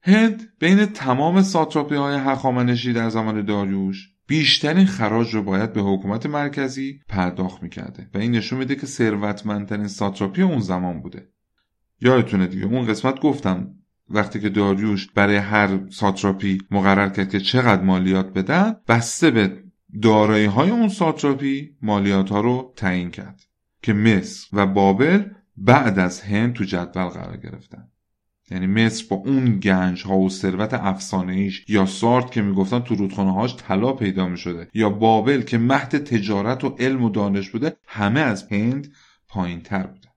هند 0.01 0.49
بین 0.59 0.85
تمام 0.85 1.41
ساتراپی 1.41 1.95
های 1.95 2.15
هخامنشی 2.15 2.93
در 2.93 3.09
زمان 3.09 3.45
داریوش 3.45 4.09
بیشترین 4.27 4.85
خراج 4.85 5.35
رو 5.35 5.43
باید 5.43 5.73
به 5.73 5.81
حکومت 5.81 6.25
مرکزی 6.25 6.99
پرداخت 7.09 7.63
می‌کرده 7.63 8.09
و 8.13 8.17
این 8.17 8.31
نشون 8.31 8.59
میده 8.59 8.75
که 8.75 8.85
ثروتمندترین 8.85 9.87
ساتراپی 9.87 10.41
اون 10.41 10.59
زمان 10.59 11.01
بوده. 11.01 11.29
یادتونه 12.01 12.47
دیگه 12.47 12.65
اون 12.65 12.85
قسمت 12.85 13.19
گفتم 13.19 13.73
وقتی 14.09 14.39
که 14.39 14.49
داریوش 14.49 15.07
برای 15.11 15.35
هر 15.35 15.89
ساتراپی 15.89 16.57
مقرر 16.71 17.09
کرد 17.09 17.29
که 17.29 17.39
چقدر 17.39 17.81
مالیات 17.81 18.33
بدن 18.33 18.75
بسته 18.87 19.31
به 19.31 19.63
دارایی 20.01 20.45
های 20.45 20.69
اون 20.69 20.89
ساتراپی 20.89 21.75
مالیات 21.81 22.29
ها 22.29 22.41
رو 22.41 22.73
تعیین 22.75 23.11
کرد 23.11 23.41
که 23.81 23.93
مصر 23.93 24.47
و 24.53 24.67
بابل 24.67 25.25
بعد 25.57 25.99
از 25.99 26.21
هند 26.21 26.53
تو 26.53 26.63
جدول 26.63 27.09
قرار 27.09 27.37
گرفتن. 27.37 27.87
یعنی 28.51 28.67
مصر 28.67 29.05
با 29.09 29.15
اون 29.15 29.59
گنج 29.59 30.03
ها 30.03 30.17
و 30.17 30.29
ثروت 30.29 30.73
افسانه 30.73 31.33
ایش 31.33 31.65
یا 31.67 31.85
سارت 31.85 32.31
که 32.31 32.41
می‌گفتن 32.41 32.79
تو 32.79 32.95
رودخانه 32.95 33.33
هاش 33.33 33.55
طلا 33.55 33.93
پیدا 33.93 34.27
می 34.27 34.37
شده 34.37 34.69
یا 34.73 34.89
بابل 34.89 35.41
که 35.41 35.57
مهد 35.57 35.97
تجارت 36.03 36.63
و 36.63 36.75
علم 36.79 37.03
و 37.03 37.09
دانش 37.09 37.49
بوده 37.49 37.75
همه 37.87 38.19
از 38.19 38.47
هند 38.51 38.91
پایین 39.27 39.61
تر 39.61 39.87
بوده. 39.87 40.07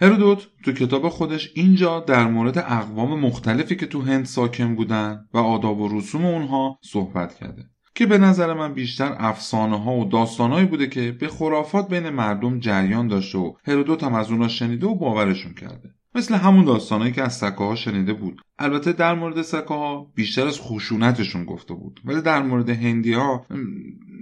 هرودوت 0.00 0.46
تو 0.64 0.72
کتاب 0.72 1.08
خودش 1.08 1.50
اینجا 1.54 2.00
در 2.00 2.26
مورد 2.26 2.58
اقوام 2.58 3.20
مختلفی 3.20 3.76
که 3.76 3.86
تو 3.86 4.02
هند 4.02 4.24
ساکن 4.24 4.74
بودن 4.74 5.28
و 5.34 5.38
آداب 5.38 5.80
و 5.80 5.98
رسوم 5.98 6.24
اونها 6.24 6.78
صحبت 6.82 7.34
کرده. 7.34 7.73
که 7.94 8.06
به 8.06 8.18
نظر 8.18 8.54
من 8.54 8.74
بیشتر 8.74 9.16
افسانه 9.18 9.82
ها 9.82 9.96
و 9.96 10.04
داستانهایی 10.04 10.66
بوده 10.66 10.86
که 10.86 11.12
به 11.12 11.28
خرافات 11.28 11.88
بین 11.88 12.10
مردم 12.10 12.60
جریان 12.60 13.08
داشته 13.08 13.38
و 13.38 13.52
هرودوت 13.64 14.04
هم 14.04 14.14
از 14.14 14.30
اونا 14.30 14.48
شنیده 14.48 14.86
و 14.86 14.94
باورشون 14.94 15.54
کرده. 15.54 15.94
مثل 16.14 16.34
همون 16.34 16.64
داستانهایی 16.64 17.12
که 17.12 17.22
از 17.22 17.36
سکه 17.36 17.56
ها 17.56 17.74
شنیده 17.74 18.12
بود. 18.12 18.40
البته 18.58 18.92
در 18.92 19.14
مورد 19.14 19.42
سکه 19.42 19.74
ها 19.74 20.10
بیشتر 20.14 20.46
از 20.46 20.60
خشونتشون 20.60 21.44
گفته 21.44 21.74
بود. 21.74 22.00
ولی 22.04 22.20
در 22.20 22.42
مورد 22.42 22.70
هندی 22.70 23.12
ها 23.12 23.46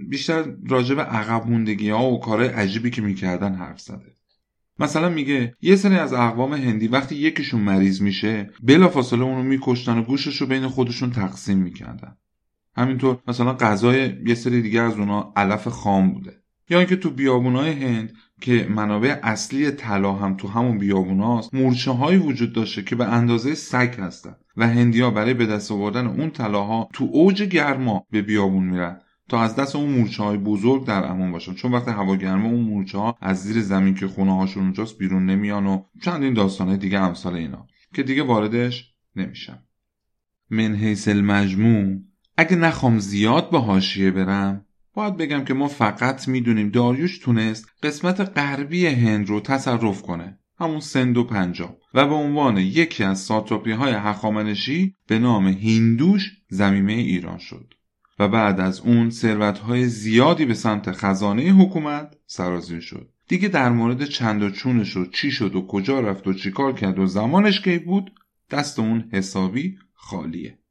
بیشتر 0.09 0.45
راجع 0.69 0.95
به 0.95 1.03
عقب 1.03 1.51
موندگی 1.51 1.91
ها 1.91 2.11
و 2.11 2.21
کارهای 2.21 2.49
عجیبی 2.49 2.91
که 2.91 3.03
می‌کردن 3.03 3.55
حرف 3.55 3.81
زده. 3.81 4.15
مثلا 4.79 5.09
میگه 5.09 5.57
یه 5.63 5.77
سری 5.77 5.97
از 5.97 6.13
اقوام 6.13 6.55
هندی 6.55 6.89
وقتی 6.89 7.15
یکیشون 7.15 7.61
مریض 7.61 8.03
میشه 8.03 8.51
بلافاصله 8.63 9.23
اونو 9.23 9.43
میکشتن 9.43 9.99
و 9.99 10.03
گوشش 10.03 10.37
رو 10.41 10.47
بین 10.47 10.69
خودشون 10.69 11.11
تقسیم 11.11 11.59
می‌کردن. 11.59 12.17
همینطور 12.77 13.19
مثلا 13.29 13.53
غذای 13.53 14.15
یه 14.27 14.35
سری 14.35 14.63
دیگه 14.63 14.81
از 14.81 14.99
اونا 14.99 15.33
علف 15.37 15.69
خام 15.69 16.13
بوده. 16.13 16.43
یا 16.71 16.79
اینکه 16.79 16.97
تو 16.97 17.11
بیابونای 17.11 17.73
هند 17.73 18.13
که 18.41 18.67
منابع 18.71 19.19
اصلی 19.23 19.71
طلا 19.71 20.13
هم 20.13 20.37
تو 20.37 20.49
همون 20.49 20.79
بیابوناست 20.79 21.55
مورچه 21.55 21.91
هایی 21.91 22.19
وجود 22.19 22.53
داشته 22.53 22.83
که 22.83 22.97
به 22.97 23.05
اندازه 23.05 23.55
سگ 23.55 23.95
هستن 23.99 24.35
و 24.57 24.69
هندیا 24.69 25.11
برای 25.11 25.35
به 25.35 25.47
دست 25.47 25.73
آوردن 25.73 26.07
اون 26.07 26.31
طلاها 26.31 26.89
تو 26.93 27.09
اوج 27.13 27.43
گرما 27.43 28.07
به 28.11 28.23
بیابون 28.23 28.65
میرن 28.65 29.01
تا 29.29 29.41
از 29.41 29.57
دست 29.57 29.77
اون 29.77 29.91
مورچه 29.91 30.23
های 30.23 30.37
بزرگ 30.37 30.87
در 30.87 31.05
امان 31.05 31.33
باشن. 31.33 31.55
چون 31.55 31.73
وقتی 31.73 31.91
هوا 31.91 32.17
گرمه 32.17 32.47
اون 32.47 32.61
مورچه 32.61 32.99
ها 32.99 33.17
از 33.21 33.43
زیر 33.43 33.63
زمین 33.63 33.95
که 33.95 34.09
خونه 34.09 34.37
هاشون 34.37 34.63
اونجاست 34.63 34.99
بیرون 34.99 35.27
نمیان 35.27 35.67
و 35.67 35.83
چندین 36.03 36.35
داستانه 36.35 36.77
دیگه 36.77 36.99
امثال 36.99 37.35
اینا 37.35 37.67
که 37.95 38.03
دیگه 38.03 38.23
واردش 38.23 38.95
نمیشم 39.17 39.63
من 40.51 40.75
حیث 40.75 41.09
المجموع 41.09 41.97
اگه 42.43 42.57
نخوام 42.57 42.99
زیاد 42.99 43.51
به 43.51 43.59
حاشیه 43.59 44.11
برم 44.11 44.67
باید 44.95 45.17
بگم 45.17 45.45
که 45.45 45.55
ما 45.55 45.69
فقط 45.69 46.29
می‌دونیم 46.29 46.69
داریوش 46.69 47.19
تونست 47.19 47.69
قسمت 47.83 48.21
غربی 48.21 48.87
هند 48.87 49.29
رو 49.29 49.41
تصرف 49.41 50.03
کنه 50.03 50.39
همون 50.59 50.81
سند 50.81 51.17
و 51.17 51.25
پنجاب. 51.25 51.79
و 51.95 52.07
به 52.07 52.15
عنوان 52.15 52.57
یکی 52.57 53.05
از 53.05 53.21
ساتراپی 53.21 53.73
های 53.73 53.93
هخامنشی 53.93 54.95
به 55.07 55.19
نام 55.19 55.47
هیندوش 55.49 56.31
زمینه 56.49 56.93
ایران 56.93 57.39
شد. 57.39 57.75
و 58.19 58.29
بعد 58.29 58.61
از 58.61 58.81
اون 58.81 59.11
ثروت 59.11 59.59
های 59.59 59.87
زیادی 59.87 60.45
به 60.45 60.55
سمت 60.55 60.93
خزانه 60.93 61.43
حکومت 61.43 62.15
سرازیر 62.27 62.81
شد. 62.81 63.11
دیگه 63.29 63.49
در 63.49 63.69
مورد 63.69 64.05
چند 64.05 64.43
و 64.43 64.51
چونش 64.51 64.97
و 64.97 65.07
چی 65.07 65.31
شد 65.31 65.57
و 65.57 65.67
کجا 65.67 66.01
رفت 66.01 66.27
و 66.27 66.33
چیکار 66.33 66.73
کرد 66.73 66.99
و 66.99 67.07
زمانش 67.07 67.61
کی 67.61 67.79
بود 67.79 68.13
دست 68.51 68.79
اون 68.79 69.09
حسابی 69.13 69.79
خالیه. 69.95 70.62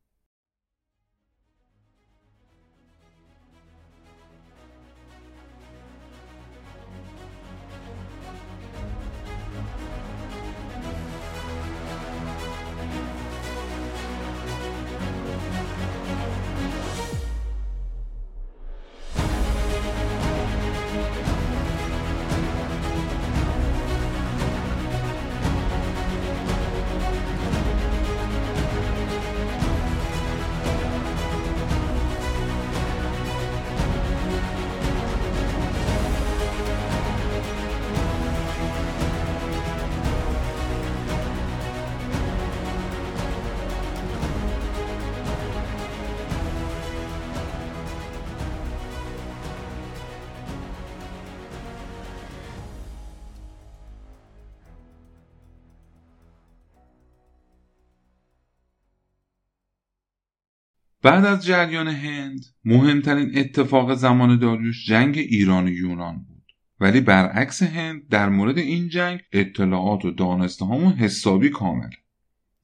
بعد 61.04 61.26
از 61.26 61.46
جریان 61.46 61.88
هند 61.88 62.46
مهمترین 62.66 63.32
اتفاق 63.38 63.94
زمان 63.94 64.40
داریوش 64.40 64.86
جنگ 64.86 65.18
ایران 65.18 65.68
و 65.68 65.70
یونان 65.70 66.18
بود. 66.18 66.42
ولی 66.80 67.02
برعکس 67.02 67.64
هند 67.64 68.08
در 68.08 68.30
مورد 68.30 68.58
این 68.58 68.90
جنگ 68.90 69.20
اطلاعات 69.32 70.06
و 70.06 70.12
دانسته 70.12 70.66
همون 70.66 70.94
حسابی 70.94 71.50
کامل. 71.50 71.90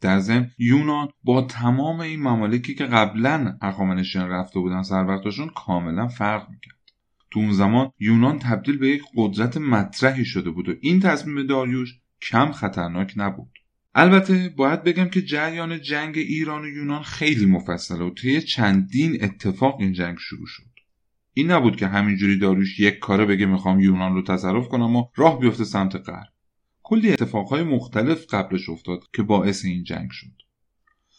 در 0.02 0.20
ضمن 0.20 0.52
یونان 0.58 1.08
با 1.24 1.42
تمام 1.42 2.00
این 2.00 2.22
ممالکی 2.22 2.76
که 2.76 2.86
قبلا 2.86 3.58
هخامنشیان 3.62 4.30
رفته 4.30 4.60
بودن 4.60 4.84
سر 4.84 5.20
کاملا 5.56 6.08
فرق 6.08 6.50
می‌کرد. 6.50 6.78
تو 7.32 7.40
اون 7.40 7.52
زمان 7.52 7.92
یونان 8.00 8.40
تبدیل 8.40 8.78
به 8.78 8.88
یک 8.88 9.02
قدرت 9.16 9.58
مطرحی 9.58 10.26
شده 10.26 10.50
بود 10.50 10.70
و 10.70 10.74
این 10.82 11.00
تصمیم 11.00 11.48
داریوش 11.48 12.00
کم 12.22 12.52
خطرناک 12.52 13.14
نبود. 13.18 13.57
البته 14.00 14.54
باید 14.58 14.84
بگم 14.84 15.10
که 15.10 15.22
جریان 15.22 15.82
جنگ 15.82 16.18
ایران 16.18 16.62
و 16.62 16.68
یونان 16.68 17.04
خیلی 17.04 17.46
مفصله 17.46 18.04
و 18.04 18.10
طی 18.10 18.42
چندین 18.42 19.24
اتفاق 19.24 19.80
این 19.80 19.94
جنگ 19.94 20.18
شروع 20.18 20.48
شد. 20.48 20.64
این 21.34 21.52
نبود 21.52 21.76
که 21.76 21.88
همینجوری 21.88 22.40
داروش 22.40 22.80
یک 22.80 23.00
کاره 23.00 23.26
بگه 23.26 23.46
می‌خوام 23.46 23.80
یونان 23.80 24.14
رو 24.14 24.22
تصرف 24.22 24.68
کنم 24.68 24.96
و 24.96 25.06
راه 25.16 25.40
بیفته 25.40 25.64
سمت 25.64 25.96
غرب. 25.96 26.28
کلی 26.84 27.14
اتفاقهای 27.14 27.64
مختلف 27.64 28.26
قبلش 28.30 28.70
افتاد 28.70 29.00
که 29.14 29.24
باعث 29.24 29.66
این 29.66 29.84
جنگ 29.84 30.10
شد. 30.12 30.42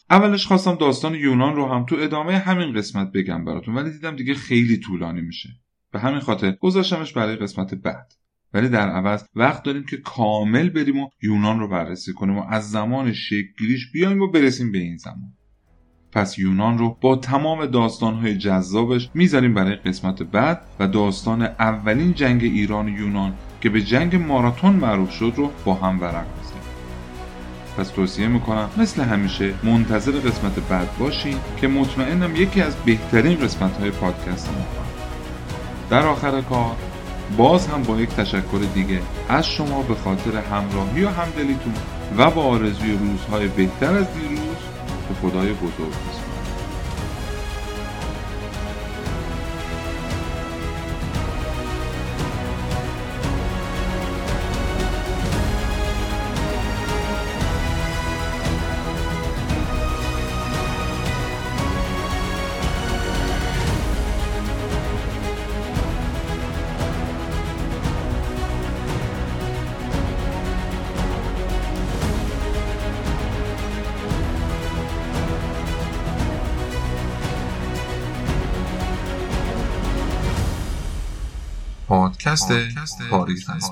اولش 0.09 0.45
خواستم 0.45 0.75
داستان 0.75 1.15
یونان 1.15 1.55
رو 1.55 1.65
هم 1.65 1.85
تو 1.85 1.95
ادامه 1.99 2.37
همین 2.37 2.73
قسمت 2.73 3.11
بگم 3.11 3.45
براتون 3.45 3.75
ولی 3.75 3.91
دیدم 3.91 4.15
دیگه 4.15 4.33
خیلی 4.33 4.77
طولانی 4.77 5.21
میشه. 5.21 5.49
به 5.91 5.99
همین 5.99 6.19
خاطر 6.19 6.51
گذاشتمش 6.51 7.13
برای 7.13 7.35
قسمت 7.35 7.73
بعد. 7.73 8.13
ولی 8.53 8.69
در 8.69 8.89
عوض 8.89 9.23
وقت 9.35 9.63
داریم 9.63 9.85
که 9.85 9.97
کامل 9.97 10.69
بریم 10.69 10.99
و 10.99 11.09
یونان 11.21 11.59
رو 11.59 11.67
بررسی 11.67 12.13
کنیم 12.13 12.37
و 12.37 12.43
از 12.49 12.71
زمان 12.71 13.13
شکلیش 13.13 13.91
بیایم 13.91 14.21
و 14.21 14.27
برسیم 14.27 14.71
به 14.71 14.77
این 14.77 14.97
زمان. 14.97 15.33
پس 16.11 16.39
یونان 16.39 16.77
رو 16.77 16.97
با 17.01 17.15
تمام 17.15 17.65
داستانهای 17.65 18.37
جذابش 18.37 19.09
می‌ذاریم 19.13 19.53
برای 19.53 19.75
قسمت 19.75 20.23
بعد 20.23 20.61
و 20.79 20.87
داستان 20.87 21.41
اولین 21.41 22.13
جنگ 22.13 22.43
ایران 22.43 22.85
و 22.85 22.89
یونان 22.89 23.33
که 23.61 23.69
به 23.69 23.81
جنگ 23.81 24.15
ماراتون 24.15 24.73
معروف 24.73 25.11
شد 25.11 25.33
رو 25.35 25.51
با 25.65 25.73
هم 25.73 26.01
ورق 26.01 26.25
بزنیم 26.39 26.63
پس 27.77 27.89
توصیه 27.89 28.27
می‌کنم 28.27 28.69
مثل 28.77 29.01
همیشه 29.01 29.53
منتظر 29.63 30.11
قسمت 30.11 30.59
بعد 30.69 30.97
باشین 30.99 31.35
که 31.57 31.67
مطمئنم 31.67 32.35
یکی 32.35 32.61
از 32.61 32.75
بهترین 32.75 33.37
قسمت 33.39 33.77
های 33.77 33.91
پادکست 33.91 34.49
ما 34.49 34.65
در 35.89 36.05
آخر 36.05 36.41
کار 36.41 36.75
باز 37.37 37.67
هم 37.67 37.83
با 37.83 37.97
یک 37.97 38.09
تشکر 38.09 38.61
دیگه 38.73 39.01
از 39.29 39.47
شما 39.47 39.81
به 39.81 39.95
خاطر 39.95 40.37
همراهی 40.37 41.03
و 41.03 41.09
همدلیتون 41.09 41.73
و 42.17 42.29
با 42.31 42.43
آرزوی 42.43 42.91
روزهای 42.91 43.47
بهتر 43.47 43.93
از 43.93 44.13
دیروز 44.13 44.57
به 45.09 45.29
خدای 45.29 45.53
بزرگ 45.53 46.28
پادکست 82.47 83.01
پاریس 83.09 83.49
هست 83.49 83.71